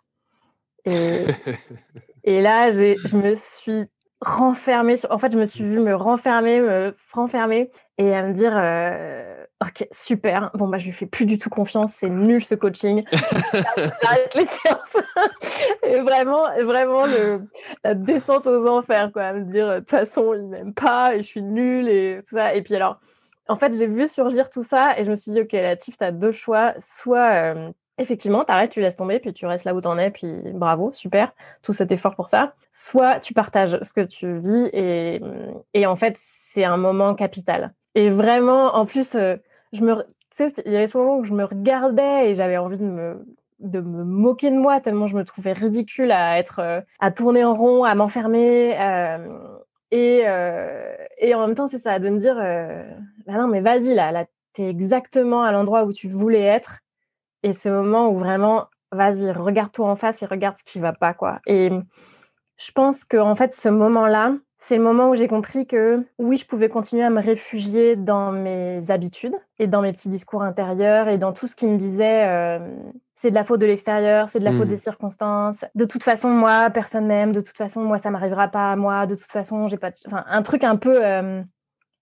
Et, 0.83 1.23
et, 2.25 2.41
là, 2.41 2.69
je 2.71 3.17
me 3.17 3.35
suis 3.35 3.87
renfermée. 4.23 4.95
En 5.09 5.17
fait, 5.17 5.31
je 5.31 5.37
me 5.37 5.45
suis 5.45 5.63
vue 5.63 5.79
me 5.79 5.95
renfermer, 5.95 6.59
me 6.59 6.95
renfermer 7.11 7.69
et 7.97 8.13
à 8.15 8.23
me 8.23 8.33
dire 8.33 8.53
euh, 8.55 9.45
Ok, 9.61 9.87
super. 9.91 10.51
Bon, 10.55 10.67
bah, 10.67 10.77
je 10.77 10.85
lui 10.85 10.91
fais 10.91 11.05
plus 11.05 11.25
du 11.25 11.37
tout 11.37 11.49
confiance. 11.49 11.93
C'est 11.95 12.09
nul 12.09 12.43
ce 12.43 12.55
coaching. 12.55 13.03
J'arrête 13.13 14.35
les 14.35 14.45
séances. 14.45 14.97
et 15.83 15.99
vraiment, 16.01 16.43
vraiment 16.63 17.05
le, 17.05 17.41
la 17.83 17.93
descente 17.93 18.47
aux 18.47 18.67
enfers, 18.67 19.11
quoi. 19.13 19.23
À 19.23 19.33
me 19.33 19.43
dire 19.43 19.67
De 19.75 19.79
toute 19.79 19.89
façon, 19.89 20.33
il 20.33 20.47
m'aime 20.47 20.73
pas 20.73 21.15
et 21.15 21.19
je 21.19 21.23
suis 21.23 21.43
nulle 21.43 21.87
et 21.87 22.21
tout 22.27 22.35
ça. 22.35 22.55
Et 22.55 22.61
puis 22.61 22.75
alors, 22.75 22.99
en 23.47 23.55
fait, 23.55 23.77
j'ai 23.77 23.87
vu 23.87 24.07
surgir 24.07 24.49
tout 24.49 24.63
ça 24.63 24.97
et 24.97 25.05
je 25.05 25.11
me 25.11 25.15
suis 25.15 25.31
dit 25.31 25.41
Ok, 25.41 25.53
Latif, 25.53 25.97
tu 25.97 26.03
as 26.03 26.11
deux 26.11 26.31
choix. 26.31 26.73
Soit. 26.79 27.55
Euh, 27.55 27.71
effectivement, 27.97 28.43
t'arrêtes, 28.43 28.71
tu 28.71 28.81
laisses 28.81 28.95
tomber, 28.95 29.19
puis 29.19 29.33
tu 29.33 29.45
restes 29.45 29.65
là 29.65 29.75
où 29.75 29.81
t'en 29.81 29.97
es, 29.97 30.11
puis 30.11 30.27
bravo, 30.53 30.91
super, 30.93 31.33
tout 31.61 31.73
cet 31.73 31.91
effort 31.91 32.15
pour 32.15 32.27
ça. 32.27 32.53
Soit 32.71 33.19
tu 33.19 33.33
partages 33.33 33.77
ce 33.81 33.93
que 33.93 34.01
tu 34.01 34.39
vis 34.39 34.69
et, 35.73 35.85
en 35.85 35.95
fait, 35.95 36.17
c'est 36.53 36.63
un 36.63 36.77
moment 36.77 37.15
capital. 37.15 37.73
Et 37.95 38.09
vraiment, 38.09 38.75
en 38.75 38.85
plus, 38.85 39.15
euh, 39.15 39.35
je 39.73 39.81
me, 39.81 40.05
il 40.65 40.71
y 40.71 40.75
avait 40.75 40.87
ce 40.87 40.97
moment 40.97 41.17
où 41.17 41.23
je 41.23 41.33
me 41.33 41.43
regardais 41.43 42.31
et 42.31 42.35
j'avais 42.35 42.57
envie 42.57 42.77
de 42.77 42.83
me, 42.83 43.23
de 43.59 43.79
me 43.79 44.03
moquer 44.03 44.49
de 44.49 44.55
moi 44.55 44.79
tellement 44.79 45.07
je 45.07 45.15
me 45.15 45.23
trouvais 45.23 45.53
ridicule 45.53 46.11
à 46.11 46.39
être, 46.39 46.59
euh, 46.59 46.81
à 46.99 47.11
tourner 47.11 47.43
en 47.43 47.53
rond, 47.53 47.83
à 47.83 47.93
m'enfermer. 47.93 48.75
Euh, 48.79 49.17
et, 49.91 50.23
et 51.19 51.35
en 51.35 51.45
même 51.45 51.55
temps, 51.55 51.67
c'est 51.67 51.77
ça, 51.77 51.99
de 51.99 52.09
me 52.09 52.17
dire, 52.17 52.35
bah 53.27 53.33
non, 53.33 53.47
mais 53.47 53.61
vas-y, 53.61 53.93
là, 53.93 54.25
t'es 54.53 54.67
exactement 54.67 55.43
à 55.43 55.51
l'endroit 55.51 55.83
où 55.83 55.93
tu 55.93 56.09
voulais 56.09 56.41
être 56.41 56.82
et 57.43 57.53
ce 57.53 57.69
moment 57.69 58.09
où 58.09 58.17
vraiment, 58.17 58.67
vas-y, 58.91 59.31
regarde-toi 59.31 59.87
en 59.87 59.95
face 59.95 60.23
et 60.23 60.25
regarde 60.25 60.57
ce 60.57 60.63
qui 60.63 60.79
va 60.79 60.93
pas, 60.93 61.13
quoi. 61.13 61.39
Et 61.45 61.69
je 62.57 62.71
pense 62.71 63.03
que 63.03 63.17
en 63.17 63.35
fait, 63.35 63.53
ce 63.53 63.69
moment-là, 63.69 64.35
c'est 64.59 64.77
le 64.77 64.83
moment 64.83 65.09
où 65.09 65.15
j'ai 65.15 65.27
compris 65.27 65.67
que 65.67 66.05
oui, 66.19 66.37
je 66.37 66.45
pouvais 66.45 66.69
continuer 66.69 67.03
à 67.03 67.09
me 67.09 67.21
réfugier 67.21 67.97
dans 67.97 68.31
mes 68.31 68.89
habitudes 68.89 69.35
et 69.59 69.67
dans 69.67 69.81
mes 69.81 69.91
petits 69.91 70.07
discours 70.07 70.41
intérieurs 70.41 71.09
et 71.09 71.17
dans 71.17 71.33
tout 71.33 71.47
ce 71.47 71.55
qui 71.55 71.67
me 71.67 71.77
disait 71.77 72.25
euh, 72.29 72.59
c'est 73.15 73.29
de 73.29 73.35
la 73.35 73.43
faute 73.43 73.59
de 73.59 73.65
l'extérieur, 73.65 74.29
c'est 74.29 74.39
de 74.39 74.45
la 74.45 74.53
faute 74.53 74.69
des 74.69 74.75
mmh. 74.75 74.79
circonstances. 74.79 75.65
De 75.75 75.85
toute 75.85 76.03
façon, 76.03 76.29
moi, 76.29 76.69
personne 76.69 77.05
m'aime. 77.05 77.33
De 77.33 77.41
toute 77.41 77.57
façon, 77.57 77.81
moi, 77.81 77.99
ça 77.99 78.09
m'arrivera 78.09 78.47
pas 78.47 78.71
à 78.71 78.75
moi. 78.75 79.05
De 79.05 79.15
toute 79.15 79.31
façon, 79.31 79.67
j'ai 79.67 79.77
pas. 79.77 79.91
Enfin, 80.07 80.23
un 80.27 80.41
truc 80.43 80.63
un 80.63 80.77
peu 80.77 81.05
euh, 81.05 81.41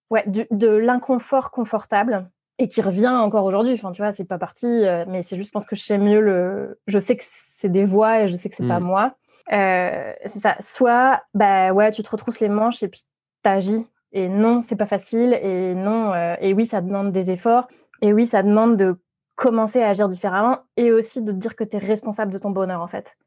ouais, 0.09 0.23
de 0.27 0.67
l'inconfort 0.67 1.51
confortable 1.51 2.29
et 2.61 2.67
qui 2.67 2.81
revient 2.81 3.07
encore 3.07 3.45
aujourd'hui. 3.45 3.73
Enfin, 3.73 3.91
tu 3.91 4.01
vois, 4.01 4.11
c'est 4.11 4.25
pas 4.25 4.37
parti, 4.37 4.67
euh, 4.67 5.03
mais 5.07 5.23
c'est 5.23 5.35
juste, 5.35 5.47
je 5.47 5.51
pense 5.51 5.65
que 5.65 5.75
je 5.75 5.81
sais 5.81 5.97
mieux 5.97 6.21
le. 6.21 6.79
Je 6.85 6.99
sais 6.99 7.17
que 7.17 7.23
c'est 7.25 7.69
des 7.69 7.85
voix 7.85 8.21
et 8.21 8.27
je 8.27 8.37
sais 8.37 8.49
que 8.49 8.55
c'est 8.55 8.67
pas 8.67 8.79
mm. 8.79 8.83
moi. 8.83 9.15
Euh, 9.51 10.13
c'est 10.27 10.41
ça. 10.41 10.55
Soit, 10.59 11.23
bah 11.33 11.73
ouais, 11.73 11.91
tu 11.91 12.03
te 12.03 12.09
retrousses 12.09 12.39
les 12.39 12.49
manches 12.49 12.83
et 12.83 12.87
puis 12.87 13.01
t'agis. 13.41 13.87
Et 14.13 14.29
non, 14.29 14.61
c'est 14.61 14.75
pas 14.75 14.85
facile. 14.85 15.33
Et 15.41 15.73
non, 15.73 16.13
euh, 16.13 16.35
et 16.39 16.53
oui, 16.53 16.67
ça 16.67 16.81
demande 16.81 17.11
des 17.11 17.31
efforts. 17.31 17.67
Et 18.01 18.13
oui, 18.13 18.27
ça 18.27 18.43
demande 18.43 18.77
de 18.77 18.95
commencer 19.35 19.81
à 19.81 19.89
agir 19.89 20.07
différemment 20.07 20.59
et 20.77 20.91
aussi 20.91 21.23
de 21.23 21.31
te 21.31 21.37
dire 21.37 21.55
que 21.55 21.63
tu 21.63 21.77
es 21.77 21.79
responsable 21.79 22.31
de 22.31 22.37
ton 22.37 22.51
bonheur, 22.51 22.81
en 22.81 22.87
fait. 22.87 23.17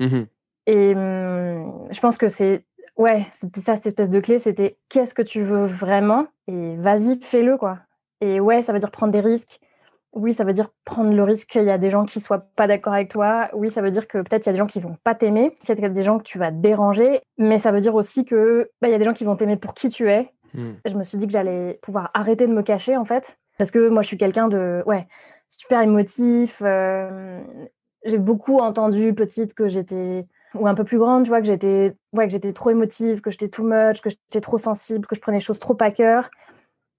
Mm-hmm. 0.00 0.26
Et 0.66 0.94
hum, 0.94 1.88
je 1.90 2.00
pense 2.00 2.16
que 2.16 2.28
c'est. 2.28 2.64
Ouais, 2.96 3.26
c'était 3.32 3.60
ça, 3.60 3.76
cette 3.76 3.86
espèce 3.86 4.10
de 4.10 4.18
clé, 4.18 4.38
c'était 4.38 4.78
qu'est-ce 4.88 5.14
que 5.14 5.22
tu 5.22 5.42
veux 5.42 5.66
vraiment? 5.66 6.26
Et 6.48 6.74
vas-y, 6.76 7.20
fais-le, 7.20 7.56
quoi. 7.56 7.78
Et 8.20 8.40
ouais, 8.40 8.62
ça 8.62 8.72
veut 8.72 8.78
dire 8.78 8.90
prendre 8.90 9.12
des 9.12 9.20
risques. 9.20 9.60
Oui, 10.12 10.32
ça 10.32 10.44
veut 10.44 10.54
dire 10.54 10.70
prendre 10.84 11.12
le 11.12 11.22
risque 11.22 11.50
qu'il 11.50 11.64
y 11.64 11.70
a 11.70 11.78
des 11.78 11.90
gens 11.90 12.04
qui 12.04 12.20
soient 12.20 12.46
pas 12.56 12.66
d'accord 12.66 12.94
avec 12.94 13.10
toi. 13.10 13.50
Oui, 13.52 13.70
ça 13.70 13.82
veut 13.82 13.90
dire 13.90 14.08
que 14.08 14.18
peut-être 14.18 14.46
il 14.46 14.48
y 14.48 14.50
a 14.50 14.52
des 14.52 14.58
gens 14.58 14.66
qui 14.66 14.80
vont 14.80 14.96
pas 15.04 15.14
t'aimer, 15.14 15.56
qu'il 15.62 15.78
y 15.78 15.84
a 15.84 15.88
des 15.88 16.02
gens 16.02 16.18
que 16.18 16.24
tu 16.24 16.38
vas 16.38 16.50
déranger. 16.50 17.20
Mais 17.36 17.58
ça 17.58 17.72
veut 17.72 17.80
dire 17.80 17.94
aussi 17.94 18.24
que 18.24 18.70
bah, 18.80 18.88
il 18.88 18.92
y 18.92 18.94
a 18.94 18.98
des 18.98 19.04
gens 19.04 19.12
qui 19.12 19.24
vont 19.24 19.36
t'aimer 19.36 19.56
pour 19.56 19.74
qui 19.74 19.90
tu 19.90 20.10
es. 20.10 20.32
Hmm. 20.54 20.72
Je 20.84 20.94
me 20.94 21.04
suis 21.04 21.18
dit 21.18 21.26
que 21.26 21.32
j'allais 21.32 21.78
pouvoir 21.82 22.10
arrêter 22.14 22.46
de 22.46 22.52
me 22.52 22.62
cacher 22.62 22.96
en 22.96 23.04
fait, 23.04 23.38
parce 23.58 23.70
que 23.70 23.88
moi 23.88 24.00
je 24.00 24.08
suis 24.08 24.16
quelqu'un 24.16 24.48
de 24.48 24.82
ouais 24.86 25.06
super 25.48 25.82
émotif. 25.82 26.62
Euh, 26.64 27.40
j'ai 28.04 28.18
beaucoup 28.18 28.58
entendu 28.58 29.12
petite 29.14 29.54
que 29.54 29.68
j'étais 29.68 30.26
ou 30.54 30.66
un 30.66 30.74
peu 30.74 30.84
plus 30.84 30.98
grande, 30.98 31.24
tu 31.24 31.28
vois, 31.28 31.40
que 31.40 31.46
j'étais 31.46 31.94
ouais 32.12 32.26
que 32.26 32.32
j'étais 32.32 32.52
trop 32.52 32.70
émotive, 32.70 33.20
que 33.20 33.30
j'étais 33.30 33.48
too 33.48 33.64
much, 33.64 34.00
que 34.00 34.08
j'étais 34.08 34.40
trop 34.40 34.58
sensible, 34.58 35.06
que 35.06 35.14
je 35.14 35.20
prenais 35.20 35.38
les 35.38 35.44
choses 35.44 35.58
trop 35.58 35.76
à 35.80 35.90
cœur. 35.90 36.30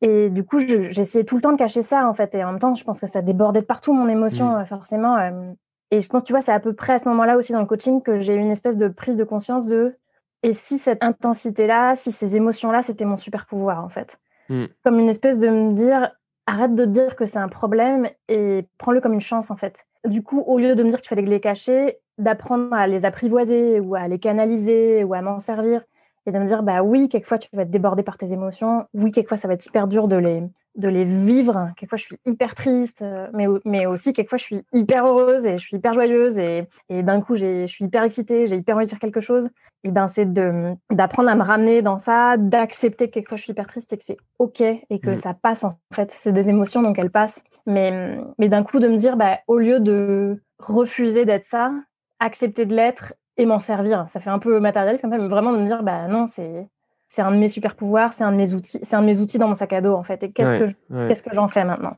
Et 0.02 0.30
du 0.30 0.46
coup, 0.46 0.60
j'essayais 0.60 1.26
tout 1.26 1.36
le 1.36 1.42
temps 1.42 1.52
de 1.52 1.58
cacher 1.58 1.84
ça, 1.84 2.08
en 2.08 2.14
fait. 2.14 2.34
Et 2.36 2.44
en 2.44 2.52
même 2.52 2.60
temps, 2.60 2.74
je 2.74 2.84
pense 2.84 3.00
que 3.00 3.08
ça 3.08 3.22
débordait 3.22 3.62
de 3.62 3.66
partout, 3.66 3.94
mon 3.94 4.08
émotion, 4.08 4.52
mmh. 4.52 4.62
euh, 4.62 4.66
forcément. 4.66 5.18
Euh. 5.18 5.52
Et 5.92 6.02
je 6.02 6.08
pense, 6.08 6.24
tu 6.24 6.34
vois, 6.34 6.42
c'est 6.42 6.52
à 6.52 6.60
peu 6.60 6.74
près 6.74 6.94
à 6.94 7.00
ce 7.00 7.10
moment-là 7.10 7.36
aussi 7.38 7.52
dans 7.52 7.60
le 7.60 7.66
coaching 7.66 8.02
que 8.02 8.20
j'ai 8.20 8.36
eu 8.36 8.40
une 8.40 8.52
espèce 8.52 8.78
de 8.78 8.88
prise 8.88 9.18
de 9.18 9.24
conscience 9.24 9.66
de 9.66 9.96
et 10.42 10.54
si 10.54 10.78
cette 10.78 11.04
intensité-là, 11.04 11.96
si 11.96 12.12
ces 12.12 12.38
émotions-là, 12.38 12.82
c'était 12.82 13.04
mon 13.04 13.18
super 13.18 13.46
pouvoir, 13.46 13.84
en 13.84 13.90
fait. 13.90 14.18
Mmh. 14.48 14.66
Comme 14.86 15.00
une 15.00 15.10
espèce 15.10 15.38
de 15.38 15.50
me 15.50 15.74
dire, 15.74 16.12
arrête 16.46 16.76
de 16.76 16.86
dire 16.86 17.16
que 17.18 17.26
c'est 17.26 17.40
un 17.40 17.50
problème 17.50 18.08
et 18.30 18.66
prends-le 18.78 19.02
comme 19.02 19.14
une 19.14 19.20
chance, 19.20 19.52
en 19.52 19.58
fait. 19.58 19.86
Du 20.06 20.24
coup, 20.24 20.42
au 20.48 20.60
lieu 20.60 20.76
de 20.76 20.84
me 20.84 20.90
dire 20.90 21.02
qu'il 21.02 21.10
fallait 21.10 21.24
les 21.24 21.42
cacher, 21.42 21.98
d'apprendre 22.18 22.74
à 22.74 22.88
les 22.88 23.04
apprivoiser 23.04 23.82
ou 23.82 23.96
à 23.96 24.08
les 24.08 24.20
canaliser 24.20 25.04
ou 25.04 25.14
à 25.14 25.22
m'en 25.22 25.40
servir 25.42 25.84
et 26.26 26.32
de 26.32 26.40
me 26.40 26.46
dire 26.46 26.64
bah 26.64 26.84
oui, 26.84 27.10
quelquefois 27.10 27.38
tu 27.38 27.50
vas 27.54 27.64
être 27.64 27.72
débordé 27.72 28.04
par 28.04 28.18
tes 28.18 28.34
émotions, 28.34 28.86
oui, 28.94 29.12
quelquefois 29.12 29.38
ça 29.38 29.48
va 29.48 29.54
être 29.56 29.66
hyper 29.66 29.88
dur 29.88 30.08
de 30.08 30.16
les 30.16 30.44
de 30.76 30.88
les 30.88 31.04
vivre. 31.04 31.72
Quelquefois 31.76 31.98
je 31.98 32.04
suis 32.04 32.20
hyper 32.26 32.56
triste, 32.56 33.02
euh, 33.02 33.28
mais 33.34 33.48
mais 33.66 33.86
aussi 33.86 34.14
quelquefois 34.14 34.38
je 34.38 34.44
suis 34.44 34.66
hyper 34.74 35.06
heureuse 35.06 35.46
et 35.46 35.58
je 35.58 35.66
suis 35.66 35.78
hyper 35.78 35.94
joyeuse 35.94 36.38
et, 36.38 36.68
et 36.90 37.04
d'un 37.04 37.22
coup 37.22 37.36
je 37.36 37.68
suis 37.68 37.86
hyper 37.86 38.04
excitée, 38.04 38.48
j'ai 38.48 38.56
hyper 38.56 38.78
envie 38.78 38.86
de 38.86 38.90
faire 38.90 39.00
quelque 39.00 39.22
chose. 39.22 39.50
Et 39.84 39.92
ben 39.92 40.08
c'est 40.08 40.32
de 40.32 40.74
d'apprendre 40.92 41.30
à 41.30 41.36
me 41.36 41.44
ramener 41.44 41.82
dans 41.82 41.98
ça, 41.98 42.38
d'accepter 42.38 43.08
que 43.08 43.14
quelquefois 43.14 43.38
je 43.38 43.44
suis 43.44 43.52
hyper 43.52 43.68
triste 43.68 43.94
et 43.94 43.98
que 43.98 44.04
c'est 44.04 44.18
ok 44.38 44.62
et 44.62 45.00
que 45.00 45.12
mm. 45.12 45.18
ça 45.18 45.34
passe 45.34 45.64
en 45.64 45.78
fait. 45.94 46.12
C'est 46.12 46.34
des 46.34 46.50
émotions 46.50 46.82
donc 46.82 47.00
elles 47.00 47.12
passent. 47.12 47.44
Mais 47.66 48.18
mais 48.38 48.50
d'un 48.50 48.64
coup 48.64 48.80
de 48.80 48.88
me 48.88 48.98
dire 48.98 49.18
bah 49.18 49.40
au 49.48 49.58
lieu 49.58 49.80
de 49.80 50.42
refuser 50.60 51.26
d'être 51.26 51.46
ça, 51.46 51.72
accepter 52.20 52.66
de 52.66 52.76
l'être 52.76 53.14
et 53.40 53.46
m'en 53.46 53.60
servir. 53.60 54.06
Ça 54.10 54.20
fait 54.20 54.30
un 54.30 54.38
peu 54.38 54.60
matérialiste 54.60 55.02
comme 55.02 55.12
ça, 55.12 55.18
mais 55.18 55.28
vraiment 55.28 55.54
de 55.54 55.60
me 55.60 55.66
dire, 55.66 55.82
bah 55.82 56.08
non, 56.08 56.28
c'est 56.28 56.68
c'est 57.08 57.24
un 57.24 57.32
de 57.32 57.38
mes 57.38 57.48
super 57.48 57.76
pouvoirs, 57.76 58.14
c'est 58.14 58.24
un 58.24 58.32
de 58.32 58.38
mes 58.38 58.54
outils, 58.54 58.80
c'est 58.84 58.96
un 58.96 59.02
de 59.02 59.08
mes 59.08 59.20
outils 59.20 59.40
dans 59.40 59.48
mon 59.48 59.56
sac 59.56 59.74
à 59.74 59.82
dos 59.82 59.94
en 59.94 60.04
fait. 60.04 60.22
Et 60.22 60.32
qu'est-ce 60.32 60.60
que 60.60 61.08
qu'est-ce 61.08 61.24
que 61.24 61.34
j'en 61.34 61.48
fais 61.48 61.64
maintenant? 61.64 61.96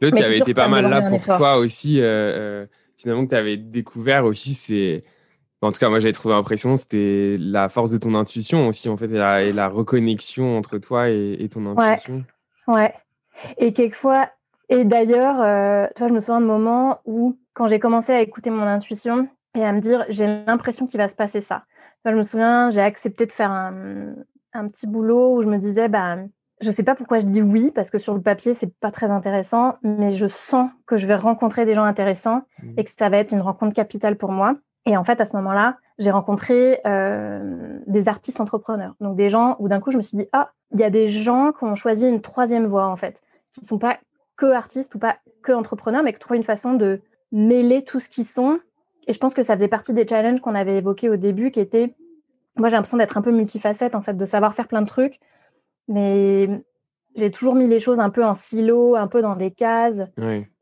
L'autre 0.00 0.16
qui 0.16 0.22
avait 0.22 0.38
été 0.38 0.54
pas 0.54 0.68
mal 0.68 0.88
là 0.88 1.02
pour 1.02 1.20
toi 1.22 1.56
aussi, 1.56 2.00
euh, 2.00 2.04
euh, 2.04 2.66
finalement 2.96 3.24
que 3.24 3.30
tu 3.30 3.36
avais 3.36 3.56
découvert 3.56 4.24
aussi, 4.26 4.54
c'est 4.54 5.00
en 5.62 5.72
tout 5.72 5.80
cas 5.80 5.88
moi 5.88 5.98
j'avais 5.98 6.12
trouvé 6.12 6.34
impressionnant, 6.34 6.76
c'était 6.76 7.36
la 7.40 7.68
force 7.70 7.90
de 7.90 7.98
ton 7.98 8.14
intuition 8.14 8.68
aussi 8.68 8.88
en 8.88 8.96
fait 8.96 9.10
et 9.10 9.52
la, 9.52 9.68
reconnexion 9.68 10.58
entre 10.58 10.78
toi 10.78 11.08
et, 11.08 11.48
ton 11.50 11.66
intuition. 11.66 12.22
Ouais. 12.68 12.94
Et 13.56 13.72
quelquefois, 13.72 14.28
et 14.68 14.84
d'ailleurs, 14.84 15.40
euh, 15.40 15.88
toi 15.96 16.06
je 16.06 16.12
me 16.12 16.20
souviens 16.20 16.40
de 16.40 16.46
moments 16.46 17.00
où 17.06 17.36
quand 17.54 17.66
j'ai 17.66 17.80
commencé 17.80 18.12
à 18.12 18.20
écouter 18.20 18.50
mon 18.50 18.62
intuition, 18.62 19.26
et 19.58 19.64
à 19.64 19.72
me 19.72 19.80
dire 19.80 20.04
j'ai 20.08 20.44
l'impression 20.46 20.86
qu'il 20.86 20.98
va 20.98 21.08
se 21.08 21.16
passer 21.16 21.40
ça. 21.40 21.64
je 22.04 22.10
me 22.10 22.22
souviens, 22.22 22.70
j'ai 22.70 22.80
accepté 22.80 23.26
de 23.26 23.32
faire 23.32 23.50
un, 23.50 24.14
un, 24.52 24.68
petit 24.68 24.86
boulot 24.86 25.36
où 25.36 25.42
je 25.42 25.48
me 25.48 25.58
disais 25.58 25.88
bah 25.88 26.16
je 26.60 26.70
sais 26.70 26.82
pas 26.82 26.94
pourquoi 26.94 27.20
je 27.20 27.26
dis 27.26 27.42
oui 27.42 27.70
parce 27.74 27.90
que 27.90 27.98
sur 27.98 28.14
le 28.14 28.20
papier 28.20 28.54
c'est 28.54 28.72
pas 28.78 28.90
très 28.90 29.10
intéressant, 29.10 29.76
mais 29.82 30.10
je 30.10 30.26
sens 30.26 30.70
que 30.86 30.96
je 30.96 31.06
vais 31.06 31.16
rencontrer 31.16 31.64
des 31.64 31.74
gens 31.74 31.84
intéressants 31.84 32.42
mmh. 32.62 32.72
et 32.76 32.84
que 32.84 32.90
ça 32.96 33.08
va 33.08 33.18
être 33.18 33.32
une 33.32 33.40
rencontre 33.40 33.74
capitale 33.74 34.16
pour 34.16 34.32
moi. 34.32 34.56
Et 34.86 34.96
en 34.96 35.04
fait, 35.04 35.20
à 35.20 35.26
ce 35.26 35.36
moment-là, 35.36 35.76
j'ai 35.98 36.10
rencontré 36.10 36.80
euh, 36.86 37.78
des 37.86 38.08
artistes 38.08 38.40
entrepreneurs. 38.40 38.94
Donc 39.00 39.16
des 39.16 39.28
gens 39.28 39.56
où 39.58 39.68
d'un 39.68 39.80
coup, 39.80 39.90
je 39.90 39.98
me 39.98 40.02
suis 40.02 40.16
dit, 40.16 40.26
ah, 40.32 40.52
il 40.72 40.80
y 40.80 40.84
a 40.84 40.88
des 40.88 41.08
gens 41.08 41.52
qui 41.52 41.64
ont 41.64 41.74
choisi 41.74 42.06
une 42.08 42.22
troisième 42.22 42.66
voie, 42.66 42.86
en 42.86 42.96
fait, 42.96 43.20
qui 43.52 43.60
ne 43.60 43.66
sont 43.66 43.78
pas 43.78 43.98
que 44.36 44.46
artistes 44.46 44.94
ou 44.94 44.98
pas 44.98 45.18
que 45.42 45.52
entrepreneurs, 45.52 46.02
mais 46.02 46.14
qui 46.14 46.18
trouvent 46.18 46.38
une 46.38 46.42
façon 46.42 46.72
de 46.72 47.02
mêler 47.32 47.84
tout 47.84 48.00
ce 48.00 48.08
qu'ils 48.08 48.24
sont 48.24 48.60
et 49.08 49.12
je 49.12 49.18
pense 49.18 49.34
que 49.34 49.42
ça 49.42 49.54
faisait 49.54 49.68
partie 49.68 49.92
des 49.92 50.06
challenges 50.06 50.40
qu'on 50.40 50.54
avait 50.54 50.76
évoqués 50.76 51.08
au 51.08 51.16
début, 51.16 51.50
qui 51.50 51.60
étaient, 51.60 51.94
moi 52.56 52.68
j'ai 52.68 52.76
l'impression 52.76 52.98
d'être 52.98 53.16
un 53.16 53.22
peu 53.22 53.32
multifacette, 53.32 53.94
en 53.94 54.02
fait, 54.02 54.16
de 54.16 54.26
savoir 54.26 54.54
faire 54.54 54.68
plein 54.68 54.82
de 54.82 54.86
trucs, 54.86 55.18
mais 55.88 56.62
j'ai 57.16 57.30
toujours 57.30 57.54
mis 57.54 57.66
les 57.66 57.80
choses 57.80 58.00
un 58.00 58.10
peu 58.10 58.24
en 58.24 58.34
silo, 58.34 58.94
un 58.94 59.08
peu 59.08 59.22
dans 59.22 59.34
des 59.34 59.50
cases. 59.50 60.00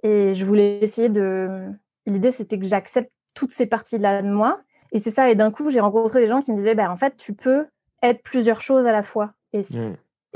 Et 0.02 0.32
je 0.32 0.44
voulais 0.44 0.78
essayer 0.82 1.08
de... 1.08 1.68
L'idée, 2.06 2.30
c'était 2.30 2.58
que 2.58 2.66
j'accepte 2.66 3.10
toutes 3.34 3.50
ces 3.50 3.66
parties-là 3.66 4.22
de 4.22 4.30
moi. 4.30 4.60
Et 4.92 5.00
c'est 5.00 5.10
ça. 5.10 5.28
Et 5.28 5.34
d'un 5.34 5.50
coup, 5.50 5.70
j'ai 5.70 5.80
rencontré 5.80 6.20
des 6.20 6.28
gens 6.28 6.40
qui 6.40 6.52
me 6.52 6.56
disaient, 6.56 6.76
bah, 6.76 6.90
en 6.90 6.96
fait, 6.96 7.16
tu 7.16 7.34
peux 7.34 7.66
être 8.02 8.22
plusieurs 8.22 8.62
choses 8.62 8.86
à 8.86 8.92
la 8.92 9.02
fois. 9.02 9.32
Et 9.52 9.64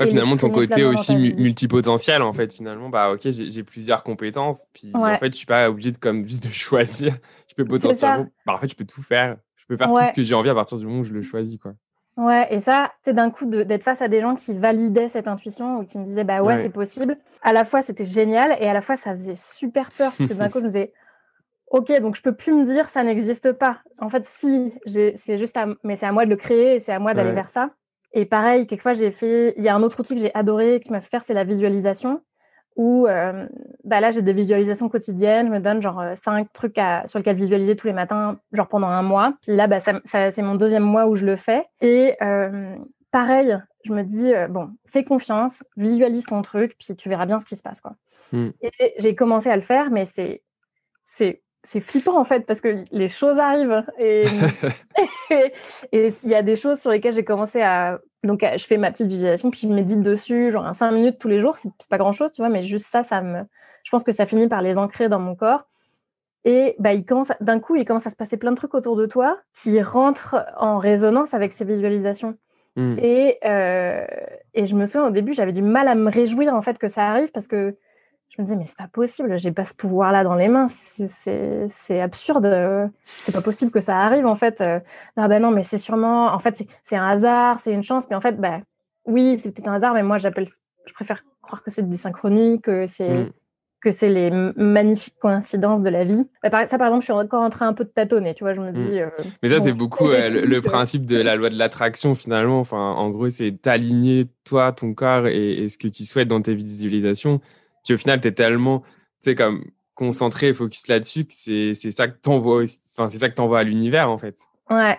finalement, 0.07 0.37
ton 0.37 0.49
côté 0.49 0.83
aussi 0.83 1.15
multipotentiel, 1.15 2.21
en 2.21 2.33
fait, 2.33 2.51
finalement, 2.51 2.89
bah 2.89 3.11
ok, 3.11 3.29
j'ai 3.29 3.63
plusieurs 3.63 4.03
compétences, 4.03 4.67
puis 4.73 4.91
en 4.93 5.17
fait, 5.17 5.31
je 5.31 5.37
suis 5.37 5.45
pas 5.45 5.69
obligé 5.69 5.91
de 5.91 5.97
comme 5.97 6.27
juste 6.27 6.47
de 6.47 6.49
choisir. 6.53 7.17
Je 7.51 7.55
peux 7.55 7.65
potentiellement, 7.65 8.27
bah, 8.45 8.53
en 8.53 8.57
fait, 8.57 8.69
je 8.69 8.75
peux 8.75 8.85
tout 8.85 9.03
faire. 9.03 9.37
Je 9.55 9.65
peux 9.67 9.77
faire 9.77 9.87
tout 9.87 10.03
ce 10.03 10.13
que 10.13 10.23
j'ai 10.23 10.35
envie 10.35 10.49
à 10.49 10.55
partir 10.55 10.77
du 10.77 10.85
moment 10.85 11.01
où 11.01 11.03
je 11.03 11.13
le 11.13 11.21
choisis, 11.21 11.57
quoi. 11.57 11.73
Ouais, 12.17 12.47
et 12.53 12.59
ça, 12.59 12.91
c'est 13.05 13.13
d'un 13.13 13.29
coup 13.29 13.45
d'être 13.45 13.83
face 13.83 14.01
à 14.01 14.07
des 14.07 14.19
gens 14.19 14.35
qui 14.35 14.53
validaient 14.53 15.07
cette 15.07 15.27
intuition 15.27 15.79
ou 15.79 15.85
qui 15.85 15.97
me 15.97 16.03
disaient 16.03 16.25
bah 16.25 16.41
ouais, 16.41 16.61
c'est 16.61 16.69
possible. 16.69 17.15
À 17.41 17.53
la 17.53 17.63
fois, 17.63 17.81
c'était 17.81 18.05
génial 18.05 18.55
et 18.59 18.67
à 18.67 18.73
la 18.73 18.81
fois, 18.81 18.97
ça 18.97 19.15
faisait 19.15 19.35
super 19.35 19.89
peur 19.97 20.11
parce 20.17 20.29
que 20.29 20.33
d'un 20.33 20.49
coup, 20.49 20.59
je 20.59 20.63
me 20.63 20.67
disais 20.67 20.93
ok, 21.67 22.01
donc 22.01 22.15
je 22.15 22.21
peux 22.21 22.33
plus 22.33 22.53
me 22.53 22.65
dire 22.65 22.89
ça 22.89 23.03
n'existe 23.03 23.53
pas. 23.53 23.79
En 23.99 24.09
fait, 24.09 24.25
si, 24.25 24.73
c'est 24.85 25.37
juste, 25.37 25.57
mais 25.83 25.95
c'est 25.95 26.05
à 26.05 26.11
moi 26.11 26.25
de 26.25 26.29
le 26.29 26.35
créer 26.35 26.75
et 26.75 26.79
c'est 26.79 26.91
à 26.91 26.99
moi 26.99 27.13
d'aller 27.13 27.31
vers 27.31 27.49
ça. 27.49 27.71
Et 28.13 28.25
pareil, 28.25 28.67
quelquefois, 28.67 28.93
j'ai 28.93 29.11
fait. 29.11 29.53
Il 29.57 29.63
y 29.63 29.69
a 29.69 29.75
un 29.75 29.81
autre 29.81 30.01
outil 30.01 30.15
que 30.15 30.21
j'ai 30.21 30.35
adoré, 30.35 30.81
qui 30.81 30.91
m'a 30.91 30.99
fait 30.99 31.09
faire, 31.09 31.23
c'est 31.23 31.33
la 31.33 31.45
visualisation. 31.45 32.21
Où 32.81 33.05
euh, 33.05 33.47
bah 33.83 33.99
là, 33.99 34.09
j'ai 34.09 34.23
des 34.23 34.33
visualisations 34.33 34.89
quotidiennes. 34.89 35.45
Je 35.45 35.51
me 35.51 35.59
donne 35.59 35.83
genre 35.83 35.99
euh, 35.99 36.15
cinq 36.15 36.51
trucs 36.51 36.79
sur 37.05 37.19
lesquels 37.19 37.35
visualiser 37.35 37.75
tous 37.75 37.85
les 37.85 37.93
matins, 37.93 38.39
genre 38.53 38.67
pendant 38.67 38.87
un 38.87 39.03
mois. 39.03 39.35
Puis 39.43 39.55
là, 39.55 39.67
bah, 39.67 39.79
ça, 39.79 40.01
c'est 40.03 40.41
mon 40.41 40.55
deuxième 40.55 40.81
mois 40.81 41.05
où 41.05 41.15
je 41.15 41.23
le 41.23 41.35
fais. 41.35 41.63
Et 41.81 42.15
euh, 42.23 42.75
pareil, 43.11 43.55
je 43.85 43.93
me 43.93 44.01
dis 44.01 44.33
bon, 44.49 44.71
fais 44.87 45.03
confiance, 45.03 45.63
visualise 45.77 46.25
ton 46.25 46.41
truc, 46.41 46.75
puis 46.79 46.95
tu 46.95 47.07
verras 47.07 47.27
bien 47.27 47.39
ce 47.39 47.45
qui 47.45 47.55
se 47.55 47.61
passe, 47.61 47.81
quoi. 47.81 47.93
Hmm. 48.31 48.49
Et 48.63 48.71
j'ai 48.97 49.13
commencé 49.13 49.47
à 49.51 49.55
le 49.55 49.61
faire, 49.61 49.91
mais 49.91 50.05
c'est 50.05 50.41
c'est 51.05 51.43
c'est 51.63 51.79
flippant 51.79 52.17
en 52.19 52.23
fait 52.23 52.45
parce 52.45 52.61
que 52.61 52.83
les 52.91 53.09
choses 53.09 53.37
arrivent 53.37 53.83
et 53.99 55.53
il 55.91 56.29
y 56.29 56.35
a 56.35 56.41
des 56.41 56.55
choses 56.55 56.79
sur 56.79 56.91
lesquelles 56.91 57.13
j'ai 57.13 57.23
commencé 57.23 57.61
à 57.61 57.99
donc 58.23 58.43
je 58.43 58.65
fais 58.65 58.77
ma 58.77 58.91
petite 58.91 59.07
visualisation 59.07 59.51
puis 59.51 59.61
je 59.61 59.67
médite 59.67 60.01
dessus 60.01 60.51
genre 60.51 60.65
un 60.65 60.73
5 60.73 60.91
minutes 60.91 61.17
tous 61.19 61.27
les 61.27 61.39
jours 61.39 61.57
c'est 61.57 61.71
pas 61.89 61.97
grand 61.97 62.13
chose 62.13 62.31
tu 62.31 62.41
vois 62.41 62.49
mais 62.49 62.63
juste 62.63 62.87
ça 62.87 63.03
ça 63.03 63.21
me 63.21 63.43
je 63.83 63.91
pense 63.91 64.03
que 64.03 64.11
ça 64.11 64.25
finit 64.25 64.47
par 64.47 64.61
les 64.61 64.77
ancrer 64.77 65.09
dans 65.09 65.19
mon 65.19 65.35
corps 65.35 65.67
et 66.43 66.75
bah 66.79 66.93
il 66.93 67.05
commence 67.05 67.31
d'un 67.41 67.59
coup 67.59 67.75
il 67.75 67.85
commence 67.85 68.07
à 68.07 68.09
se 68.09 68.15
passer 68.15 68.37
plein 68.37 68.51
de 68.51 68.57
trucs 68.57 68.73
autour 68.73 68.95
de 68.95 69.05
toi 69.05 69.37
qui 69.53 69.81
rentrent 69.81 70.43
en 70.57 70.77
résonance 70.77 71.33
avec 71.33 71.51
ces 71.51 71.65
visualisations 71.65 72.37
mmh. 72.75 72.95
et 72.99 73.37
euh, 73.45 74.05
et 74.55 74.65
je 74.65 74.75
me 74.75 74.85
souviens 74.87 75.07
au 75.07 75.11
début 75.11 75.33
j'avais 75.33 75.53
du 75.53 75.61
mal 75.61 75.87
à 75.87 75.95
me 75.95 76.09
réjouir 76.09 76.55
en 76.55 76.61
fait 76.61 76.79
que 76.79 76.87
ça 76.87 77.07
arrive 77.07 77.31
parce 77.31 77.47
que 77.47 77.75
je 78.31 78.41
me 78.41 78.45
disais, 78.45 78.55
mais 78.55 78.65
c'est 78.65 78.77
pas 78.77 78.87
possible, 78.87 79.37
j'ai 79.37 79.51
pas 79.51 79.65
ce 79.65 79.75
pouvoir-là 79.75 80.23
dans 80.23 80.35
les 80.35 80.47
mains, 80.47 80.67
c'est 80.69 81.99
absurde, 81.99 82.89
c'est 83.05 83.33
pas 83.33 83.41
possible 83.41 83.71
que 83.71 83.81
ça 83.81 83.97
arrive 83.97 84.25
en 84.25 84.35
fait. 84.35 84.63
Ah 85.17 85.27
ben 85.27 85.41
non, 85.41 85.51
mais 85.51 85.63
c'est 85.63 85.77
sûrement, 85.77 86.33
en 86.33 86.39
fait, 86.39 86.65
c'est 86.85 86.95
un 86.95 87.07
hasard, 87.07 87.59
c'est 87.59 87.73
une 87.73 87.83
chance, 87.83 88.05
mais 88.09 88.15
en 88.15 88.21
fait, 88.21 88.39
bah, 88.39 88.61
oui, 89.05 89.37
c'était 89.37 89.67
un 89.67 89.73
hasard, 89.73 89.93
mais 89.93 90.03
moi, 90.03 90.17
j'appelle, 90.17 90.47
je 90.85 90.93
préfère 90.93 91.23
croire 91.41 91.63
que 91.63 91.71
c'est 91.71 91.87
des 91.87 91.97
synchronies, 91.97 92.61
que 92.61 92.87
c'est. 92.87 93.09
Mm. 93.09 93.31
que 93.81 93.91
c'est 93.91 94.09
les 94.09 94.29
magnifiques 94.55 95.17
coïncidences 95.19 95.81
de 95.81 95.89
la 95.89 96.03
vie. 96.03 96.27
Bah, 96.43 96.67
ça, 96.67 96.77
par 96.77 96.87
exemple, 96.87 97.01
je 97.01 97.05
suis 97.05 97.13
encore 97.13 97.41
en 97.41 97.49
train 97.49 97.67
un 97.67 97.73
peu 97.73 97.83
de 97.83 97.89
tâtonner, 97.89 98.35
tu 98.35 98.43
vois, 98.43 98.53
je 98.53 98.61
me 98.61 98.71
dis... 98.71 99.01
Mm. 99.01 99.09
mais 99.41 99.49
ça, 99.49 99.59
c'est 99.59 99.73
beaucoup 99.73 100.07
le, 100.07 100.59
principe 100.59 101.05
de 101.05 101.19
la 101.19 101.35
loi 101.35 101.49
de 101.49 101.57
l'attraction, 101.57 102.13
finalement. 102.13 102.59
Enfin, 102.59 102.77
en 102.77 103.09
gros, 103.09 103.29
c'est 103.29 103.51
t'aligner, 103.51 104.27
toi, 104.45 104.71
ton 104.71 104.93
corps 104.93 105.27
et, 105.27 105.63
et, 105.63 105.69
ce 105.69 105.77
que 105.79 105.87
tu 105.87 106.05
souhaites 106.05 106.27
dans 106.27 106.41
tes 106.41 106.53
visualisations. 106.53 107.41
Puis 107.83 107.93
au 107.93 107.97
final, 107.97 108.21
tu 108.21 108.27
es 108.27 108.31
tellement, 108.31 108.83
comme 109.37 109.63
concentré, 109.95 110.53
focus 110.53 110.87
là-dessus, 110.87 111.25
que 111.25 111.33
c'est 111.33 111.91
ça 111.91 112.07
que 112.07 112.17
t'envoies, 112.17 112.63
enfin, 112.97 113.07
c'est 113.07 113.17
ça 113.17 113.29
que 113.29 113.35
t'envoies 113.35 113.59
à 113.59 113.63
l'univers, 113.63 114.09
en 114.09 114.17
fait. 114.17 114.37
Ouais. 114.69 114.97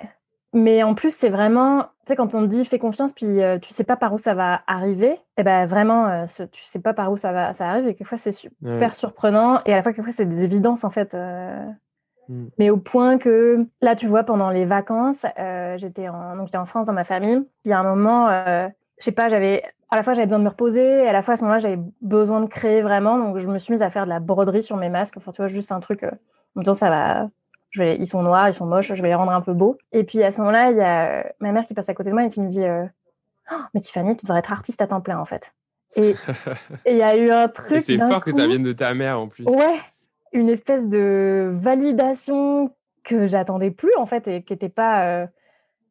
Mais 0.55 0.83
en 0.83 0.95
plus, 0.95 1.15
c'est 1.17 1.31
vraiment, 1.31 1.83
tu 1.83 1.89
sais, 2.09 2.17
quand 2.17 2.35
on 2.35 2.43
te 2.43 2.47
dit 2.47 2.65
fais 2.65 2.79
confiance, 2.79 3.13
puis 3.15 3.43
euh, 3.43 3.59
tu 3.59 3.73
sais 3.73 3.85
pas 3.85 3.97
par 3.97 4.13
où 4.13 4.19
ça 4.19 4.35
va 4.35 4.63
arriver, 4.67 5.13
et 5.13 5.19
eh 5.39 5.43
ben 5.43 5.65
vraiment, 5.67 6.07
euh, 6.09 6.27
tu 6.53 6.63
sais 6.65 6.79
pas 6.79 6.93
par 6.93 7.11
où 7.11 7.17
ça 7.17 7.33
va, 7.33 7.55
ça 7.55 7.71
arrive, 7.71 7.89
et 7.89 7.95
quelquefois 7.95 8.19
c'est 8.19 8.33
super 8.33 8.95
surprenant, 8.95 9.63
et 9.65 9.73
à 9.73 9.77
la 9.77 9.83
fois 9.83 9.93
quelquefois 9.93 10.13
c'est 10.13 10.27
des 10.27 10.45
évidences 10.45 10.85
en 10.85 10.91
fait. 10.91 11.15
Euh. 11.15 11.65
Mm. 12.29 12.45
Mais 12.59 12.69
au 12.69 12.77
point 12.77 13.17
que 13.17 13.67
là, 13.81 13.97
tu 13.97 14.07
vois, 14.07 14.25
pendant 14.25 14.51
les 14.51 14.67
vacances, 14.67 15.25
j'étais 15.77 16.09
en, 16.09 16.37
donc 16.37 16.55
en 16.55 16.67
France 16.67 16.87
dans 16.87 16.93
ma 16.93 17.05
famille. 17.05 17.41
Il 17.65 17.71
y 17.71 17.73
a 17.73 17.81
un 17.81 17.83
moment, 17.83 18.29
je 19.03 19.07
sais 19.07 19.13
pas, 19.13 19.29
j'avais 19.29 19.65
à 19.91 19.97
la 19.97 20.05
fois 20.05 20.13
j'avais 20.13 20.27
besoin 20.27 20.39
de 20.39 20.45
me 20.45 20.49
reposer, 20.49 20.81
et 20.81 21.09
à 21.09 21.13
la 21.13 21.23
fois 21.23 21.35
à 21.35 21.37
ce 21.37 21.43
moment-là 21.43 21.59
j'avais 21.59 21.81
besoin 22.03 22.41
de 22.41 22.47
créer 22.47 22.83
vraiment, 22.83 23.19
donc 23.19 23.39
je 23.39 23.49
me 23.49 23.59
suis 23.59 23.73
mise 23.73 23.83
à 23.83 23.91
faire 23.91 24.05
de 24.05 24.11
la 24.11 24.21
broderie 24.21 24.63
sur 24.63 24.77
mes 24.77 24.89
masques. 24.89 25.17
Enfin, 25.17 25.33
tu 25.33 25.39
vois, 25.39 25.49
juste 25.49 25.73
un 25.73 25.81
truc. 25.81 26.05
Euh, 26.05 26.11
en 26.55 26.61
même 26.61 26.65
temps, 26.65 26.75
ça 26.75 26.89
va. 26.89 27.29
Je 27.71 27.83
vais, 27.83 27.97
ils 27.97 28.07
sont 28.07 28.23
noirs, 28.23 28.49
ils 28.49 28.55
sont 28.55 28.67
moches, 28.67 28.95
je 28.95 29.03
vais 29.03 29.09
les 29.09 29.17
rendre 29.17 29.33
un 29.33 29.41
peu 29.41 29.55
beaux. 29.55 29.77
Et 29.91 30.05
puis 30.05 30.23
à 30.23 30.31
ce 30.31 30.39
moment-là, 30.39 30.71
il 30.71 30.77
y 30.77 30.83
a 30.83 31.09
euh, 31.09 31.23
ma 31.41 31.51
mère 31.51 31.67
qui 31.67 31.75
passe 31.75 31.89
à 31.89 31.95
côté 31.95 32.11
de 32.11 32.15
moi 32.15 32.25
et 32.25 32.29
qui 32.29 32.41
me 32.41 32.47
dit 32.47 32.63
euh, 32.63 32.85
oh, 33.51 33.57
Mais 33.75 33.81
Tiffany, 33.81 34.17
tu 34.17 34.25
devrais 34.25 34.39
être 34.39 34.53
artiste 34.53 34.81
à 34.83 34.87
temps 34.87 35.01
plein 35.01 35.19
en 35.19 35.25
fait. 35.25 35.53
Et 35.97 36.15
il 36.87 36.97
y 36.97 37.03
a 37.03 37.17
eu 37.17 37.31
un 37.33 37.49
truc. 37.49 37.81
c'est 37.81 37.99
fort 37.99 38.23
que 38.23 38.31
ça 38.31 38.47
vienne 38.47 38.63
de 38.63 38.73
ta 38.73 38.95
mère 38.95 39.19
en 39.19 39.27
plus. 39.27 39.45
Ouais, 39.47 39.81
une 40.33 40.49
espèce 40.49 40.87
de 40.87 41.51
validation 41.53 42.73
que 43.03 43.27
j'attendais 43.27 43.73
plus 43.73 43.95
en 43.97 44.07
fait 44.07 44.29
et 44.29 44.43
qui 44.45 44.53
n'était 44.53 44.69
pas 44.69 45.27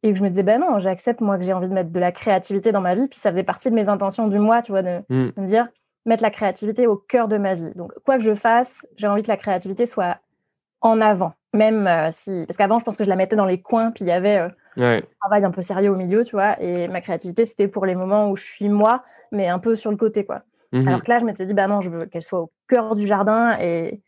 et 0.03 0.11
que 0.11 0.17
je 0.17 0.23
me 0.23 0.29
disais, 0.29 0.43
ben 0.43 0.59
non, 0.59 0.79
j'accepte 0.79 1.21
moi 1.21 1.37
que 1.37 1.43
j'ai 1.43 1.53
envie 1.53 1.67
de 1.67 1.73
mettre 1.73 1.91
de 1.91 1.99
la 1.99 2.11
créativité 2.11 2.71
dans 2.71 2.81
ma 2.81 2.95
vie. 2.95 3.07
Puis 3.07 3.19
ça 3.19 3.29
faisait 3.29 3.43
partie 3.43 3.69
de 3.69 3.75
mes 3.75 3.87
intentions 3.87 4.27
du 4.27 4.39
mois, 4.39 4.61
tu 4.61 4.71
vois, 4.71 4.81
de, 4.81 4.99
mm. 5.09 5.31
me 5.37 5.47
dire, 5.47 5.67
mettre 6.05 6.23
la 6.23 6.31
créativité 6.31 6.87
au 6.87 6.95
cœur 6.95 7.27
de 7.27 7.37
ma 7.37 7.53
vie. 7.53 7.71
Donc, 7.75 7.91
quoi 8.03 8.17
que 8.17 8.23
je 8.23 8.33
fasse, 8.33 8.85
j'ai 8.97 9.07
envie 9.07 9.21
que 9.21 9.27
la 9.27 9.37
créativité 9.37 9.85
soit 9.85 10.17
en 10.81 10.99
avant. 11.01 11.33
Même 11.53 11.85
euh, 11.85 12.09
si. 12.11 12.45
Parce 12.47 12.57
qu'avant, 12.57 12.79
je 12.79 12.85
pense 12.85 12.97
que 12.97 13.03
je 13.03 13.09
la 13.09 13.15
mettais 13.15 13.35
dans 13.35 13.45
les 13.45 13.61
coins, 13.61 13.91
puis 13.91 14.03
il 14.05 14.07
y 14.07 14.11
avait 14.11 14.37
euh, 14.37 14.49
un 14.77 15.01
travail 15.19 15.45
un 15.45 15.51
peu 15.51 15.61
sérieux 15.61 15.91
au 15.91 15.95
milieu, 15.95 16.23
tu 16.23 16.31
vois. 16.31 16.59
Et 16.61 16.87
ma 16.87 17.01
créativité, 17.01 17.45
c'était 17.45 17.67
pour 17.67 17.85
les 17.85 17.93
moments 17.93 18.31
où 18.31 18.35
je 18.35 18.43
suis 18.43 18.69
moi, 18.69 19.03
mais 19.31 19.47
un 19.47 19.59
peu 19.59 19.75
sur 19.75 19.91
le 19.91 19.97
côté, 19.97 20.25
quoi. 20.25 20.41
Mm-hmm. 20.73 20.87
Alors 20.87 21.03
que 21.03 21.11
là, 21.11 21.19
je 21.19 21.25
m'étais 21.25 21.45
dit, 21.45 21.53
ben 21.53 21.67
non, 21.67 21.81
je 21.81 21.89
veux 21.89 22.05
qu'elle 22.05 22.23
soit 22.23 22.39
au 22.39 22.51
cœur 22.67 22.95
du 22.95 23.05
jardin 23.05 23.57
et 23.59 24.01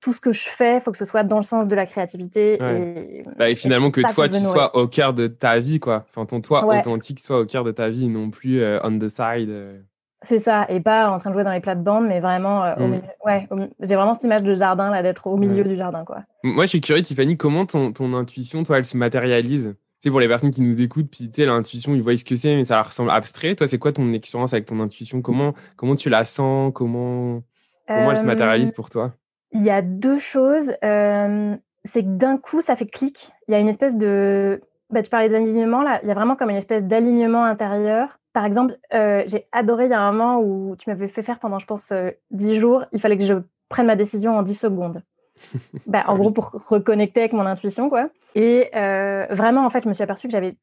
tout 0.00 0.12
ce 0.12 0.20
que 0.20 0.32
je 0.32 0.48
fais, 0.48 0.76
il 0.76 0.80
faut 0.80 0.92
que 0.92 0.98
ce 0.98 1.04
soit 1.04 1.22
dans 1.22 1.36
le 1.36 1.42
sens 1.42 1.68
de 1.68 1.74
la 1.76 1.86
créativité. 1.86 2.54
Et, 2.54 3.24
bah, 3.38 3.54
finalement, 3.54 3.90
que 3.90 4.00
toi, 4.12 4.28
tu 4.28 4.38
sois 4.38 4.74
au 4.76 4.88
cœur 4.88 5.12
de 5.12 5.26
ta 5.26 5.58
vie, 5.58 5.78
quoi. 5.80 6.04
Enfin, 6.08 6.26
ton 6.26 6.40
toi 6.40 6.64
authentique 6.64 7.20
soit 7.20 7.40
au 7.40 7.44
cœur 7.44 7.64
de 7.64 7.70
ta 7.70 7.88
vie, 7.90 8.08
non 8.08 8.30
plus 8.30 8.60
euh, 8.60 8.78
on 8.82 8.98
the 8.98 9.08
side. 9.08 9.50
Euh. 9.50 9.78
C'est 10.22 10.38
ça, 10.38 10.66
et 10.68 10.80
pas 10.80 11.10
en 11.10 11.18
train 11.18 11.30
de 11.30 11.34
jouer 11.34 11.44
dans 11.44 11.52
les 11.52 11.60
plates-bandes, 11.60 12.06
mais 12.06 12.20
vraiment, 12.20 12.64
euh, 12.64 12.74
mm. 12.76 13.00
ouais, 13.24 13.48
j'ai 13.80 13.94
vraiment 13.94 14.12
cette 14.12 14.24
image 14.24 14.42
de 14.42 14.54
jardin, 14.54 14.90
là, 14.90 15.02
d'être 15.02 15.26
au 15.26 15.36
milieu 15.36 15.64
du 15.64 15.76
jardin, 15.76 16.04
quoi. 16.04 16.24
Moi, 16.42 16.64
je 16.64 16.70
suis 16.70 16.80
curieux, 16.80 17.02
Tiffany, 17.02 17.36
comment 17.36 17.64
ton, 17.64 17.92
ton 17.92 18.12
intuition, 18.14 18.62
toi, 18.62 18.78
elle 18.78 18.84
se 18.84 18.96
matérialise? 18.96 19.74
Tu 19.74 20.08
sais, 20.08 20.10
pour 20.10 20.20
les 20.20 20.28
personnes 20.28 20.50
qui 20.50 20.62
nous 20.62 20.80
écoutent, 20.80 21.10
puis 21.10 21.30
tu 21.30 21.42
sais, 21.42 21.46
l'intuition, 21.46 21.94
ils 21.94 22.02
voient 22.02 22.16
ce 22.16 22.24
que 22.24 22.36
c'est, 22.36 22.54
mais 22.54 22.64
ça 22.64 22.76
leur 22.76 22.86
ressemble 22.86 23.10
abstrait. 23.10 23.54
Toi, 23.54 23.66
c'est 23.66 23.78
quoi 23.78 23.92
ton 23.92 24.12
expérience 24.14 24.54
avec 24.54 24.64
ton 24.64 24.80
intuition? 24.80 25.20
Comment, 25.20 25.52
comment 25.76 25.94
tu 25.94 26.08
la 26.08 26.24
sens? 26.24 26.72
Comment, 26.74 27.42
comment 27.86 28.10
elle 28.10 28.16
se 28.16 28.24
matérialise 28.24 28.72
pour 28.72 28.88
toi? 28.88 29.12
Il 29.52 29.62
y 29.62 29.70
a 29.70 29.82
deux 29.82 30.18
choses. 30.18 30.72
Euh, 30.84 31.56
c'est 31.84 32.02
que 32.02 32.08
d'un 32.08 32.36
coup, 32.36 32.62
ça 32.62 32.76
fait 32.76 32.86
clic. 32.86 33.30
Il 33.48 33.52
y 33.52 33.54
a 33.54 33.58
une 33.58 33.68
espèce 33.68 33.96
de. 33.96 34.60
Bah, 34.90 35.02
tu 35.02 35.10
parlais 35.10 35.28
d'alignement, 35.28 35.82
là. 35.82 36.00
Il 36.02 36.08
y 36.08 36.10
a 36.10 36.14
vraiment 36.14 36.36
comme 36.36 36.50
une 36.50 36.56
espèce 36.56 36.84
d'alignement 36.84 37.44
intérieur. 37.44 38.18
Par 38.32 38.44
exemple, 38.44 38.78
euh, 38.94 39.22
j'ai 39.26 39.46
adoré, 39.52 39.86
il 39.86 39.90
y 39.90 39.94
a 39.94 40.00
un 40.00 40.12
moment 40.12 40.40
où 40.40 40.76
tu 40.76 40.88
m'avais 40.88 41.08
fait 41.08 41.22
faire 41.22 41.40
pendant, 41.40 41.58
je 41.58 41.66
pense, 41.66 41.90
euh, 41.90 42.10
dix 42.30 42.58
jours, 42.58 42.84
il 42.92 43.00
fallait 43.00 43.18
que 43.18 43.24
je 43.24 43.34
prenne 43.68 43.86
ma 43.86 43.96
décision 43.96 44.36
en 44.36 44.42
10 44.42 44.54
secondes. 44.54 45.02
bah, 45.86 46.04
en 46.06 46.14
gros, 46.14 46.30
pour 46.30 46.50
reconnecter 46.68 47.20
avec 47.20 47.32
mon 47.32 47.46
intuition, 47.46 47.88
quoi. 47.88 48.08
Et 48.36 48.70
vraiment, 48.72 49.64
en 49.64 49.70
fait, 49.70 49.82
je 49.82 49.88
me 49.88 49.94
suis 49.94 50.04
aperçue 50.04 50.28
que 50.28 50.32
j'avais 50.32 50.56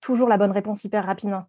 toujours 0.00 0.28
la 0.28 0.38
bonne 0.38 0.52
réponse 0.52 0.84
hyper 0.84 1.04
rapidement. 1.04 1.44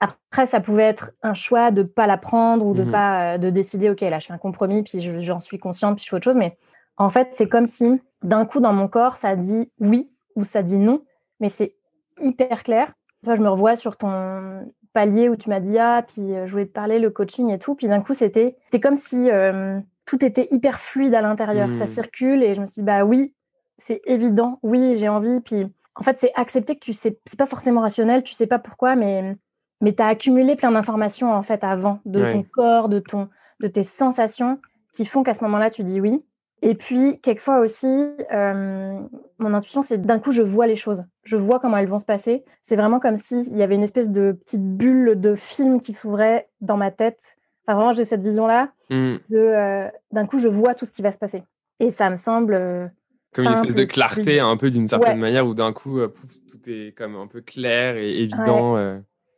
Après, 0.00 0.46
ça 0.46 0.60
pouvait 0.60 0.84
être 0.84 1.12
un 1.22 1.34
choix 1.34 1.70
de 1.70 1.82
pas 1.82 2.06
la 2.06 2.18
prendre 2.18 2.66
ou 2.66 2.74
de 2.74 2.84
mmh 2.84 2.90
pas 2.90 3.34
euh, 3.34 3.38
de 3.38 3.50
décider, 3.50 3.90
ok, 3.90 4.00
là, 4.02 4.18
je 4.18 4.26
fais 4.26 4.32
un 4.32 4.38
compromis, 4.38 4.82
puis 4.82 5.00
j'en 5.22 5.40
suis 5.40 5.58
consciente, 5.58 5.96
puis 5.96 6.04
je 6.04 6.10
fais 6.10 6.16
autre 6.16 6.24
chose. 6.24 6.36
Mais 6.36 6.56
en 6.96 7.08
fait, 7.08 7.30
c'est 7.32 7.48
comme 7.48 7.66
si 7.66 8.00
d'un 8.22 8.44
coup, 8.44 8.60
dans 8.60 8.72
mon 8.72 8.88
corps, 8.88 9.16
ça 9.16 9.36
dit 9.36 9.70
oui 9.80 10.10
ou 10.34 10.44
ça 10.44 10.62
dit 10.62 10.78
non, 10.78 11.02
mais 11.40 11.48
c'est 11.48 11.76
hyper 12.20 12.62
clair. 12.62 12.92
Toi, 13.24 13.34
je 13.34 13.40
me 13.40 13.48
revois 13.48 13.76
sur 13.76 13.96
ton 13.96 14.66
palier 14.92 15.28
où 15.28 15.36
tu 15.36 15.50
m'as 15.50 15.60
dit 15.60 15.78
ah, 15.78 16.02
puis 16.06 16.34
euh, 16.34 16.46
je 16.46 16.52
voulais 16.52 16.66
te 16.66 16.72
parler 16.72 16.98
le 16.98 17.10
coaching 17.10 17.50
et 17.50 17.58
tout, 17.58 17.74
puis 17.74 17.88
d'un 17.88 18.00
coup, 18.00 18.14
c'était 18.14 18.56
c'est 18.70 18.80
comme 18.80 18.96
si 18.96 19.30
euh, 19.30 19.78
tout 20.04 20.24
était 20.24 20.48
hyper 20.50 20.80
fluide 20.80 21.14
à 21.14 21.20
l'intérieur, 21.20 21.68
ça 21.76 21.84
mmh. 21.84 21.88
circule 21.88 22.42
et 22.42 22.54
je 22.54 22.60
me 22.60 22.66
suis 22.66 22.82
dit 22.82 22.86
bah 22.86 23.04
oui, 23.04 23.34
c'est 23.78 24.00
évident, 24.06 24.58
oui, 24.62 24.96
j'ai 24.96 25.08
envie, 25.08 25.40
puis 25.40 25.66
en 25.96 26.02
fait, 26.02 26.18
c'est 26.18 26.32
accepter 26.34 26.74
que 26.76 26.84
tu 26.84 26.92
sais, 26.92 27.18
c'est 27.26 27.38
pas 27.38 27.46
forcément 27.46 27.80
rationnel, 27.80 28.22
tu 28.22 28.34
sais 28.34 28.46
pas 28.46 28.58
pourquoi, 28.58 28.96
mais 28.96 29.36
mais 29.80 29.94
tu 29.94 30.02
as 30.02 30.08
accumulé 30.08 30.56
plein 30.56 30.72
d'informations 30.72 31.32
en 31.32 31.42
fait 31.42 31.62
avant 31.62 32.00
de 32.04 32.30
ton 32.30 32.42
corps, 32.42 32.88
de 32.88 32.98
ton 32.98 33.28
de 33.60 33.68
tes 33.68 33.84
sensations 33.84 34.58
qui 34.94 35.06
font 35.06 35.22
qu'à 35.22 35.34
ce 35.34 35.44
moment-là 35.44 35.70
tu 35.70 35.84
dis 35.84 36.00
oui. 36.00 36.24
Et 36.62 36.74
puis 36.74 37.20
quelquefois 37.20 37.60
aussi 37.60 37.86
euh, 38.32 38.98
mon 39.38 39.54
intuition 39.54 39.82
c'est 39.82 39.98
d'un 39.98 40.18
coup 40.18 40.32
je 40.32 40.42
vois 40.42 40.66
les 40.66 40.76
choses. 40.76 41.04
Je 41.22 41.36
vois 41.36 41.60
comment 41.60 41.76
elles 41.76 41.88
vont 41.88 41.98
se 41.98 42.06
passer. 42.06 42.44
C'est 42.62 42.76
vraiment 42.76 42.98
comme 42.98 43.16
s'il 43.16 43.56
y 43.56 43.62
avait 43.62 43.74
une 43.74 43.82
espèce 43.82 44.10
de 44.10 44.32
petite 44.32 44.64
bulle 44.64 45.20
de 45.20 45.34
film 45.34 45.80
qui 45.80 45.92
s'ouvrait 45.92 46.48
dans 46.60 46.76
ma 46.76 46.90
tête. 46.90 47.20
Enfin 47.66 47.76
vraiment 47.76 47.92
j'ai 47.92 48.04
cette 48.04 48.22
vision 48.22 48.46
là 48.46 48.70
mmh. 48.90 49.16
de 49.30 49.36
euh, 49.36 49.88
d'un 50.12 50.26
coup 50.26 50.38
je 50.38 50.48
vois 50.48 50.74
tout 50.74 50.86
ce 50.86 50.92
qui 50.92 51.02
va 51.02 51.12
se 51.12 51.18
passer. 51.18 51.42
Et 51.78 51.90
ça 51.90 52.08
me 52.08 52.16
semble 52.16 52.54
euh, 52.54 52.86
comme 53.34 53.44
une 53.44 53.52
espèce 53.52 53.74
de 53.74 53.84
clarté 53.84 54.40
un 54.40 54.56
peu 54.56 54.70
d'une 54.70 54.88
certaine 54.88 55.18
manière 55.18 55.46
où 55.46 55.52
d'un 55.52 55.74
coup 55.74 56.00
tout 56.00 56.70
est 56.70 56.96
comme 56.96 57.16
un 57.16 57.26
peu 57.26 57.42
clair 57.42 57.96
et 57.96 58.22
évident. 58.22 58.76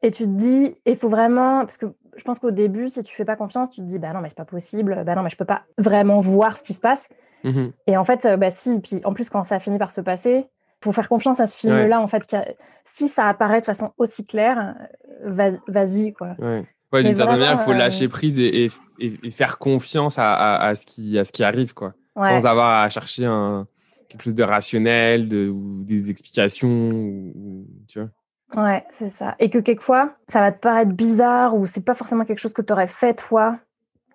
Et 0.03 0.11
tu 0.11 0.25
te 0.25 0.29
dis, 0.29 0.77
il 0.87 0.97
faut 0.97 1.09
vraiment, 1.09 1.61
parce 1.61 1.77
que 1.77 1.87
je 2.17 2.23
pense 2.25 2.39
qu'au 2.39 2.51
début, 2.51 2.89
si 2.89 3.03
tu 3.03 3.15
fais 3.15 3.25
pas 3.25 3.37
confiance, 3.37 3.71
tu 3.71 3.81
te 3.81 3.87
dis, 3.87 3.99
bah 3.99 4.13
non, 4.13 4.21
mais 4.21 4.29
c'est 4.29 4.37
pas 4.37 4.45
possible, 4.45 5.03
bah 5.05 5.15
non, 5.15 5.23
mais 5.23 5.31
je 5.31 5.37
peux 5.37 5.45
pas 5.45 5.63
vraiment 5.77 6.21
voir 6.21 6.57
ce 6.57 6.63
qui 6.63 6.75
se 6.75 6.81
passe. 6.81 7.09
Mmh 7.45 7.69
et 7.87 7.97
en 7.97 8.05
fait, 8.05 8.27
bah 8.39 8.51
si, 8.51 8.81
puis 8.81 9.01
en 9.05 9.15
plus, 9.15 9.31
quand 9.31 9.45
ça 9.45 9.57
a 9.57 9.61
fini 9.61 9.79
par 9.79 9.93
se 9.93 10.01
passer, 10.01 10.47
faut 10.83 10.93
faire 10.93 11.09
confiance 11.09 11.41
à 11.41 11.47
ce 11.47 11.57
film-là, 11.57 12.01
en 12.01 12.09
fait. 12.09 12.23
Si 12.85 13.09
ça 13.09 13.27
apparaît 13.27 13.61
de 13.61 13.67
façon 13.67 13.93
aussi 13.99 14.27
claire, 14.27 14.75
vas-y, 15.25 16.13
quoi. 16.13 16.37
Ouais. 16.39 16.65
d'une 17.03 17.15
certaine 17.15 17.39
manière, 17.39 17.59
il 17.61 17.65
faut 17.65 17.73
lâcher 17.73 18.07
euh, 18.07 18.09
prise 18.09 18.39
et, 18.39 18.71
et, 18.99 19.31
faire 19.31 19.59
confiance 19.59 20.19
à, 20.19 20.57
à, 20.57 20.75
ce 20.75 20.87
qui, 20.87 21.19
à 21.19 21.25
ce 21.25 21.33
qui 21.33 21.45
arrive, 21.45 21.75
quoi. 21.75 21.95
Sans 22.17 22.47
avoir 22.47 22.83
à 22.83 22.89
chercher 22.89 23.27
un, 23.27 23.67
quelque 24.09 24.23
chose 24.23 24.35
de 24.35 24.43
rationnel 24.43 25.29
de, 25.29 25.49
ou 25.49 25.85
des 25.85 26.11
explications, 26.11 26.69
ou, 26.69 27.67
tu 27.89 28.01
vois. 28.01 28.09
Ouais, 28.57 28.85
c'est 28.93 29.11
ça. 29.11 29.35
Et 29.39 29.51
que 29.51 29.59
quelquefois, 29.59 30.11
ça 30.27 30.41
va 30.41 30.53
te 30.53 30.59
paraître 30.59 30.93
bizarre 30.93 31.55
ou 31.55 31.67
c'est 31.67 31.85
pas 31.85 31.95
forcément 31.95 32.25
quelque 32.25 32.39
chose 32.39 32.55
que 32.55 32.63
tu 32.63 32.73
aurais 32.73 32.89
fait 32.89 33.15
toi 33.15 33.59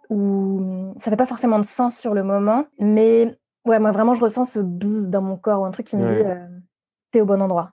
ou 0.09 0.93
ça 0.99 1.11
fait 1.11 1.17
pas 1.17 1.25
forcément 1.25 1.59
de 1.59 1.65
sens 1.65 1.97
sur 1.97 2.13
le 2.13 2.23
moment. 2.23 2.65
Mais 2.79 3.37
ouais, 3.65 3.79
moi 3.79 3.91
vraiment, 3.91 4.13
je 4.13 4.23
ressens 4.23 4.45
ce 4.45 4.59
buzz 4.59 5.09
dans 5.09 5.21
mon 5.21 5.37
corps 5.37 5.61
ou 5.61 5.65
un 5.65 5.71
truc 5.71 5.87
qui 5.87 5.97
me 5.97 6.07
dit 6.07 6.15
euh, 6.15 6.47
t'es 7.11 7.21
au 7.21 7.25
bon 7.25 7.41
endroit. 7.41 7.71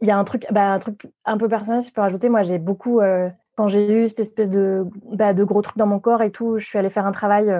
Il 0.00 0.08
y 0.08 0.10
a 0.10 0.18
un 0.18 0.24
truc, 0.24 0.46
bah, 0.50 0.72
un 0.72 0.78
truc 0.78 1.08
un 1.24 1.36
peu 1.36 1.48
personnel, 1.48 1.82
si 1.82 1.88
je 1.88 1.94
peux 1.94 2.00
rajouter. 2.00 2.28
Moi, 2.28 2.42
j'ai 2.42 2.58
beaucoup, 2.58 3.00
euh, 3.00 3.28
quand 3.56 3.66
j'ai 3.66 4.04
eu 4.04 4.08
cette 4.08 4.20
espèce 4.20 4.50
de, 4.50 4.86
bah, 5.12 5.34
de 5.34 5.42
gros 5.42 5.62
truc 5.62 5.78
dans 5.78 5.86
mon 5.86 5.98
corps 5.98 6.22
et 6.22 6.30
tout, 6.30 6.58
je 6.58 6.66
suis 6.66 6.78
allée 6.78 6.90
faire 6.90 7.06
un 7.06 7.12
travail, 7.12 7.50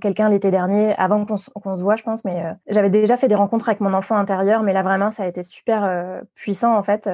quelqu'un 0.00 0.28
l'été 0.28 0.50
dernier, 0.50 0.94
avant 0.96 1.26
qu'on 1.26 1.36
se 1.36 1.82
voit, 1.82 1.96
je 1.96 2.04
pense, 2.04 2.24
mais 2.24 2.44
j'avais 2.68 2.90
déjà 2.90 3.16
fait 3.16 3.28
des 3.28 3.34
rencontres 3.34 3.68
avec 3.68 3.80
mon 3.80 3.92
enfant 3.92 4.16
intérieur, 4.16 4.62
mais 4.62 4.72
là 4.72 4.82
vraiment, 4.82 5.10
ça 5.10 5.24
a 5.24 5.26
été 5.26 5.42
super 5.42 6.22
puissant 6.36 6.76
en 6.76 6.84
fait. 6.84 7.10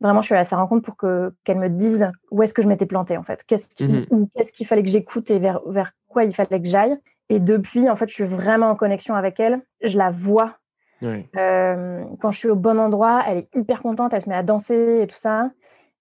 Vraiment, 0.00 0.20
je 0.20 0.26
suis 0.26 0.34
allée 0.34 0.42
à 0.42 0.44
sa 0.44 0.56
rencontre 0.56 0.84
pour 0.84 0.96
que 0.96 1.34
qu'elle 1.44 1.58
me 1.58 1.68
dise 1.68 2.10
où 2.30 2.42
est-ce 2.42 2.52
que 2.52 2.62
je 2.62 2.68
m'étais 2.68 2.86
plantée 2.86 3.16
en 3.16 3.22
fait, 3.22 3.42
qu'est-ce 3.46 3.82
mmh 3.82 4.26
qu'est-ce 4.34 4.52
qu'il 4.52 4.66
fallait 4.66 4.82
que 4.82 4.90
j'écoute 4.90 5.30
et 5.30 5.38
vers, 5.38 5.60
vers 5.66 5.92
quoi 6.08 6.24
il 6.24 6.34
fallait 6.34 6.60
que 6.60 6.68
j'aille. 6.68 6.96
Et 7.28 7.40
depuis, 7.40 7.88
en 7.88 7.96
fait, 7.96 8.08
je 8.08 8.14
suis 8.14 8.24
vraiment 8.24 8.70
en 8.70 8.76
connexion 8.76 9.14
avec 9.14 9.40
elle. 9.40 9.60
Je 9.82 9.98
la 9.98 10.10
vois. 10.10 10.58
Euh, 11.02 12.04
quand 12.20 12.30
je 12.30 12.38
suis 12.38 12.48
au 12.48 12.56
bon 12.56 12.78
endroit, 12.78 13.22
elle 13.26 13.38
est 13.38 13.48
hyper 13.54 13.82
contente, 13.82 14.12
elle 14.14 14.22
se 14.22 14.28
met 14.28 14.34
à 14.34 14.42
danser 14.42 15.00
et 15.02 15.06
tout 15.06 15.18
ça. 15.18 15.50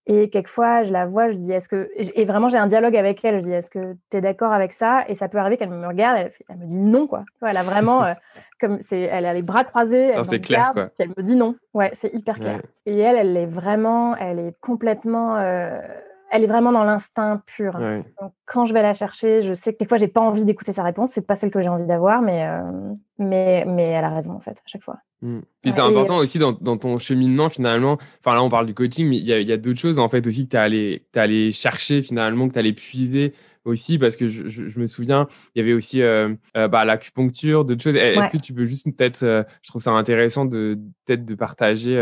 Et 0.08 0.30
quelquefois, 0.30 0.84
je 0.84 0.94
la 0.94 1.08
vois, 1.08 1.32
je 1.32 1.38
dis, 1.38 1.52
est-ce 1.52 1.68
que. 1.68 1.90
Et 1.96 2.26
vraiment, 2.26 2.48
j'ai 2.48 2.58
un 2.58 2.68
dialogue 2.68 2.96
avec 2.96 3.26
elle. 3.26 3.40
Je 3.40 3.46
dis, 3.46 3.52
est-ce 3.52 3.72
que 3.72 3.96
tu 4.12 4.18
es 4.18 4.22
d'accord 4.22 4.54
avec 4.54 4.72
ça? 4.72 5.04
Et 5.08 5.16
ça 5.16 5.28
peut 5.30 5.40
arriver 5.40 5.58
qu'elle 5.58 5.70
me 5.70 5.88
regarde, 5.88 6.30
elle, 6.48 6.58
me 6.58 6.66
dit 6.66 6.78
non, 6.78 7.08
quoi. 7.08 7.26
Elle 7.42 7.58
a 7.58 7.64
vraiment. 7.64 8.04
Euh, 8.04 8.14
comme 8.60 8.78
c'est, 8.82 9.02
elle 9.02 9.26
a 9.26 9.34
les 9.34 9.42
bras 9.42 9.64
croisés. 9.64 10.12
Elle 10.14 10.26
c'est 10.26 10.40
clair, 10.40 10.72
quoi. 10.74 10.90
Elle 11.00 11.10
me 11.10 11.24
dit 11.24 11.36
non. 11.36 11.56
Ouais, 11.74 11.90
c'est 11.94 12.14
hyper 12.14 12.38
clair. 12.38 12.62
Et 12.86 13.00
elle, 13.00 13.18
elle 13.18 13.36
est 13.36 13.48
vraiment. 13.48 14.16
Elle 14.16 14.40
est 14.40 14.56
complètement. 14.62 15.38
Euh, 15.38 15.82
elle 16.30 16.44
est 16.44 16.48
vraiment 16.48 16.72
dans 16.72 16.84
l'instinct 16.84 17.42
pur. 17.46 17.80
Donc, 18.22 18.34
quand 18.46 18.66
je 18.66 18.74
vais 18.74 18.82
la 18.82 18.94
chercher, 18.94 19.42
je 19.42 19.54
sais 19.54 19.74
que 19.74 19.80
des 19.80 19.86
fois, 19.86 19.98
j'ai 19.98 20.08
pas 20.08 20.22
envie 20.22 20.44
d'écouter 20.44 20.74
sa 20.74 20.84
réponse. 20.84 21.12
C'est 21.12 21.26
pas 21.26 21.36
celle 21.36 21.50
que 21.50 21.62
j'ai 21.62 21.70
envie 21.70 21.86
d'avoir, 21.86 22.22
mais, 22.22 22.46
euh, 22.46 22.94
mais, 23.18 23.64
mais 23.66 23.90
elle 23.90 24.06
a 24.06 24.10
raison, 24.10 24.34
en 24.34 24.40
fait, 24.40 24.58
à 24.58 24.68
chaque 24.68 24.84
fois. 24.84 24.98
Mmh. 25.22 25.40
Puis 25.62 25.72
c'est 25.72 25.82
important 25.82 26.18
aussi 26.18 26.40
dans, 26.40 26.52
dans, 26.52 26.78
ton 26.78 27.00
cheminement, 27.00 27.50
finalement. 27.50 27.98
Enfin, 28.20 28.36
là, 28.36 28.44
on 28.44 28.50
parle 28.50 28.66
du 28.66 28.74
coaching, 28.74 29.08
mais 29.08 29.18
il 29.18 29.26
y 29.26 29.34
a, 29.34 29.40
y 29.40 29.52
a 29.52 29.58
d'autres 29.58 29.80
choses, 29.80 29.98
en 29.98 30.10
fait, 30.10 30.28
aussi 30.28 30.46
que 30.46 30.52
tu 30.52 30.58
es 30.58 30.60
allé, 30.60 31.08
allé 31.16 31.52
chercher, 31.52 32.02
finalement, 32.02 32.48
que 32.48 32.54
tu 32.54 32.60
allé 32.60 32.74
puiser 32.74 33.34
aussi, 33.64 33.98
parce 33.98 34.16
que 34.16 34.28
je, 34.28 34.48
je, 34.48 34.80
me 34.80 34.86
souviens, 34.86 35.28
il 35.56 35.60
y 35.60 35.62
avait 35.62 35.74
aussi 35.74 36.02
euh, 36.02 36.36
euh, 36.56 36.68
bah, 36.68 36.86
l'acupuncture, 36.86 37.66
d'autres 37.66 37.82
choses. 37.82 37.96
Est-ce 37.96 38.30
que 38.30 38.38
tu 38.38 38.54
peux 38.54 38.66
juste 38.66 38.86
peut-être, 38.96 39.22
je 39.22 39.70
trouve 39.70 39.82
ça 39.82 39.92
intéressant 39.92 40.46
de 40.46 40.78
peut-être 41.06 41.26
de 41.26 41.34
partager 41.34 41.98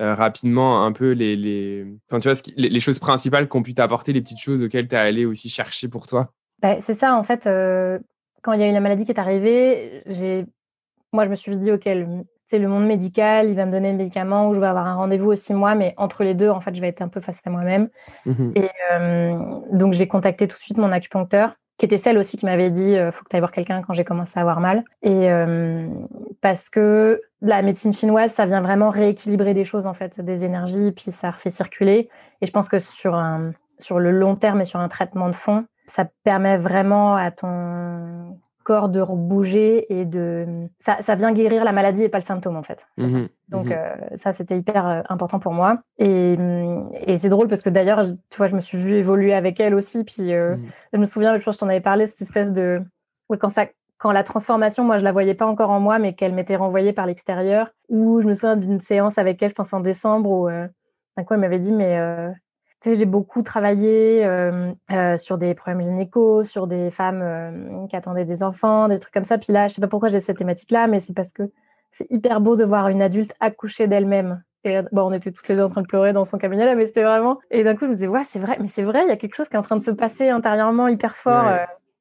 euh, 0.00 0.14
rapidement 0.14 0.82
un 0.86 0.92
peu 0.92 1.10
les, 1.10 1.36
les, 1.36 1.84
enfin, 2.08 2.20
tu 2.20 2.30
vois, 2.30 2.40
les, 2.56 2.80
choses 2.80 2.98
principales 2.98 3.48
qu'on 3.48 3.62
pu 3.62 3.74
t'apporter, 3.74 4.14
les 4.14 4.22
petites 4.22 4.40
choses 4.40 4.62
auxquelles 4.62 4.88
tu 4.88 4.94
es 4.94 4.98
allé 4.98 5.26
aussi 5.26 5.50
chercher 5.50 5.88
pour 5.88 6.06
toi? 6.06 6.32
Bah, 6.62 6.80
C'est 6.80 6.94
ça, 6.94 7.16
en 7.16 7.22
fait, 7.22 7.46
euh, 7.46 7.98
quand 8.40 8.54
il 8.54 8.60
y 8.60 8.62
a 8.62 8.70
eu 8.70 8.72
la 8.72 8.80
maladie 8.80 9.04
qui 9.04 9.12
est 9.12 9.20
arrivée, 9.20 10.02
j'ai... 10.06 10.46
moi, 11.12 11.24
je 11.24 11.30
me 11.30 11.34
suis 11.34 11.56
dit, 11.56 11.72
OK, 11.72 11.88
c'est 12.46 12.58
le 12.58 12.68
monde 12.68 12.86
médical, 12.86 13.48
il 13.48 13.54
va 13.54 13.66
me 13.66 13.72
donner 13.72 13.92
le 13.92 13.98
médicament 13.98 14.48
ou 14.48 14.54
je 14.54 14.60
vais 14.60 14.66
avoir 14.66 14.86
un 14.86 14.94
rendez-vous 14.94 15.30
aussi 15.30 15.54
moi, 15.54 15.74
mais 15.74 15.94
entre 15.96 16.24
les 16.24 16.34
deux, 16.34 16.50
en 16.50 16.60
fait, 16.60 16.74
je 16.74 16.80
vais 16.80 16.88
être 16.88 17.02
un 17.02 17.08
peu 17.08 17.20
face 17.20 17.40
à 17.44 17.50
moi-même. 17.50 17.88
Mmh 18.26 18.50
Et 18.56 18.68
euh, 18.92 19.38
donc, 19.72 19.92
j'ai 19.92 20.08
contacté 20.08 20.48
tout 20.48 20.56
de 20.56 20.62
suite 20.62 20.78
mon 20.78 20.92
acupuncteur 20.92 21.54
qui 21.80 21.86
était 21.86 21.96
celle 21.96 22.18
aussi 22.18 22.36
qui 22.36 22.44
m'avait 22.44 22.70
dit 22.70 22.94
euh, 22.94 23.10
faut 23.10 23.24
que 23.24 23.30
tu 23.30 23.36
ailles 23.36 23.40
voir 23.40 23.52
quelqu'un 23.52 23.80
quand 23.80 23.94
j'ai 23.94 24.04
commencé 24.04 24.32
à 24.36 24.42
avoir 24.42 24.60
mal. 24.60 24.84
Et 25.02 25.30
euh, 25.30 25.88
parce 26.42 26.68
que 26.68 27.22
la 27.40 27.62
médecine 27.62 27.94
chinoise, 27.94 28.32
ça 28.32 28.44
vient 28.44 28.60
vraiment 28.60 28.90
rééquilibrer 28.90 29.54
des 29.54 29.64
choses 29.64 29.86
en 29.86 29.94
fait, 29.94 30.20
des 30.20 30.44
énergies, 30.44 30.92
puis 30.92 31.10
ça 31.10 31.30
refait 31.30 31.48
circuler. 31.48 32.10
Et 32.42 32.46
je 32.46 32.52
pense 32.52 32.68
que 32.68 32.80
sur 32.80 33.14
un, 33.14 33.52
sur 33.78 33.98
le 33.98 34.10
long 34.10 34.36
terme 34.36 34.60
et 34.60 34.66
sur 34.66 34.78
un 34.78 34.88
traitement 34.88 35.28
de 35.28 35.34
fond, 35.34 35.64
ça 35.86 36.04
permet 36.22 36.58
vraiment 36.58 37.16
à 37.16 37.30
ton 37.30 38.36
corps 38.70 38.88
de 38.88 39.02
bouger 39.02 39.92
et 39.92 40.04
de 40.04 40.46
ça, 40.78 40.98
ça, 41.00 41.16
vient 41.16 41.32
guérir 41.32 41.64
la 41.64 41.72
maladie 41.72 42.04
et 42.04 42.08
pas 42.08 42.18
le 42.18 42.22
symptôme 42.22 42.54
en 42.54 42.62
fait. 42.62 42.86
Mmh 42.98 43.24
Donc 43.48 43.66
mmh 43.66 43.72
euh, 43.72 43.96
ça 44.14 44.32
c'était 44.32 44.56
hyper 44.56 44.86
euh, 44.86 45.02
important 45.08 45.40
pour 45.40 45.52
moi. 45.52 45.82
Et, 45.98 46.36
mmh, 46.36 46.90
et 47.04 47.18
c'est 47.18 47.30
drôle 47.30 47.48
parce 47.48 47.62
que 47.62 47.68
d'ailleurs 47.68 48.04
tu 48.04 48.36
vois 48.36 48.46
je 48.46 48.54
me 48.54 48.60
suis 48.60 48.78
vue 48.78 48.94
évoluer 48.94 49.34
avec 49.34 49.58
elle 49.58 49.74
aussi. 49.74 50.04
Puis 50.04 50.32
euh, 50.32 50.54
je 50.92 50.98
me 51.00 51.04
souviens 51.04 51.36
je 51.36 51.42
pense 51.42 51.56
que 51.56 51.58
je 51.58 51.58
t'en 51.58 51.68
avais 51.68 51.80
parlé 51.80 52.06
cette 52.06 52.22
espèce 52.22 52.52
de 52.52 52.80
quand 53.40 53.48
ça 53.48 53.66
quand 53.98 54.12
la 54.12 54.22
transformation 54.22 54.84
moi 54.84 54.98
je 54.98 55.04
la 55.04 55.10
voyais 55.10 55.34
pas 55.34 55.46
encore 55.46 55.70
en 55.70 55.80
moi 55.80 55.98
mais 55.98 56.14
qu'elle 56.14 56.32
m'était 56.32 56.54
renvoyée 56.54 56.92
par 56.92 57.06
l'extérieur 57.06 57.72
ou 57.88 58.22
je 58.22 58.28
me 58.28 58.36
souviens 58.36 58.56
d'une 58.56 58.78
séance 58.78 59.18
avec 59.18 59.42
elle 59.42 59.50
je 59.50 59.56
pense 59.56 59.72
en 59.72 59.80
décembre 59.80 60.30
où 60.30 60.48
d'un 60.48 61.24
coup 61.24 61.34
elle 61.34 61.40
m'avait 61.40 61.58
dit 61.58 61.72
mais 61.72 61.98
j'ai 62.84 63.04
beaucoup 63.04 63.42
travaillé 63.42 64.24
euh, 64.24 64.72
euh, 64.90 65.18
sur 65.18 65.38
des 65.38 65.54
problèmes 65.54 65.82
gynéco, 65.82 66.44
sur 66.44 66.66
des 66.66 66.90
femmes 66.90 67.20
euh, 67.22 67.86
qui 67.88 67.96
attendaient 67.96 68.24
des 68.24 68.42
enfants, 68.42 68.88
des 68.88 68.98
trucs 68.98 69.12
comme 69.12 69.24
ça. 69.24 69.38
Puis 69.38 69.52
là, 69.52 69.68
je 69.68 69.74
sais 69.74 69.80
pas 69.80 69.88
pourquoi 69.88 70.08
j'ai 70.08 70.20
cette 70.20 70.38
thématique-là, 70.38 70.86
mais 70.86 71.00
c'est 71.00 71.14
parce 71.14 71.32
que 71.32 71.42
c'est 71.90 72.06
hyper 72.10 72.40
beau 72.40 72.56
de 72.56 72.64
voir 72.64 72.88
une 72.88 73.02
adulte 73.02 73.34
accoucher 73.40 73.86
d'elle-même. 73.86 74.42
Et 74.64 74.80
bon, 74.92 75.02
on 75.02 75.12
était 75.12 75.30
toutes 75.30 75.48
les 75.48 75.56
deux 75.56 75.62
en 75.62 75.70
train 75.70 75.82
de 75.82 75.86
pleurer 75.86 76.12
dans 76.12 76.24
son 76.24 76.38
cabinet 76.38 76.64
là, 76.64 76.74
mais 76.74 76.86
c'était 76.86 77.02
vraiment. 77.02 77.38
Et 77.50 77.64
d'un 77.64 77.74
coup, 77.74 77.84
je 77.84 77.90
me 77.90 77.94
disais, 77.94 78.08
ouais, 78.08 78.24
c'est 78.24 78.38
vrai, 78.38 78.56
mais 78.60 78.68
c'est 78.68 78.82
vrai, 78.82 79.02
il 79.04 79.08
y 79.08 79.12
a 79.12 79.16
quelque 79.16 79.34
chose 79.34 79.48
qui 79.48 79.56
est 79.56 79.58
en 79.58 79.62
train 79.62 79.76
de 79.76 79.82
se 79.82 79.90
passer 79.90 80.28
intérieurement 80.28 80.88
hyper 80.88 81.16
fort. 81.16 81.50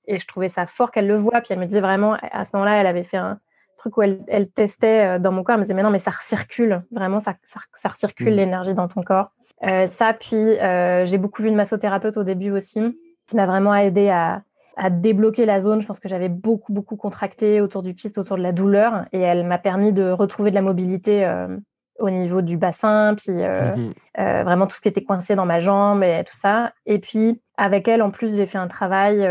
et 0.08 0.20
je 0.20 0.28
trouvais 0.28 0.50
ça 0.50 0.66
fort 0.66 0.92
qu'elle 0.92 1.08
le 1.08 1.16
voit. 1.16 1.42
Puis 1.42 1.50
elle 1.52 1.60
me 1.60 1.66
disait 1.66 1.82
vraiment, 1.82 2.18
à 2.32 2.46
ce 2.46 2.56
moment-là, 2.56 2.78
elle 2.78 2.88
avait 2.88 3.04
fait 3.04 3.18
un 3.18 3.40
truc 3.78 3.98
où 3.98 4.02
elle, 4.02 4.22
elle 4.28 4.50
testait 4.50 5.20
dans 5.20 5.32
mon 5.32 5.44
corps. 5.44 5.54
Elle 5.54 5.60
me 5.60 5.64
disait, 5.64 5.74
mais 5.74 5.84
non, 5.84 5.92
mais 5.92 6.00
ça 6.00 6.12
recircule, 6.12 6.84
vraiment, 6.92 7.20
ça, 7.20 7.36
ça, 7.44 7.90
recircule 7.90 8.34
mmh. 8.34 8.36
l'énergie 8.36 8.74
dans 8.74 8.88
ton 8.88 9.04
corps. 9.04 9.32
Euh, 9.66 9.88
ça, 9.88 10.14
puis 10.14 10.36
euh, 10.36 11.06
j'ai 11.06 11.18
beaucoup 11.18 11.42
vu 11.42 11.50
une 11.50 11.56
massothérapeute 11.56 12.18
au 12.18 12.24
début 12.24 12.52
aussi, 12.52 12.82
qui 13.28 13.36
m'a 13.36 13.46
vraiment 13.46 13.76
aidé 13.76 14.10
à, 14.10 14.44
débloquer 14.92 15.46
la 15.46 15.60
zone. 15.60 15.82
Je 15.82 15.88
pense 15.88 16.00
que 16.00 16.08
j'avais 16.08 16.30
beaucoup, 16.30 16.72
beaucoup 16.72 16.96
contracté 16.96 17.60
autour 17.60 17.84
du 17.84 17.96
kyste, 17.96 18.18
autour 18.18 18.38
de 18.38 18.42
la 18.42 18.54
douleur, 18.54 19.04
et 19.12 19.20
elle 19.20 19.46
m'a 19.46 19.58
permis 19.58 19.92
de 19.92 20.10
retrouver 20.10 20.52
de 20.52 20.56
la 20.56 20.62
mobilité 20.62 21.26
euh, 21.26 21.58
au 22.00 22.10
niveau 22.10 22.42
du 22.42 22.56
bassin, 22.56 23.16
puis 23.18 23.34
mmh 23.34 23.94
vraiment 24.18 24.68
tout 24.68 24.76
ce 24.76 24.82
qui 24.82 24.88
était 24.88 25.04
coincé 25.04 25.36
dans 25.36 25.46
ma 25.46 25.60
jambe 25.60 26.04
et 26.04 26.24
tout 26.26 26.36
ça. 26.36 26.72
Et 26.86 27.00
puis 27.00 27.42
avec 27.58 27.88
elle, 27.90 28.02
en 28.02 28.10
plus, 28.10 28.36
j'ai 28.36 28.46
fait 28.46 28.58
un 28.58 28.68
travail. 28.68 29.28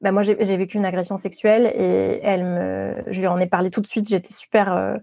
Bah, 0.00 0.12
moi, 0.12 0.22
j'ai 0.22 0.56
vécu 0.56 0.78
une 0.78 0.84
agression 0.84 1.18
sexuelle 1.18 1.66
et 1.74 2.20
elle 2.22 2.44
me, 2.44 2.94
je 3.06 3.20
lui 3.20 3.26
en 3.26 3.38
ai 3.38 3.46
parlé 3.46 3.70
tout 3.70 3.80
de 3.82 3.86
suite. 3.86 4.08
J'étais 4.08 4.32
super 4.32 4.98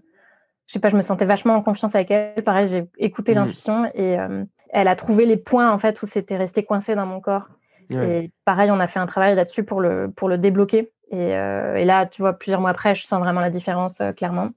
je 0.72 0.78
sais 0.78 0.80
pas, 0.80 0.88
je 0.88 0.96
me 0.96 1.02
sentais 1.02 1.26
vachement 1.26 1.54
en 1.54 1.60
confiance 1.60 1.94
avec 1.94 2.10
elle. 2.10 2.42
Pareil, 2.44 2.66
j'ai 2.66 2.86
écouté 2.96 3.32
mmh. 3.32 3.34
l'intuition 3.34 3.84
et 3.92 4.18
euh, 4.18 4.42
elle 4.70 4.88
a 4.88 4.96
trouvé 4.96 5.26
les 5.26 5.36
points 5.36 5.70
en 5.70 5.76
fait 5.76 6.00
où 6.02 6.06
c'était 6.06 6.38
resté 6.38 6.64
coincé 6.64 6.94
dans 6.94 7.04
mon 7.04 7.20
corps. 7.20 7.48
Et 7.90 8.30
pareil, 8.46 8.70
on 8.70 8.80
a 8.80 8.86
fait 8.86 9.00
un 9.00 9.04
travail 9.04 9.34
là-dessus 9.34 9.64
pour 9.64 9.82
le, 9.82 10.10
pour 10.10 10.30
le 10.30 10.38
débloquer. 10.38 10.90
Et, 11.10 11.36
euh, 11.36 11.76
et, 11.76 11.84
là, 11.84 12.06
tu 12.06 12.22
vois, 12.22 12.32
plusieurs 12.32 12.62
mois 12.62 12.70
après, 12.70 12.94
je 12.94 13.04
sens 13.04 13.20
vraiment 13.20 13.42
la 13.42 13.50
différence 13.50 14.00
euh, 14.00 14.12
clairement. 14.12 14.48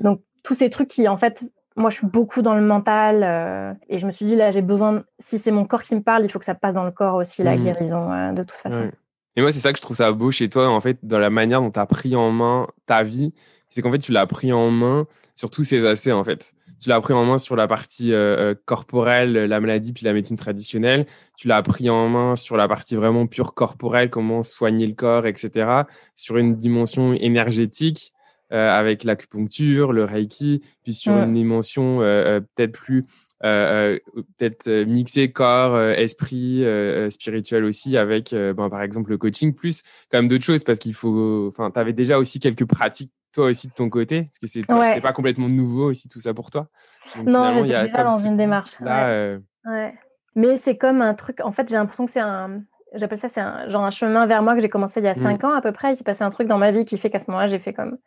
Donc, 0.00 0.22
tous 0.42 0.54
ces 0.54 0.68
trucs 0.68 0.88
qui, 0.88 1.06
en 1.06 1.16
fait, 1.16 1.44
moi, 1.76 1.88
je 1.90 1.98
suis 1.98 2.06
beaucoup 2.08 2.42
dans 2.42 2.56
le 2.56 2.62
mental 2.62 3.78
et 3.88 4.00
je 4.00 4.06
me 4.06 4.10
suis 4.10 4.26
dit, 4.26 4.34
là, 4.34 4.50
j'ai 4.50 4.62
besoin, 4.62 5.04
si 5.20 5.38
c'est 5.38 5.52
mon 5.52 5.66
corps 5.66 5.84
qui 5.84 5.94
me 5.94 6.02
parle, 6.02 6.24
il 6.24 6.32
faut 6.32 6.40
que 6.40 6.44
ça 6.44 6.56
passe 6.56 6.74
dans 6.74 6.82
le 6.82 6.90
corps 6.90 7.14
aussi, 7.14 7.44
la 7.44 7.54
mmh. 7.54 7.62
guérison, 7.62 8.32
de 8.32 8.42
toute 8.42 8.58
façon. 8.58 8.90
Et 9.36 9.40
moi, 9.40 9.52
c'est 9.52 9.60
ça 9.60 9.70
que 9.70 9.78
je 9.78 9.82
trouve 9.82 9.96
ça 9.96 10.10
beau 10.10 10.32
chez 10.32 10.48
toi, 10.48 10.68
en 10.68 10.80
fait, 10.80 10.98
dans 11.04 11.20
la 11.20 11.30
manière 11.30 11.60
dont 11.60 11.70
tu 11.70 11.78
as 11.78 11.86
pris 11.86 12.16
en 12.16 12.32
main 12.32 12.66
ta 12.86 13.04
vie 13.04 13.32
c'est 13.70 13.82
qu'en 13.82 13.92
fait, 13.92 13.98
tu 13.98 14.12
l'as 14.12 14.26
pris 14.26 14.52
en 14.52 14.70
main 14.70 15.06
sur 15.34 15.50
tous 15.50 15.62
ces 15.62 15.86
aspects, 15.86 16.08
en 16.08 16.24
fait. 16.24 16.52
Tu 16.80 16.88
l'as 16.88 17.00
pris 17.00 17.12
en 17.12 17.24
main 17.24 17.38
sur 17.38 17.56
la 17.56 17.66
partie 17.66 18.12
euh, 18.12 18.52
euh, 18.52 18.54
corporelle, 18.64 19.32
la 19.32 19.60
maladie, 19.60 19.92
puis 19.92 20.04
la 20.04 20.12
médecine 20.12 20.36
traditionnelle. 20.36 21.06
Tu 21.36 21.48
l'as 21.48 21.60
pris 21.62 21.90
en 21.90 22.08
main 22.08 22.36
sur 22.36 22.56
la 22.56 22.68
partie 22.68 22.94
vraiment 22.94 23.26
pure 23.26 23.54
corporelle, 23.54 24.10
comment 24.10 24.42
soigner 24.42 24.86
le 24.86 24.94
corps, 24.94 25.26
etc. 25.26 25.82
Sur 26.14 26.36
une 26.36 26.54
dimension 26.54 27.14
énergétique, 27.14 28.12
euh, 28.52 28.70
avec 28.70 29.02
l'acupuncture, 29.04 29.92
le 29.92 30.04
reiki, 30.04 30.62
puis 30.84 30.94
sur 30.94 31.14
une 31.14 31.32
dimension 31.32 31.98
peut-être 31.98 32.72
plus 32.72 33.04
peut-être 33.40 34.68
mixer 34.84 35.30
corps, 35.30 35.78
esprit, 35.80 36.64
spirituel 37.10 37.64
aussi 37.64 37.96
avec, 37.96 38.30
ben, 38.32 38.68
par 38.68 38.82
exemple, 38.82 39.10
le 39.10 39.18
coaching, 39.18 39.52
plus 39.54 39.82
quand 40.10 40.18
même 40.18 40.28
d'autres 40.28 40.44
choses 40.44 40.64
parce 40.64 40.78
qu'il 40.78 40.94
faut, 40.94 41.48
enfin, 41.48 41.70
tu 41.70 41.78
avais 41.78 41.92
déjà 41.92 42.18
aussi 42.18 42.40
quelques 42.40 42.64
pratiques 42.64 43.12
toi 43.38 43.46
aussi 43.46 43.68
de 43.68 43.72
ton 43.72 43.88
côté 43.88 44.22
Parce 44.22 44.38
que 44.38 44.46
c'était 44.48 44.72
ouais. 44.72 45.00
pas 45.00 45.12
complètement 45.12 45.48
nouveau 45.48 45.90
aussi 45.90 46.08
tout 46.08 46.18
ça 46.18 46.34
pour 46.34 46.50
toi 46.50 46.66
Non, 47.24 47.52
j'étais 47.52 47.88
déjà 47.88 48.02
dans 48.02 48.16
une 48.16 48.36
démarche. 48.36 48.80
Là, 48.80 49.08
euh, 49.08 49.38
ouais. 49.64 49.94
Mais 50.34 50.56
c'est 50.56 50.76
comme 50.76 51.02
un 51.02 51.14
truc, 51.14 51.40
en 51.42 51.52
fait, 51.52 51.68
j'ai 51.68 51.76
l'impression 51.76 52.06
que 52.06 52.10
c'est 52.10 52.20
un, 52.20 52.62
j'appelle 52.94 53.18
ça, 53.18 53.28
c'est 53.28 53.40
un, 53.40 53.68
genre 53.68 53.84
un 53.84 53.90
chemin 53.90 54.26
vers 54.26 54.42
moi 54.42 54.54
que 54.54 54.60
j'ai 54.60 54.68
commencé 54.68 55.00
il 55.00 55.04
y 55.04 55.08
a 55.08 55.14
5 55.14 55.42
mmh. 55.42 55.46
ans 55.46 55.54
à 55.54 55.60
peu 55.60 55.72
près. 55.72 55.92
Il 55.92 55.96
s'est 55.96 56.04
passé 56.04 56.24
un 56.24 56.30
truc 56.30 56.48
dans 56.48 56.58
ma 56.58 56.72
vie 56.72 56.84
qui 56.84 56.98
fait 56.98 57.10
qu'à 57.10 57.20
ce 57.20 57.30
moment-là, 57.30 57.46
j'ai 57.46 57.60
fait 57.60 57.72
comme, 57.72 57.98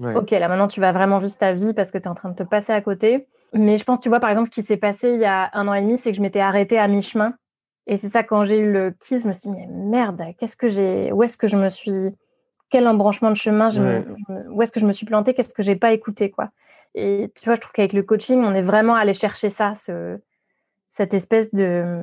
ok, 0.00 0.30
là 0.30 0.48
maintenant 0.48 0.68
tu 0.68 0.80
vas 0.80 0.92
vraiment 0.92 1.18
vivre 1.18 1.36
ta 1.36 1.52
vie 1.52 1.74
parce 1.74 1.90
que 1.90 1.98
tu 1.98 2.04
es 2.04 2.08
en 2.08 2.14
train 2.14 2.30
de 2.30 2.36
te 2.36 2.42
passer 2.42 2.72
à 2.72 2.80
côté. 2.80 3.28
Mais 3.52 3.76
je 3.76 3.84
pense, 3.84 4.00
tu 4.00 4.08
vois, 4.08 4.20
par 4.20 4.30
exemple, 4.30 4.48
ce 4.48 4.54
qui 4.54 4.62
s'est 4.62 4.78
passé 4.78 5.12
il 5.12 5.20
y 5.20 5.26
a 5.26 5.50
un 5.52 5.68
an 5.68 5.74
et 5.74 5.82
demi, 5.82 5.98
c'est 5.98 6.10
que 6.10 6.16
je 6.16 6.22
m'étais 6.22 6.40
arrêtée 6.40 6.78
à 6.78 6.88
mi-chemin. 6.88 7.34
Et 7.86 7.98
c'est 7.98 8.08
ça, 8.08 8.22
quand 8.22 8.46
j'ai 8.46 8.58
eu 8.58 8.72
le 8.72 8.94
kiss, 9.06 9.24
je 9.24 9.28
me 9.28 9.34
suis 9.34 9.50
dit, 9.50 9.56
mais 9.56 9.66
merde, 9.66 10.22
qu'est-ce 10.38 10.56
que 10.56 10.68
j'ai, 10.68 11.12
où 11.12 11.22
est-ce 11.22 11.36
que 11.36 11.48
je 11.48 11.56
me 11.56 11.68
suis 11.68 12.14
quel 12.72 12.88
embranchement 12.88 13.30
de 13.30 13.36
chemin, 13.36 13.68
où 14.50 14.62
est-ce 14.62 14.72
que 14.72 14.80
je 14.80 14.86
me 14.86 14.94
suis 14.94 15.04
plantée, 15.04 15.34
qu'est-ce 15.34 15.54
que 15.54 15.62
j'ai 15.62 15.76
pas 15.76 15.92
écouté, 15.92 16.30
quoi. 16.30 16.48
Et 16.94 17.30
tu 17.36 17.44
vois, 17.44 17.54
je 17.54 17.60
trouve 17.60 17.72
qu'avec 17.72 17.92
le 17.92 18.02
coaching, 18.02 18.42
on 18.42 18.54
est 18.54 18.62
vraiment 18.62 18.94
allé 18.94 19.12
chercher 19.12 19.50
ça, 19.50 19.74
ce, 19.74 20.18
cette 20.88 21.12
espèce 21.12 21.52
de, 21.52 22.02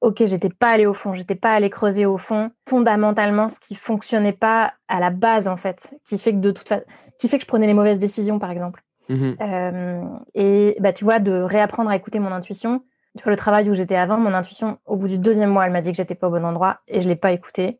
ok, 0.00 0.26
j'étais 0.26 0.50
pas 0.50 0.70
allée 0.70 0.86
au 0.86 0.94
fond, 0.94 1.14
j'étais 1.14 1.36
pas 1.36 1.54
allée 1.54 1.70
creuser 1.70 2.04
au 2.04 2.18
fond, 2.18 2.50
fondamentalement, 2.68 3.48
ce 3.48 3.60
qui 3.60 3.76
fonctionnait 3.76 4.32
pas 4.32 4.74
à 4.88 4.98
la 4.98 5.10
base, 5.10 5.46
en 5.46 5.56
fait, 5.56 5.94
qui 6.04 6.18
fait 6.18 6.32
que 6.32 6.38
de 6.38 6.50
toute 6.50 6.68
façon, 6.68 6.84
qui 7.18 7.28
fait 7.28 7.38
que 7.38 7.44
je 7.44 7.48
prenais 7.48 7.68
les 7.68 7.74
mauvaises 7.74 8.00
décisions, 8.00 8.40
par 8.40 8.50
exemple. 8.50 8.82
Mmh 9.08 9.32
euh, 9.40 10.02
et 10.34 10.76
bah, 10.80 10.92
tu 10.92 11.04
vois, 11.04 11.20
de 11.20 11.32
réapprendre 11.32 11.90
à 11.90 11.96
écouter 11.96 12.18
mon 12.18 12.32
intuition, 12.32 12.82
tu 13.16 13.22
vois, 13.22 13.32
le 13.32 13.38
travail 13.38 13.70
où 13.70 13.74
j'étais 13.74 13.96
avant, 13.96 14.18
mon 14.18 14.34
intuition, 14.34 14.78
au 14.84 14.96
bout 14.96 15.08
du 15.08 15.18
deuxième 15.18 15.50
mois, 15.50 15.66
elle 15.66 15.72
m'a 15.72 15.82
dit 15.82 15.92
que 15.92 15.96
j'étais 15.96 16.16
pas 16.16 16.26
au 16.26 16.30
bon 16.30 16.44
endroit 16.44 16.80
et 16.88 17.00
je 17.00 17.08
l'ai 17.08 17.16
pas 17.16 17.30
écouté. 17.30 17.78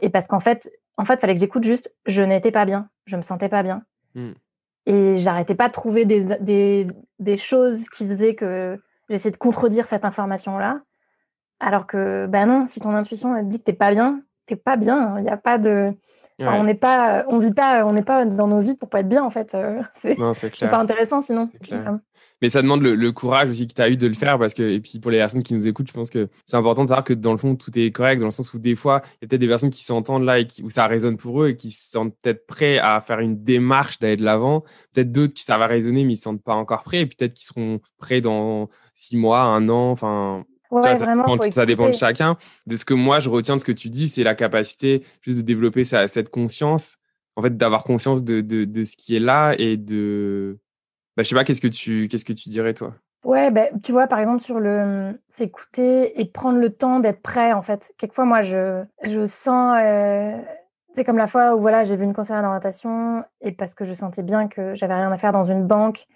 Et 0.00 0.10
parce 0.10 0.28
qu'en 0.28 0.40
fait, 0.40 0.70
en 0.96 1.04
fait, 1.04 1.20
fallait 1.20 1.34
que 1.34 1.40
j'écoute 1.40 1.64
juste, 1.64 1.92
je 2.06 2.22
n'étais 2.22 2.50
pas 2.50 2.64
bien, 2.64 2.88
je 3.06 3.16
me 3.16 3.22
sentais 3.22 3.48
pas 3.48 3.62
bien. 3.62 3.82
Hmm. 4.14 4.32
Et 4.86 5.16
j'arrêtais 5.16 5.54
pas 5.54 5.68
de 5.68 5.72
trouver 5.72 6.04
des, 6.04 6.24
des, 6.40 6.86
des, 7.18 7.36
choses 7.36 7.88
qui 7.88 8.06
faisaient 8.06 8.34
que 8.34 8.80
j'essayais 9.10 9.32
de 9.32 9.36
contredire 9.36 9.86
cette 9.86 10.04
information-là. 10.04 10.80
Alors 11.58 11.86
que, 11.86 12.26
ben 12.28 12.46
non, 12.46 12.66
si 12.66 12.80
ton 12.80 12.94
intuition 12.94 13.36
elle 13.36 13.48
dit 13.48 13.58
que 13.58 13.64
t'es 13.64 13.72
pas 13.72 13.90
bien, 13.90 14.22
t'es 14.46 14.56
pas 14.56 14.76
bien. 14.76 15.18
Il 15.18 15.24
n'y 15.24 15.30
a 15.30 15.36
pas 15.36 15.58
de. 15.58 15.92
On 16.38 16.64
n'est 16.64 16.74
pas, 16.74 17.24
on 17.28 17.38
vit 17.38 17.52
pas, 17.52 17.84
on 17.86 17.92
n'est 17.92 18.02
pas 18.02 18.24
dans 18.24 18.46
nos 18.46 18.60
vies 18.60 18.74
pour 18.74 18.88
pas 18.88 19.00
être 19.00 19.08
bien 19.08 19.24
en 19.24 19.30
fait. 19.30 19.54
Euh, 19.54 19.80
c'est 20.02 20.16
pas 20.16 20.78
intéressant 20.78 21.22
sinon. 21.22 21.50
Mais 22.42 22.50
ça 22.50 22.60
demande 22.60 22.82
le, 22.82 23.12
courage 23.12 23.48
aussi 23.48 23.66
que 23.66 23.72
tu 23.72 23.80
as 23.80 23.88
eu 23.88 23.96
de 23.96 24.06
le 24.06 24.14
faire 24.14 24.38
parce 24.38 24.52
que, 24.52 24.62
et 24.62 24.80
puis 24.80 24.98
pour 25.00 25.10
les 25.10 25.18
personnes 25.18 25.42
qui 25.42 25.54
nous 25.54 25.66
écoutent, 25.66 25.88
je 25.88 25.94
pense 25.94 26.10
que 26.10 26.28
c'est 26.44 26.56
important 26.56 26.84
de 26.84 26.88
savoir 26.88 27.04
que 27.04 27.14
dans 27.14 27.32
le 27.32 27.38
fond, 27.38 27.56
tout 27.56 27.70
est 27.78 27.90
correct, 27.90 28.18
dans 28.20 28.26
le 28.26 28.30
sens 28.30 28.52
où 28.52 28.58
des 28.58 28.76
fois, 28.76 29.00
il 29.04 29.08
y 29.22 29.24
a 29.24 29.28
peut-être 29.28 29.40
des 29.40 29.48
personnes 29.48 29.70
qui 29.70 29.82
s'entendent 29.82 30.24
là 30.24 30.40
et 30.40 30.46
qui, 30.46 30.62
où 30.62 30.68
ça 30.68 30.86
résonne 30.86 31.16
pour 31.16 31.42
eux 31.42 31.48
et 31.48 31.56
qui 31.56 31.72
se 31.72 31.90
sentent 31.90 32.14
peut-être 32.20 32.46
prêts 32.46 32.78
à 32.78 33.00
faire 33.00 33.20
une 33.20 33.42
démarche 33.42 33.98
d'aller 34.00 34.16
de 34.16 34.24
l'avant. 34.24 34.64
Peut-être 34.92 35.12
d'autres 35.12 35.32
qui 35.32 35.44
ça 35.44 35.56
va 35.56 35.66
résonner, 35.66 36.04
mais 36.04 36.10
ils 36.10 36.12
ne 36.12 36.16
se 36.16 36.22
sentent 36.24 36.42
pas 36.42 36.54
encore 36.54 36.82
prêts 36.82 37.00
et 37.00 37.06
peut-être 37.06 37.32
qu'ils 37.32 37.46
seront 37.46 37.80
prêts 37.96 38.20
dans 38.20 38.68
six 38.92 39.16
mois, 39.16 39.40
un 39.40 39.68
an, 39.70 39.90
enfin. 39.90 40.44
Ça, 40.82 41.66
dépend 41.66 41.88
de 41.88 41.94
chacun. 41.94 42.36
De 42.66 42.76
ce 42.76 42.84
que 42.84 42.94
moi, 42.94 43.20
je 43.20 43.28
retiens 43.28 43.56
de 43.56 43.60
ce 43.60 43.64
que 43.64 43.72
tu 43.72 43.90
dis, 43.90 44.08
c'est 44.08 44.24
la 44.24 44.34
capacité 44.34 45.02
juste 45.22 45.38
de 45.38 45.42
développer 45.42 45.84
cette 45.84 46.30
conscience, 46.30 46.98
en 47.36 47.42
fait, 47.42 47.56
d'avoir 47.56 47.84
conscience 47.84 48.22
de, 48.24 48.40
de, 48.40 48.64
de, 48.64 48.84
ce 48.84 48.96
qui 48.96 49.16
est 49.16 49.20
là 49.20 49.54
et 49.58 49.76
de, 49.76 50.58
bah, 51.16 51.22
je 51.22 51.28
sais 51.28 51.34
pas, 51.34 51.44
qu'est-ce 51.44 51.60
que 51.60 51.68
tu, 51.68 52.08
qu'est-ce 52.08 52.24
que 52.24 52.32
tu 52.32 52.48
dirais 52.48 52.74
toi? 52.74 52.94
Ouais, 53.24 53.50
bah, 53.50 53.66
tu 53.82 53.92
vois, 53.92 54.06
par 54.06 54.20
exemple, 54.20 54.42
sur 54.42 54.60
le 54.60 55.18
s'écouter 55.34 56.20
et 56.20 56.24
prendre 56.26 56.58
le 56.58 56.70
temps 56.70 57.00
d'être 57.00 57.22
prêt, 57.22 57.52
en 57.52 57.62
fait. 57.62 57.92
Quelquefois, 57.98 58.24
moi, 58.24 58.42
je, 58.42 58.84
je 59.02 59.26
sens. 59.26 59.78
Euh, 59.82 60.36
c'est 60.94 61.04
comme 61.04 61.18
la 61.18 61.26
fois 61.26 61.54
où 61.54 61.60
voilà, 61.60 61.84
j'ai 61.84 61.94
vu 61.94 62.04
une 62.04 62.14
conseillère 62.14 62.42
d'orientation 62.42 63.22
et 63.42 63.52
parce 63.52 63.74
que 63.74 63.84
je 63.84 63.92
sentais 63.92 64.22
bien 64.22 64.48
que 64.48 64.74
j'avais 64.74 64.94
rien 64.94 65.12
à 65.12 65.18
faire 65.18 65.32
dans 65.32 65.44
une 65.44 65.66
banque 65.66 66.06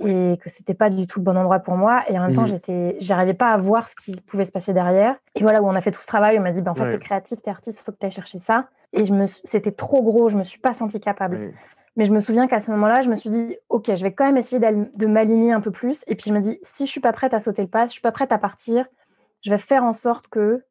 et 0.00 0.38
que 0.42 0.48
c'était 0.48 0.74
pas 0.74 0.90
du 0.90 1.06
tout 1.06 1.20
le 1.20 1.24
bon 1.24 1.36
endroit 1.36 1.60
pour 1.60 1.76
moi. 1.76 2.02
Et 2.08 2.18
en 2.18 2.26
même 2.26 2.34
temps, 2.34 2.42
mmh. 2.42 2.48
j'étais, 2.48 2.96
j'arrivais 3.00 3.34
pas 3.34 3.52
à 3.52 3.58
voir 3.58 3.88
ce 3.88 3.96
qui 3.96 4.20
pouvait 4.22 4.44
se 4.44 4.52
passer 4.52 4.72
derrière. 4.72 5.16
Et 5.34 5.42
voilà, 5.42 5.62
où 5.62 5.66
on 5.66 5.74
a 5.74 5.80
fait 5.80 5.90
tout 5.90 6.00
ce 6.00 6.06
travail, 6.06 6.38
on 6.38 6.42
m'a 6.42 6.52
dit, 6.52 6.62
ben, 6.62 6.72
en 6.72 6.74
fait, 6.74 6.92
tu 6.92 6.98
t'es 6.98 7.04
créatif, 7.04 7.42
t'es 7.42 7.50
artiste, 7.50 7.80
faut 7.80 7.92
que 7.92 7.98
tu 7.98 8.06
ailles 8.06 8.12
chercher 8.12 8.38
ça. 8.38 8.68
Et 8.92 9.04
je 9.04 9.12
me, 9.12 9.26
c'était 9.44 9.72
trop 9.72 10.02
gros, 10.02 10.28
je 10.28 10.36
me 10.36 10.44
suis 10.44 10.58
pas 10.58 10.72
sentie 10.72 11.00
capable. 11.00 11.52
Mais 11.96 12.04
je 12.06 12.12
me 12.12 12.20
souviens 12.20 12.48
qu'à 12.48 12.60
ce 12.60 12.70
moment-là, 12.70 13.02
je 13.02 13.10
me 13.10 13.14
suis 13.14 13.30
dit, 13.30 13.56
OK, 13.68 13.94
je 13.94 14.02
vais 14.02 14.12
quand 14.12 14.24
même 14.24 14.36
essayer 14.36 14.60
de 14.60 15.06
m'aligner 15.06 15.52
un 15.52 15.60
peu 15.60 15.70
plus. 15.70 16.04
Et 16.06 16.14
puis 16.14 16.30
je 16.30 16.34
me 16.34 16.40
dis, 16.40 16.58
si 16.62 16.86
je 16.86 16.90
suis 16.90 17.00
pas 17.00 17.12
prête 17.12 17.34
à 17.34 17.40
sauter 17.40 17.62
le 17.62 17.68
pas, 17.68 17.82
si 17.82 17.88
je 17.88 17.92
suis 17.94 18.02
pas 18.02 18.12
prête 18.12 18.32
à 18.32 18.38
partir, 18.38 18.86
je 19.42 19.50
vais 19.50 19.58
faire 19.58 19.84
en 19.84 19.92
sorte 19.92 20.28
que 20.28 20.64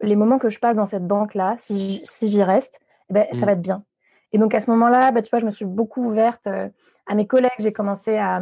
les 0.00 0.16
moments 0.16 0.38
que 0.38 0.48
je 0.48 0.58
passe 0.58 0.76
dans 0.76 0.86
cette 0.86 1.06
banque-là, 1.06 1.56
si 1.58 2.02
j'y 2.22 2.42
reste, 2.42 2.80
eh 3.10 3.14
ben, 3.14 3.26
ça 3.32 3.38
mmh. 3.38 3.44
va 3.44 3.52
être 3.52 3.62
bien. 3.62 3.84
Et 4.32 4.38
donc 4.38 4.54
à 4.54 4.60
ce 4.60 4.70
moment-là, 4.70 5.12
bah, 5.12 5.22
tu 5.22 5.30
vois, 5.30 5.38
je 5.38 5.46
me 5.46 5.50
suis 5.50 5.64
beaucoup 5.64 6.04
ouverte 6.04 6.46
euh, 6.46 6.68
à 7.06 7.14
mes 7.14 7.26
collègues. 7.26 7.50
J'ai 7.58 7.72
commencé 7.72 8.16
à, 8.16 8.40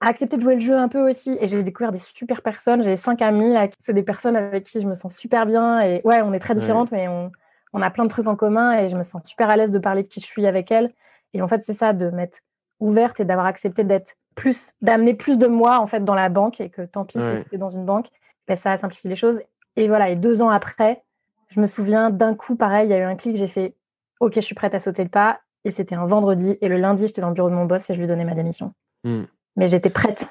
accepter 0.00 0.36
de 0.36 0.42
jouer 0.42 0.54
le 0.54 0.60
jeu 0.60 0.76
un 0.76 0.88
peu 0.88 1.08
aussi. 1.08 1.36
Et 1.40 1.48
j'ai 1.48 1.62
découvert 1.62 1.92
des 1.92 1.98
super 1.98 2.42
personnes. 2.42 2.82
J'ai 2.82 2.96
cinq 2.96 3.20
amis, 3.22 3.54
c'est 3.84 3.94
des 3.94 4.02
personnes 4.02 4.36
avec 4.36 4.64
qui 4.64 4.80
je 4.80 4.86
me 4.86 4.94
sens 4.94 5.16
super 5.16 5.46
bien. 5.46 5.80
Et 5.80 6.00
ouais, 6.04 6.22
on 6.22 6.32
est 6.32 6.38
très 6.38 6.54
différentes, 6.54 6.92
mais 6.92 7.08
on, 7.08 7.32
on 7.72 7.82
a 7.82 7.90
plein 7.90 8.04
de 8.04 8.10
trucs 8.10 8.26
en 8.26 8.36
commun 8.36 8.78
et 8.78 8.88
je 8.88 8.96
me 8.96 9.02
sens 9.02 9.22
super 9.24 9.50
à 9.50 9.56
l'aise 9.56 9.70
de 9.70 9.78
parler 9.78 10.02
de 10.02 10.08
qui 10.08 10.20
je 10.20 10.26
suis 10.26 10.46
avec 10.46 10.70
elles. 10.70 10.92
Et 11.34 11.42
en 11.42 11.48
fait, 11.48 11.62
c'est 11.64 11.74
ça, 11.74 11.92
de 11.92 12.10
m'être 12.10 12.38
ouverte 12.80 13.20
et 13.20 13.24
d'avoir 13.24 13.46
accepté 13.46 13.84
d'être 13.84 14.14
plus, 14.34 14.72
d'amener 14.82 15.14
plus 15.14 15.36
de 15.36 15.46
moi 15.46 15.80
en 15.80 15.86
fait 15.86 16.04
dans 16.04 16.14
la 16.14 16.28
banque 16.28 16.60
et 16.60 16.70
que 16.70 16.82
tant 16.82 17.04
pis 17.04 17.18
si 17.18 17.36
c'était 17.38 17.58
dans 17.58 17.68
une 17.68 17.84
banque, 17.84 18.06
ben, 18.46 18.56
ça 18.56 18.72
a 18.72 18.76
simplifié 18.76 19.10
les 19.10 19.16
choses. 19.16 19.40
Et 19.76 19.88
voilà, 19.88 20.10
et 20.10 20.16
deux 20.16 20.42
ans 20.42 20.50
après, 20.50 21.02
je 21.48 21.60
me 21.60 21.66
souviens 21.66 22.10
d'un 22.10 22.34
coup, 22.34 22.56
pareil, 22.56 22.88
il 22.88 22.90
y 22.90 22.94
a 22.94 22.98
eu 22.98 23.02
un 23.02 23.16
clic, 23.16 23.36
j'ai 23.36 23.48
fait 23.48 23.74
OK, 24.20 24.34
je 24.34 24.40
suis 24.40 24.54
prête 24.54 24.74
à 24.74 24.80
sauter 24.80 25.02
le 25.02 25.10
pas. 25.10 25.40
Et 25.64 25.70
c'était 25.70 25.94
un 25.94 26.06
vendredi. 26.06 26.56
Et 26.60 26.68
le 26.68 26.76
lundi, 26.76 27.06
j'étais 27.06 27.20
dans 27.20 27.28
le 27.28 27.34
bureau 27.34 27.50
de 27.50 27.54
mon 27.54 27.66
boss 27.66 27.88
et 27.90 27.94
je 27.94 27.98
lui 27.98 28.06
donnais 28.06 28.24
ma 28.24 28.34
démission. 28.34 28.72
Hmm. 29.04 29.24
Mais 29.56 29.68
j'étais 29.68 29.90
prête. 29.90 30.28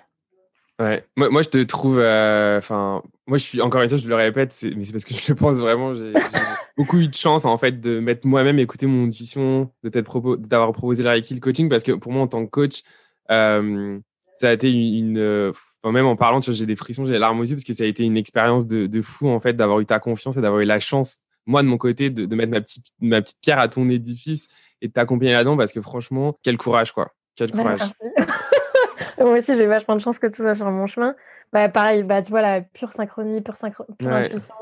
Ouais. 0.80 1.04
Moi, 1.16 1.30
moi, 1.30 1.42
je 1.42 1.50
te 1.50 1.64
trouve. 1.64 2.00
Euh, 2.00 2.60
enfin, 2.60 3.02
moi, 3.26 3.38
je 3.38 3.44
suis 3.44 3.62
encore 3.62 3.82
une 3.82 3.90
fois, 3.90 3.98
je 3.98 4.08
le 4.08 4.16
répète, 4.16 4.56
mais 4.76 4.86
c'est 4.86 4.92
parce 4.92 5.06
que 5.06 5.14
je 5.14 5.28
le 5.30 5.36
pense 5.36 5.58
vraiment. 5.58 5.96
J'ai 5.96 6.14
beaucoup 6.78 7.00
eu 7.00 7.08
de 7.08 7.16
chance 7.16 7.46
en 7.46 7.58
fait 7.58 7.80
de 7.80 8.00
mettre 8.00 8.28
moi-même 8.28 8.60
écouter 8.60 8.86
mon 8.86 9.08
intuition, 9.08 9.72
de 9.84 9.90
d'avoir 10.36 10.72
proposé 10.72 11.04
la 11.04 11.18
le 11.18 11.40
coaching 11.40 11.68
parce 11.68 11.84
que 11.84 11.94
pour 11.94 12.12
moi, 12.12 12.22
en 12.22 12.28
tant 12.28 12.46
que 12.46 12.52
coach, 12.52 12.84
euh, 13.32 14.00
ça 14.36 14.50
a 14.50 14.54
été 14.54 14.72
une. 14.72 15.18
Euh, 15.18 15.52
enfin, 15.82 15.92
même 15.92 16.06
en 16.06 16.16
parlant, 16.16 16.40
j'ai 16.42 16.66
des 16.68 16.76
frissons, 16.76 17.06
j'ai 17.06 17.14
les 17.14 17.20
larmes 17.20 17.40
aux 17.40 17.44
yeux 17.44 17.56
parce 17.56 17.64
que 17.64 17.74
ça 17.74 17.84
a 17.84 17.88
été 17.88 18.04
une 18.04 18.18
expérience 18.18 18.68
de, 18.68 18.86
de 18.86 19.02
fou 19.02 19.30
en 19.30 19.40
fait 19.40 19.54
d'avoir 19.54 19.80
eu 19.80 19.86
ta 19.86 20.00
confiance 20.00 20.38
et 20.38 20.42
d'avoir 20.42 20.62
eu 20.62 20.66
la 20.66 20.80
chance, 20.80 21.22
moi 21.48 21.64
de 21.64 21.68
mon 21.68 21.78
côté, 21.78 22.10
de, 22.10 22.26
de, 22.26 22.36
mettre 22.36 22.52
ma 22.52 22.62
petite, 22.62 22.86
ma 23.02 23.22
petite 23.22 23.40
pierre 23.42 23.60
à 23.60 23.68
ton 23.68 23.90
édifice 23.90 24.48
et 24.82 24.88
de 24.88 24.94
t'accompagner 24.94 25.34
là-dedans 25.34 25.58
parce 25.58 25.72
que 25.72 25.82
franchement, 25.82 26.38
quel 26.44 26.58
courage 26.58 26.92
quoi. 26.92 27.14
Quel 27.36 27.52
courage. 27.52 27.82
Moi 29.20 29.38
aussi, 29.40 29.56
j'ai 29.56 29.66
vachement 29.66 29.96
de 29.96 30.02
chance 30.02 30.20
que 30.20 30.28
tout 30.28 30.44
soit 30.44 30.54
sur 30.54 30.70
mon 30.70 30.86
chemin. 30.86 31.16
Bah, 31.54 31.70
pareil, 31.70 32.04
bah, 32.04 32.22
tu 32.22 32.30
vois, 32.30 32.42
la 32.42 32.62
pure 32.62 32.92
synchronie, 32.94 33.42
pure, 33.42 33.56
synchro 33.56 33.86
pure 33.98 34.12
intuition. 34.12 34.54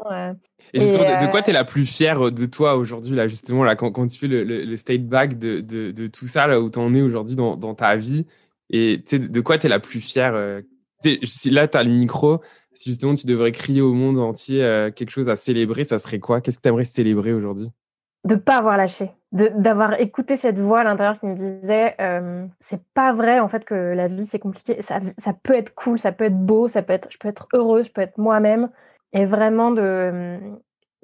Et 0.74 0.82
justement, 0.82 1.04
de, 1.04 1.30
quoi 1.30 1.40
euh, 1.40 1.44
tu 1.44 1.50
es 1.50 1.54
la 1.54 1.66
plus 1.66 1.86
fière 1.86 2.32
de 2.32 2.46
toi 2.46 2.76
aujourd'hui, 2.76 3.16
là, 3.16 3.28
justement, 3.28 3.64
là, 3.64 3.76
quand, 3.76 3.92
quand 3.92 4.08
tu 4.08 4.18
fais 4.18 4.28
le, 4.28 4.44
le, 4.44 4.78
state 4.78 5.06
back 5.06 5.38
de, 5.38 5.62
de, 5.62 5.92
de, 5.92 6.08
tout 6.08 6.28
ça, 6.28 6.48
là 6.48 6.62
où 6.62 6.70
tu 6.70 6.80
en 6.80 6.94
es 6.94 7.02
aujourd'hui 7.02 7.36
dans, 7.36 7.58
dans, 7.58 7.74
ta 7.74 7.96
vie? 7.96 8.26
Et 8.70 8.98
de 8.98 9.42
quoi 9.42 9.58
tu 9.58 9.66
es 9.66 9.70
la 9.70 9.80
plus 9.80 10.02
fière 10.02 10.36
euh, 10.36 10.62
Si 11.02 11.50
là, 11.50 11.68
tu 11.68 11.78
as 11.78 11.84
le 11.84 11.92
micro, 11.92 12.42
si 12.74 12.90
justement 12.90 13.14
tu 13.14 13.28
devrais 13.28 13.52
crier 13.52 13.82
au 13.82 13.94
monde 13.94 14.20
entier 14.20 14.64
euh, 14.64 14.92
quelque 14.92 15.10
chose 15.10 15.30
à 15.30 15.36
célébrer, 15.36 15.84
ça 15.84 15.98
serait 15.98 16.20
quoi? 16.20 16.42
Qu'est-ce 16.42 16.58
que 16.58 16.64
tu 16.64 16.70
aimerais 16.70 16.86
célébrer 16.86 17.34
aujourd'hui? 17.34 17.70
De 18.24 18.36
pas 18.36 18.58
avoir 18.58 18.76
lâché, 18.76 19.12
d'avoir 19.32 20.00
écouté 20.00 20.36
cette 20.36 20.58
voix 20.58 20.80
à 20.80 20.84
l'intérieur 20.84 21.20
qui 21.20 21.28
me 21.28 21.36
disait 21.36 21.96
euh, 22.02 22.48
c'est 22.60 22.82
pas 22.96 23.14
vrai 23.14 23.40
en 23.40 23.48
fait 23.48 23.64
que 23.66 23.76
la 23.76 24.08
vie 24.08 24.26
c'est 24.26 24.40
compliqué, 24.40 24.82
ça, 24.82 25.00
ça, 25.20 25.34
peut 25.34 25.54
être 25.54 25.76
cool, 25.76 26.00
ça 26.00 26.12
peut 26.12 26.24
être 26.24 26.38
beau, 26.38 26.68
ça 26.68 26.82
peut 26.82 26.94
être, 26.94 27.08
je 27.12 27.20
peux 27.20 27.28
être 27.28 27.48
heureuse, 27.54 27.86
je 27.86 27.92
peux 27.92 28.02
être 28.02 28.18
moi-même, 28.18 28.72
et 29.14 29.26
vraiment 29.26 29.70
de, 29.70 30.40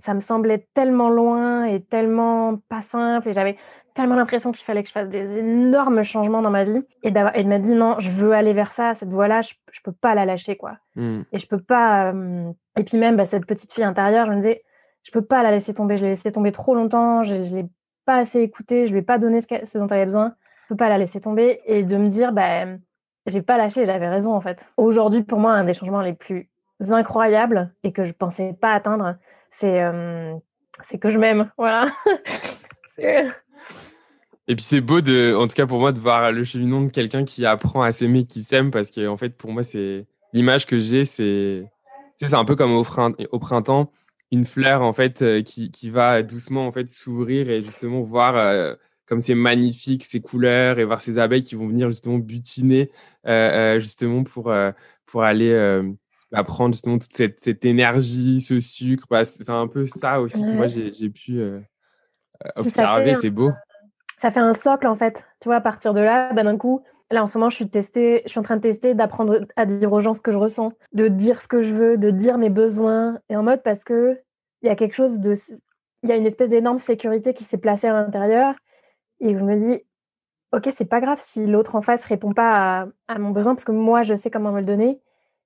ça 0.02 0.14
me 0.14 0.20
semblait 0.20 0.68
tellement 0.74 1.10
loin 1.10 1.66
et 1.66 1.82
tellement 1.82 2.58
pas 2.70 2.82
simple, 2.82 3.30
et 3.30 3.34
j'avais 3.34 3.58
tellement 3.94 4.16
l'impression 4.16 4.52
qu'il 4.52 4.64
fallait 4.64 4.84
que 4.84 4.90
je 4.90 4.94
fasse 4.94 5.10
des 5.10 5.38
énormes 5.38 6.04
changements 6.04 6.42
dans 6.42 6.50
ma 6.50 6.64
vie, 6.64 6.82
et, 7.04 7.10
et 7.10 7.12
de 7.44 7.48
me 7.48 7.58
dire 7.60 7.76
non, 7.76 7.96
je 8.00 8.10
veux 8.10 8.34
aller 8.34 8.54
vers 8.54 8.72
ça, 8.72 8.94
cette 8.94 9.10
voie-là, 9.10 9.42
je, 9.42 9.54
je 9.72 9.80
peux 9.84 9.92
pas 9.92 10.16
la 10.16 10.26
lâcher 10.26 10.56
quoi, 10.56 10.78
mmh. 10.96 11.22
et 11.32 11.40
je 11.40 11.48
peux 11.48 11.62
pas, 11.62 12.12
euh, 12.12 12.52
et 12.78 12.84
puis 12.84 12.98
même 12.98 13.16
bah, 13.16 13.26
cette 13.26 13.46
petite 13.46 13.74
fille 13.74 13.84
intérieure, 13.84 14.26
je 14.28 14.32
me 14.32 14.36
disais 14.38 14.64
je 15.04 15.12
peux 15.12 15.24
pas 15.24 15.44
la 15.44 15.52
laisser 15.52 15.74
tomber. 15.74 15.98
Je 15.98 16.04
l'ai 16.04 16.12
laissée 16.12 16.32
tomber 16.32 16.52
trop 16.52 16.76
longtemps. 16.76 17.24
Je, 17.24 17.36
ne 17.36 17.56
l'ai 17.56 17.66
pas 18.06 18.18
assez 18.18 18.42
écoutée. 18.42 18.88
Je 18.88 18.92
lui 18.92 19.00
ai 19.00 19.04
pas 19.04 19.18
donné 19.18 19.42
ce, 19.42 19.78
dont 19.78 19.88
elle 19.88 19.98
avait 19.98 20.06
besoin. 20.06 20.36
Je 20.64 20.68
peux 20.70 20.78
pas 20.78 20.90
la 20.90 20.98
laisser 20.98 21.22
tomber 21.22 21.62
et 21.66 21.84
de 21.84 21.98
me 21.98 22.08
dire, 22.08 22.32
bah, 22.32 22.66
j'ai 23.26 23.42
pas 23.42 23.58
lâché. 23.58 23.86
J'avais 23.86 24.10
raison 24.10 24.34
en 24.34 24.42
fait. 24.42 24.66
Aujourd'hui, 24.78 25.24
pour 25.24 25.40
moi, 25.40 25.54
un 25.54 25.64
des 25.64 25.74
changements 25.74 26.02
les 26.02 26.14
plus 26.14 26.50
incroyables 26.90 27.72
et 27.84 27.92
que 27.92 28.06
je 28.06 28.14
pensais 28.14 28.54
pas 28.60 28.74
atteindre, 28.74 29.16
c'est 29.52 29.82
euh, 29.82 30.34
que 31.00 31.10
je 31.10 31.20
m'aime. 31.20 31.52
Voilà. 31.58 31.92
et 32.98 34.56
puis 34.56 34.64
c'est 34.64 34.82
beau 34.82 35.02
de, 35.02 35.36
en 35.36 35.48
tout 35.48 35.56
cas 35.56 35.68
pour 35.68 35.80
moi, 35.80 35.92
de 35.92 36.00
voir 36.00 36.32
le 36.32 36.44
cheminement 36.44 36.82
de 36.82 36.90
quelqu'un 36.90 37.24
qui 37.24 37.46
apprend 37.46 37.82
à 37.82 37.92
s'aimer, 37.92 38.26
qui 38.26 38.42
s'aime, 38.42 38.72
parce 38.72 38.92
que 38.92 39.08
en 39.08 39.18
fait, 39.18 39.38
pour 39.38 39.52
moi, 39.52 39.64
c'est 39.64 40.08
l'image 40.34 40.66
que 40.66 40.78
j'ai, 40.78 41.06
c'est, 41.06 41.64
c'est 42.18 42.34
un 42.34 42.46
peu 42.46 42.56
comme 42.56 42.74
au, 42.74 42.86
au 43.32 43.40
printemps 43.40 43.92
une 44.32 44.46
fleur 44.46 44.82
en 44.82 44.94
fait 44.94 45.22
euh, 45.22 45.42
qui, 45.42 45.72
qui, 45.72 45.90
va 45.90 46.24
doucement 46.24 46.66
en 46.66 46.72
fait 46.72 46.90
s'ouvrir 46.90 47.50
et 47.50 47.62
justement 47.62 48.02
voir 48.02 48.38
euh, 48.38 48.76
comme 49.06 49.20
c'est 49.20 49.36
magnifique 49.36 50.06
ces 50.06 50.22
couleurs 50.22 50.80
et 50.80 50.86
voir 50.86 51.02
ces 51.02 51.20
abeilles 51.20 51.42
qui 51.42 51.56
vont 51.56 51.68
venir 51.68 51.90
justement 51.90 52.18
butiner 52.18 52.92
euh, 53.28 53.80
justement 53.80 54.24
pour 54.24 54.54
pour 55.06 55.24
aller 55.24 55.84
bah, 56.32 56.44
prendre 56.44 56.74
justement 56.74 56.98
toute 56.98 57.14
cette, 57.14 57.40
cette 57.40 57.66
énergie, 57.66 58.42
ce 58.42 58.60
sucre. 58.60 59.06
Bah, 59.10 59.26
c'est 59.26 59.50
un 59.50 59.68
peu 59.68 59.86
ça 59.86 60.22
aussi 60.22 60.42
que 60.42 60.52
moi 60.52 60.68
j'ai 60.68 61.10
pu 61.10 61.42
observer. 62.56 63.16
C'est 63.16 63.30
beau. 63.30 63.52
Ça 64.18 64.32
fait 64.32 64.40
un 64.40 64.54
socle 64.54 64.88
en 64.88 64.96
fait. 64.96 65.26
Tu 65.40 65.50
vois, 65.50 65.56
à 65.56 65.62
partir 65.62 65.94
de 65.94 66.02
là, 66.02 66.32
bah, 66.34 66.44
d'un 66.44 66.58
coup, 66.58 66.84
Là, 67.12 67.24
en 67.24 67.28
ce 67.28 67.38
moment, 67.38 67.50
je 67.50 67.58
suis, 67.58 67.70
je 67.74 68.22
suis 68.26 68.40
en 68.40 68.44
train 68.44 68.56
de 68.56 68.62
tester, 68.62 68.94
d'apprendre 68.94 69.46
à 69.58 69.66
dire 69.66 69.92
aux 69.92 70.00
gens 70.00 70.14
ce 70.14 70.22
que 70.22 70.32
je 70.32 70.38
ressens, 70.38 70.72
de 70.94 71.10
dire 71.10 71.42
ce 71.42 71.48
que 71.48 71.62
je 71.62 71.74
veux, 71.74 71.98
de 71.98 72.10
dire 72.10 72.38
mes 72.38 72.50
besoins. 72.50 73.20
Et 73.30 73.36
en 73.36 73.44
mode 73.44 73.64
parce 73.64 73.84
que 73.84 74.18
il 74.62 74.68
y 74.68 74.70
a 74.70 74.76
quelque 74.76 74.96
chose 74.96 75.20
de. 75.20 75.36
Il 76.04 76.10
y 76.10 76.14
a 76.14 76.16
une 76.16 76.26
espèce 76.26 76.50
d'énorme 76.50 76.80
sécurité 76.80 77.34
qui 77.34 77.44
s'est 77.44 77.58
placée 77.58 77.88
à 77.88 77.94
l'intérieur. 77.94 78.56
Et 79.20 79.34
je 79.34 79.44
me 79.44 79.58
dis, 79.58 79.84
OK, 80.54 80.70
c'est 80.72 80.86
pas 80.86 81.02
grave 81.02 81.20
si 81.22 81.46
l'autre 81.46 81.76
en 81.76 81.82
face 81.82 82.06
répond 82.06 82.34
pas 82.34 82.88
à, 83.08 83.20
mon 83.20 83.32
besoin, 83.32 83.56
parce 83.56 83.66
que 83.66 83.72
moi, 83.72 84.04
je 84.04 84.16
sais 84.16 84.32
comment 84.32 84.52
me 84.52 84.62
le 84.62 84.66
donner. 84.66 85.02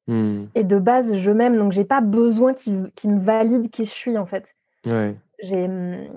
Hmm. 0.08 0.46
Et 0.56 0.64
de 0.64 0.78
base, 0.78 1.18
je 1.18 1.32
m'aime, 1.32 1.58
donc 1.58 1.72
j'ai 1.72 1.86
pas 1.86 2.02
besoin 2.02 2.54
qu'il 2.54 3.12
me 3.12 3.20
valide 3.20 3.70
qui 3.72 3.86
je 3.86 3.92
suis, 3.92 4.18
en 4.18 4.26
fait. 4.26 4.56
J'ai 4.86 5.68
hmm, 5.68 6.08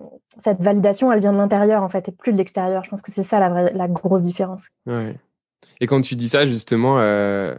cette 0.41 0.61
validation, 0.61 1.11
elle 1.11 1.20
vient 1.20 1.32
de 1.32 1.39
l'intérieur, 1.39 1.82
en 1.82 1.89
fait, 1.89 2.09
et 2.09 2.12
plus 2.12 2.32
de 2.32 2.39
l'extérieur. 2.39 2.84
Je 2.84 2.91
pense 2.91 3.03
que 3.03 3.11
c'est 3.11 3.22
ça 3.22 3.39
la, 3.41 3.70
la 3.70 3.89
grosse 3.89 4.22
différence. 4.22 4.68
Ouais. 4.86 5.16
Et 5.80 5.86
quand 5.86 6.01
tu 6.01 6.16
dis 6.16 6.28
ça, 6.28 6.47
justement, 6.47 6.99
euh, 6.99 7.55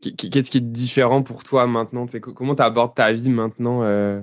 Qu'est-ce 0.00 0.50
qui 0.50 0.58
est 0.58 0.60
différent 0.60 1.22
pour 1.22 1.42
toi 1.42 1.66
maintenant? 1.66 2.06
Comment 2.20 2.54
tu 2.54 2.62
abordes 2.62 2.94
ta 2.94 3.12
vie 3.12 3.30
maintenant 3.30 3.82
euh, 3.82 4.20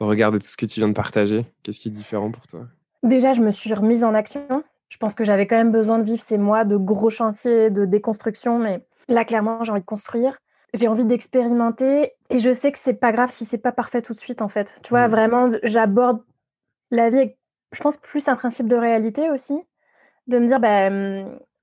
au 0.00 0.06
regard 0.06 0.32
de 0.32 0.38
tout 0.38 0.46
ce 0.46 0.56
que 0.56 0.66
tu 0.66 0.80
viens 0.80 0.88
de 0.88 0.94
partager? 0.94 1.46
Qu'est-ce 1.62 1.78
qui 1.78 1.88
est 1.88 1.92
différent 1.92 2.30
pour 2.30 2.46
toi? 2.46 2.66
Déjà, 3.02 3.32
je 3.32 3.40
me 3.40 3.52
suis 3.52 3.72
remise 3.72 4.02
en 4.02 4.14
action. 4.14 4.64
Je 4.88 4.98
pense 4.98 5.14
que 5.14 5.24
j'avais 5.24 5.46
quand 5.46 5.56
même 5.56 5.70
besoin 5.70 5.98
de 5.98 6.04
vivre 6.04 6.22
ces 6.22 6.38
mois 6.38 6.64
de 6.64 6.76
gros 6.76 7.10
chantiers, 7.10 7.70
de 7.70 7.84
déconstruction, 7.84 8.58
mais 8.58 8.84
là, 9.08 9.24
clairement, 9.24 9.62
j'ai 9.62 9.70
envie 9.70 9.80
de 9.80 9.86
construire. 9.86 10.38
J'ai 10.74 10.88
envie 10.88 11.04
d'expérimenter 11.04 12.12
et 12.28 12.40
je 12.40 12.52
sais 12.52 12.72
que 12.72 12.78
c'est 12.78 12.94
pas 12.94 13.12
grave 13.12 13.30
si 13.30 13.44
c'est 13.46 13.58
pas 13.58 13.72
parfait 13.72 14.02
tout 14.02 14.12
de 14.12 14.18
suite, 14.18 14.42
en 14.42 14.48
fait. 14.48 14.74
Tu 14.82 14.90
vois, 14.90 15.08
mmh. 15.08 15.10
vraiment, 15.10 15.50
j'aborde 15.62 16.22
la 16.90 17.10
vie 17.10 17.18
avec, 17.18 17.38
je 17.72 17.80
pense, 17.82 17.96
plus 17.96 18.28
un 18.28 18.36
principe 18.36 18.68
de 18.68 18.76
réalité 18.76 19.30
aussi. 19.30 19.58
De 20.26 20.38
me 20.38 20.46
dire, 20.46 20.60
bah, 20.60 20.90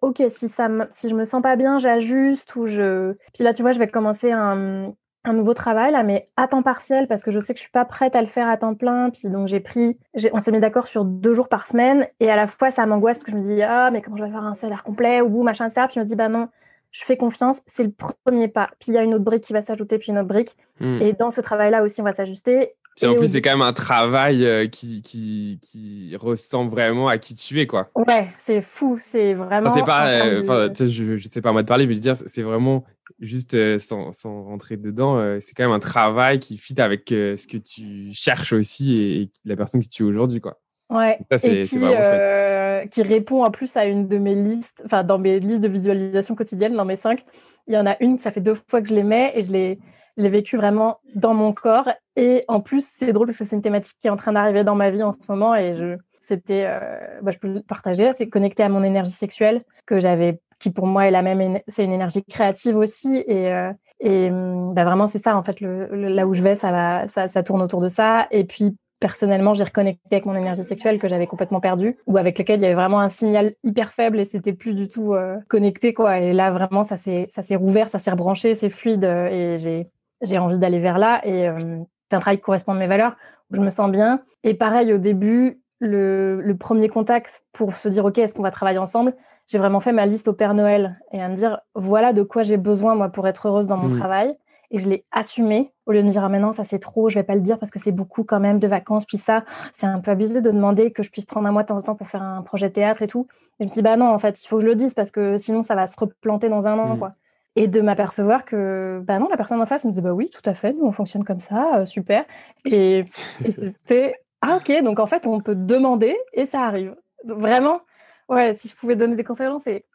ok, 0.02 0.22
si, 0.30 0.50
ça 0.50 0.70
si 0.94 1.10
je 1.10 1.16
me 1.16 1.26
sens 1.26 1.42
pas 1.42 1.56
bien, 1.56 1.80
j'ajuste 1.80 2.56
ou 2.56 2.66
je. 2.66 3.14
Puis 3.34 3.44
là, 3.44 3.54
tu 3.54 3.62
vois, 3.62 3.72
je 3.72 3.80
vais 3.80 3.88
commencer 3.88 4.32
un, 4.32 4.94
nouveau 5.26 5.54
travail, 5.54 5.94
là, 5.94 6.04
mais 6.04 6.26
à 6.36 6.48
temps 6.48 6.62
partiel, 6.62 7.08
parce 7.08 7.24
que 7.24 7.32
je 7.32 7.40
sais 7.40 7.54
que 7.54 7.58
je 7.58 7.64
suis 7.64 7.72
pas 7.72 7.86
prête 7.86 8.16
à 8.16 8.22
le 8.22 8.28
faire 8.28 8.50
à 8.50 8.58
temps 8.58 8.76
plein. 8.76 9.10
Puis 9.10 9.30
donc, 9.30 9.48
j'ai 9.48 9.62
pris. 9.62 9.98
On 10.34 10.40
s'est 10.40 10.52
mis 10.52 10.60
d'accord 10.60 10.88
sur 10.88 11.06
deux 11.06 11.34
jours 11.34 11.48
par 11.48 11.66
semaine. 11.66 12.08
Et 12.20 12.30
à 12.30 12.36
la 12.36 12.48
fois, 12.48 12.72
ça 12.72 12.86
m'angoisse 12.86 13.18
parce 13.18 13.26
que 13.26 13.32
je 13.32 13.38
me 13.38 13.42
dis, 13.42 13.62
ah, 13.64 13.90
mais 13.92 14.02
comment 14.02 14.18
je 14.18 14.24
vais 14.24 14.32
faire 14.32 14.44
un 14.44 14.56
salaire 14.56 14.84
complet 14.84 15.22
ou 15.22 15.44
machin, 15.44 15.68
etc. 15.68 15.88
Puis 15.88 15.96
je 15.96 16.00
me 16.02 16.06
dis, 16.06 16.16
bah 16.16 16.28
non, 16.28 16.50
je 16.94 17.04
fais 17.04 17.18
confiance, 17.18 17.62
c'est 17.66 17.84
le 17.84 17.92
premier 17.92 18.48
pas. 18.48 18.70
Puis 18.80 18.92
il 18.92 18.94
y 18.94 18.98
a 18.98 19.04
une 19.04 19.16
autre 19.16 19.24
brique 19.24 19.44
qui 19.44 19.52
va 19.52 19.62
s'ajouter, 19.62 19.98
puis 19.98 20.12
une 20.12 20.20
autre 20.20 20.28
brique. 20.28 20.56
Hmm. 20.80 21.02
Et 21.02 21.14
dans 21.14 21.32
ce 21.32 21.42
travail-là 21.42 21.84
aussi, 21.84 22.02
on 22.02 22.06
va 22.06 22.14
s'ajuster. 22.14 22.76
Puis 22.96 23.08
en 23.08 23.16
plus, 23.16 23.32
c'est 23.32 23.42
quand 23.42 23.50
même 23.50 23.64
un 23.64 23.74
travail 23.74 24.46
euh, 24.46 24.68
qui, 24.68 25.02
qui, 25.02 25.60
qui, 25.64 26.16
ressemble 26.16 26.70
vraiment 26.70 27.08
à 27.08 27.18
qui 27.18 27.34
tu 27.34 27.60
es, 27.60 27.66
quoi. 27.66 27.90
Ouais, 27.96 28.30
c'est 28.38 28.62
fou, 28.62 29.00
c'est 29.02 29.34
vraiment. 29.34 29.74
c'est 29.74 29.84
pas, 29.84 30.08
euh, 30.08 30.70
je, 30.80 31.14
ne 31.14 31.18
sais 31.18 31.42
pas 31.42 31.52
moi 31.52 31.64
de 31.64 31.68
parler, 31.68 31.88
mais 31.88 31.94
je 31.94 31.98
veux 31.98 32.04
dire, 32.04 32.16
c'est 32.16 32.44
vraiment 32.44 32.84
juste 33.20 33.56
euh, 33.56 33.80
sans, 33.80 34.12
sans, 34.12 34.44
rentrer 34.44 34.78
dedans, 34.78 35.40
c'est 35.40 35.56
quand 35.56 35.64
même 35.64 35.72
un 35.72 35.80
travail 35.80 36.40
qui 36.40 36.58
fit 36.58 36.80
avec 36.80 37.06
ce 37.10 37.48
que 37.48 37.58
tu 37.58 38.12
cherches 38.14 38.54
aussi 38.54 38.96
et, 38.96 39.32
la 39.44 39.56
personne 39.56 39.82
que 39.82 39.88
tu 39.88 40.04
es 40.04 40.06
aujourd'hui, 40.06 40.40
quoi. 40.40 40.60
Ouais. 40.90 41.20
Ça, 41.32 41.38
c'est 41.38 41.64
vraiment 41.64 42.86
qui 42.92 43.02
répond 43.02 43.44
en 43.44 43.52
plus 43.52 43.76
à 43.78 43.86
une 43.86 44.08
de 44.08 44.18
mes 44.18 44.36
listes, 44.36 44.82
enfin 44.86 45.04
dans 45.04 45.18
mes 45.18 45.40
listes 45.40 45.62
de 45.62 45.68
visualisation 45.68 46.36
quotidienne, 46.36 46.76
dans 46.76 46.86
mes 46.86 46.96
cinq, 46.96 47.24
il 47.68 47.74
y 47.74 47.78
en 47.78 47.86
a 47.86 47.96
une, 48.02 48.20
ça 48.20 48.32
fait 48.32 48.42
deux 48.42 48.56
fois 48.56 48.82
que 48.82 48.90
je 48.90 48.96
les 48.96 49.04
mets 49.04 49.32
et 49.36 49.44
je 49.44 49.52
les 49.52 49.80
je 50.18 50.24
l'ai 50.24 50.30
vécu 50.30 50.58
vraiment 50.58 51.00
dans 51.16 51.34
mon 51.34 51.54
corps. 51.54 51.90
Et 52.16 52.44
en 52.48 52.62
plus, 52.62 52.88
c'est 52.88 53.14
drôle 53.14 53.28
parce 53.28 53.40
que 53.40 53.46
c'est 53.46 53.56
une 53.56 53.64
thématique 53.64 53.98
qui 54.00 54.08
est 54.08 54.12
en 54.12 54.16
train 54.16 54.34
d'arriver 54.34 54.64
dans 54.64 54.76
ma 54.76 54.92
vie 54.92 55.02
en 55.02 55.12
ce 55.12 55.26
moment 55.28 55.56
et 55.56 55.74
je, 55.74 55.98
c'était, 56.22 56.66
euh, 56.68 57.20
bah, 57.24 57.32
je 57.32 57.40
peux 57.40 57.48
le 57.48 57.62
partager. 57.62 58.12
C'est 58.14 58.30
connecté 58.30 58.64
à 58.64 58.70
mon 58.70 58.84
énergie 58.84 59.12
sexuelle 59.12 59.64
que 59.86 60.00
j'avais, 60.00 60.40
qui 60.60 60.70
pour 60.70 60.86
moi 60.86 61.08
est 61.08 61.12
la 61.12 61.24
même, 61.24 61.60
c'est 61.68 61.84
une 61.84 61.94
énergie 61.94 62.24
créative 62.24 62.78
aussi. 62.78 63.24
Et, 63.28 63.52
euh, 63.52 63.72
et 64.00 64.30
bah, 64.32 64.86
vraiment, 64.86 65.08
c'est 65.08 65.24
ça 65.24 65.36
en 65.36 65.44
fait. 65.44 65.62
Le, 65.62 65.88
là 66.10 66.28
où 66.28 66.36
je 66.36 66.44
vais, 66.44 66.56
ça 66.56 66.72
va, 66.72 67.08
ça, 67.08 67.28
ça 67.28 67.42
tourne 67.42 67.62
autour 67.64 67.82
de 67.82 67.90
ça. 67.90 68.28
Et 68.30 68.44
puis 68.44 68.78
personnellement, 69.04 69.54
j'ai 69.54 69.66
reconnecté 69.66 70.16
avec 70.16 70.26
mon 70.26 70.34
énergie 70.34 70.64
sexuelle 70.64 70.98
que 70.98 71.10
j'avais 71.10 71.28
complètement 71.28 71.60
perdue, 71.60 71.98
ou 72.08 72.16
avec 72.18 72.40
lequel 72.40 72.62
il 72.62 72.64
y 72.64 72.66
avait 72.66 72.74
vraiment 72.74 73.02
un 73.02 73.10
signal 73.10 73.54
hyper 73.66 73.92
faible 73.92 74.18
et 74.18 74.24
c'était 74.24 74.54
plus 74.54 74.74
du 74.74 74.88
tout 74.88 75.14
euh, 75.14 75.36
connecté, 75.50 75.94
quoi. 75.94 76.20
Et 76.20 76.32
là, 76.32 76.52
vraiment, 76.52 76.86
ça 76.86 76.96
s'est, 76.96 77.28
ça 77.36 77.42
s'est 77.42 77.58
rouvert, 77.58 77.90
ça 77.90 78.00
s'est 78.00 78.12
rebranché, 78.12 78.56
c'est 78.56 78.70
fluide 78.70 79.04
et 79.04 79.58
j'ai, 79.58 79.90
j'ai 80.22 80.38
envie 80.38 80.58
d'aller 80.58 80.80
vers 80.80 81.00
là. 81.00 81.20
Et 81.26 81.50
euh, 81.50 81.80
c'est 82.10 82.16
un 82.16 82.20
travail 82.22 82.38
qui 82.38 82.44
correspond 82.44 82.72
à 82.72 82.76
mes 82.76 82.88
valeurs, 82.88 83.18
où 83.52 83.58
je 83.58 83.60
me 83.60 83.72
sens 83.72 83.92
bien. 83.92 84.22
Et 84.46 84.54
pareil, 84.54 84.94
au 84.94 84.98
début, 84.98 85.60
le, 85.82 86.54
premier 86.58 86.88
contact 86.88 87.44
pour 87.52 87.76
se 87.76 87.90
dire, 87.90 88.06
OK, 88.06 88.18
est-ce 88.20 88.34
qu'on 88.34 88.42
va 88.42 88.52
travailler 88.52 88.80
ensemble? 88.80 89.14
J'ai 89.48 89.58
vraiment 89.58 89.82
fait 89.82 89.92
ma 89.92 90.06
liste 90.06 90.30
au 90.30 90.34
Père 90.34 90.54
Noël 90.54 90.98
et 91.12 91.22
à 91.22 91.28
me 91.28 91.36
dire, 91.36 91.60
voilà 91.76 92.14
de 92.14 92.24
quoi 92.24 92.44
j'ai 92.44 92.56
besoin, 92.56 92.96
moi, 92.96 93.10
pour 93.10 93.28
être 93.28 93.50
heureuse 93.50 93.68
dans 93.68 93.76
mon 93.76 93.90
mmh. 93.90 94.00
travail. 94.00 94.38
Et 94.74 94.80
je 94.80 94.90
l'ai 94.90 95.06
assumé 95.12 95.72
au 95.86 95.94
lieu 95.94 96.02
de 96.02 96.06
me 96.06 96.12
dire, 96.12 96.24
ah, 96.24 96.30
maintenant, 96.30 96.52
ça 96.52 96.66
c'est 96.66 96.80
trop, 96.80 97.10
je 97.10 97.16
vais 97.16 97.24
pas 97.24 97.36
le 97.36 97.42
dire 97.42 97.60
parce 97.60 97.72
que 97.72 97.80
c'est 97.80 97.92
beaucoup 97.92 98.24
quand 98.24 98.42
même 98.42 98.60
de 98.60 98.68
vacances. 98.68 99.06
Puis 99.06 99.18
ça, 99.18 99.46
c'est 99.74 99.86
un 99.86 100.00
peu 100.00 100.12
abusé 100.12 100.42
de 100.42 100.52
demander 100.52 100.92
que 100.92 101.04
je 101.04 101.12
puisse 101.12 101.26
prendre 101.26 101.48
un 101.48 101.52
mois 101.52 101.64
de 101.64 101.68
temps 101.68 101.78
en 101.78 101.82
temps 101.82 101.96
pour 101.96 102.10
faire 102.10 102.24
un 102.24 102.42
projet 102.42 102.68
de 102.68 102.74
théâtre 102.74 103.02
et 103.02 103.08
tout. 103.08 103.28
Et 103.60 103.64
je 103.64 103.64
me 103.64 103.68
suis 103.70 103.76
dit, 103.76 103.84
bah 103.84 103.96
non, 103.96 104.08
en 104.08 104.20
fait, 104.20 104.44
il 104.44 104.48
faut 104.48 104.58
que 104.58 104.64
je 104.64 104.68
le 104.68 104.76
dise 104.76 104.94
parce 104.94 105.12
que 105.12 105.38
sinon, 105.38 105.62
ça 105.62 105.76
va 105.76 105.88
se 105.88 105.98
replanter 105.98 106.50
dans 106.50 106.68
un 106.68 106.78
an, 106.78 106.96
mmh. 106.96 107.00
quoi 107.00 107.14
et 107.56 107.68
de 107.68 107.82
m'apercevoir 107.82 108.46
que 108.46 109.02
bah 109.06 109.20
non 109.20 109.28
la 109.30 109.38
personne 109.38 109.62
en 109.62 109.66
face 109.66 109.86
me 109.86 109.92
disait 109.92 110.02
bah 110.02 110.14
oui 110.14 110.30
tout 110.30 110.42
à 110.46 110.54
fait 110.54 110.74
nous 110.74 110.86
on 110.86 110.92
fonctionne 110.92 111.24
comme 111.24 111.42
ça 111.42 111.78
euh, 111.78 111.86
super 111.86 112.26
et, 112.66 113.06
c'était 113.50 114.16
ah 114.42 114.58
ok 114.58 114.84
donc 114.84 115.00
en 115.00 115.08
fait 115.08 115.28
on 115.28 115.40
peut 115.40 115.56
demander 115.56 116.18
et 116.34 116.46
ça 116.46 116.62
arrive 116.62 116.96
vraiment 117.26 117.82
ouais 118.30 118.56
si 118.56 118.68
je 118.68 118.76
pouvais 118.76 118.96
donner 118.96 119.16
des 119.16 119.24
conseils 119.24 119.50
c'est 119.60 119.86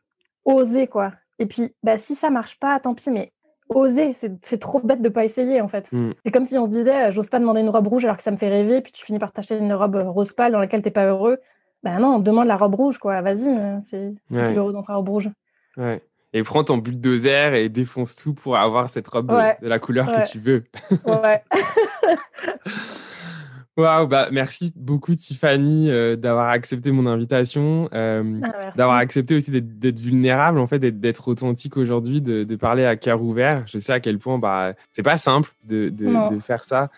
oser 0.45 0.87
quoi 0.87 1.13
et 1.39 1.47
puis 1.47 1.75
bah 1.83 1.99
si 1.99 2.15
ça 2.15 2.31
marche 2.31 2.59
pas 2.59 2.79
tant 2.79 2.95
pis 2.95 3.11
mais 3.11 3.33
oser 3.71 4.15
c'est 4.15 4.59
trop 4.59 4.81
bête 4.81 5.03
de 5.03 5.09
pas 5.09 5.25
essayer 5.25 5.61
en 5.61 5.69
fait 5.69 5.91
mm. 5.93 6.11
c'est 6.25 6.33
comme 6.33 6.47
si 6.47 6.57
on 6.57 6.67
se 6.67 6.71
disait 6.71 7.13
j'ose 7.13 7.29
pas 7.29 7.39
demander 7.39 7.61
une 7.61 7.69
robe 7.69 7.87
rouge 7.87 8.05
alors 8.05 8.17
que 8.17 8.23
ça 8.23 8.31
me 8.31 8.37
fait 8.37 8.49
rêver 8.49 8.81
puis 8.81 8.93
tu 8.93 9.05
finis 9.05 9.19
par 9.19 9.33
t'acheter 9.33 9.59
une 9.59 9.73
robe 9.73 9.97
rose 9.97 10.33
pâle 10.33 10.53
dans 10.53 10.59
laquelle 10.59 10.83
t'es 10.83 10.91
pas 10.91 11.07
heureux 11.07 11.39
bah 11.83 11.99
non 11.99 12.17
on 12.17 12.19
demande 12.19 12.49
la 12.49 12.57
robe 12.57 12.75
rouge 12.75 12.99
quoi 12.99 13.21
vas-y 13.21 13.49
hein, 13.49 13.81
c'est 13.89 14.13
ouais. 14.31 14.55
heureux 14.55 14.73
dans 14.73 14.83
ta 14.83 14.95
robe 14.95 15.09
rouge 15.09 15.31
ouais 15.77 16.03
et 16.33 16.43
prends 16.43 16.65
ton 16.65 16.77
bulldozer 16.77 17.55
et 17.55 17.69
défonce 17.69 18.15
tout 18.15 18.35
pour 18.35 18.57
avoir 18.57 18.91
cette 18.91 19.09
robe 19.09 19.33
de 19.63 19.67
la 19.67 19.79
couleur 19.79 20.13
que 20.13 20.29
tu 20.31 20.39
veux. 20.39 20.65
ouais. 21.07 21.43
Waouh, 23.79 24.09
bah 24.09 24.29
merci 24.33 24.73
beaucoup 24.75 25.15
Tiffany 25.15 25.89
euh, 25.89 26.17
d'avoir 26.17 26.49
accepté 26.49 26.91
mon 26.91 27.07
invitation, 27.07 27.89
euh, 27.95 28.41
ah, 28.43 28.73
d'avoir 28.75 28.97
accepté 28.97 29.37
aussi 29.37 29.53
d'être 29.53 30.01
vulnérable 30.01 30.59
en 30.59 30.67
fait, 30.67 30.81
d'être 30.81 31.29
authentique 31.29 31.77
aujourd'hui, 31.77 32.21
de, 32.21 32.43
de, 32.43 32.57
parler 32.57 32.85
à 32.85 32.97
cœur 32.97 33.23
ouvert. 33.23 33.65
Je 33.73 33.79
sais 33.79 33.93
à 33.93 34.01
quel 34.01 34.19
point 34.19 34.37
bah 34.39 34.73
c'est 34.91 35.05
pas 35.05 35.17
simple 35.17 35.53
de, 35.65 35.91
de, 35.91 36.35
de, 36.35 36.41
faire 36.41 36.65
ça, 36.65 36.91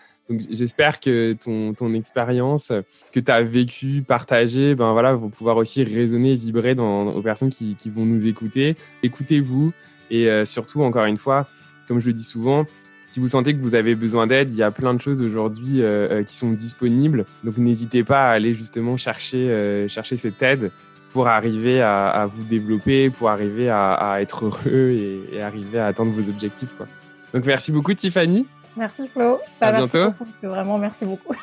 j'espère 0.49 0.99
que 0.99 1.33
ton, 1.33 1.75
ton 1.75 1.93
expérience, 1.93 2.71
ce 3.03 3.11
que 3.11 3.19
tu 3.19 3.31
as 3.31 3.43
vécu, 3.43 4.03
partagé, 4.05 4.73
ben 4.73 4.91
voilà, 4.93 5.13
vont 5.13 5.29
pouvoir 5.29 5.57
aussi 5.57 5.83
résonner 5.83 6.31
et 6.31 6.35
vibrer 6.35 6.73
dans, 6.73 7.09
aux 7.09 7.21
personnes 7.21 7.51
qui, 7.51 7.75
qui 7.75 7.91
vont 7.91 8.05
nous 8.05 8.25
écouter. 8.25 8.75
Écoutez-vous 9.03 9.71
et 10.09 10.29
euh, 10.29 10.45
surtout, 10.45 10.81
encore 10.83 11.05
une 11.05 11.17
fois, 11.17 11.47
comme 11.87 11.99
je 11.99 12.07
le 12.07 12.13
dis 12.13 12.23
souvent, 12.23 12.65
si 13.11 13.19
vous 13.19 13.27
sentez 13.27 13.53
que 13.53 13.61
vous 13.61 13.75
avez 13.75 13.93
besoin 13.93 14.25
d'aide, 14.25 14.49
il 14.51 14.55
y 14.55 14.63
a 14.63 14.71
plein 14.71 14.93
de 14.93 15.01
choses 15.01 15.21
aujourd'hui 15.21 15.81
euh, 15.81 16.07
euh, 16.09 16.23
qui 16.23 16.33
sont 16.33 16.51
disponibles. 16.51 17.25
Donc 17.43 17.57
n'hésitez 17.57 18.05
pas 18.05 18.29
à 18.29 18.31
aller 18.31 18.53
justement 18.53 18.95
chercher, 18.95 19.85
chercher 19.89 20.15
cette 20.15 20.41
aide 20.41 20.71
pour 21.11 21.27
arriver 21.27 21.81
à, 21.81 22.07
à, 22.07 22.25
vous 22.25 22.43
développer, 22.43 23.09
pour 23.09 23.29
arriver 23.29 23.69
à, 23.69 23.91
à 23.91 24.21
être 24.21 24.45
heureux 24.45 24.91
et, 24.91 25.23
et, 25.33 25.41
arriver 25.41 25.77
à 25.77 25.87
atteindre 25.87 26.11
vos 26.13 26.29
objectifs. 26.29 26.73
Quoi. 26.77 26.87
Donc 27.33 27.45
merci 27.45 27.73
beaucoup 27.73 27.93
Tiffany. 27.93 28.47
Merci 28.77 29.09
Flo. 29.09 29.39
Bah, 29.59 29.67
à 29.67 29.71
bientôt. 29.73 30.13
Vraiment, 30.41 30.77
merci 30.77 31.03
beaucoup. 31.03 31.35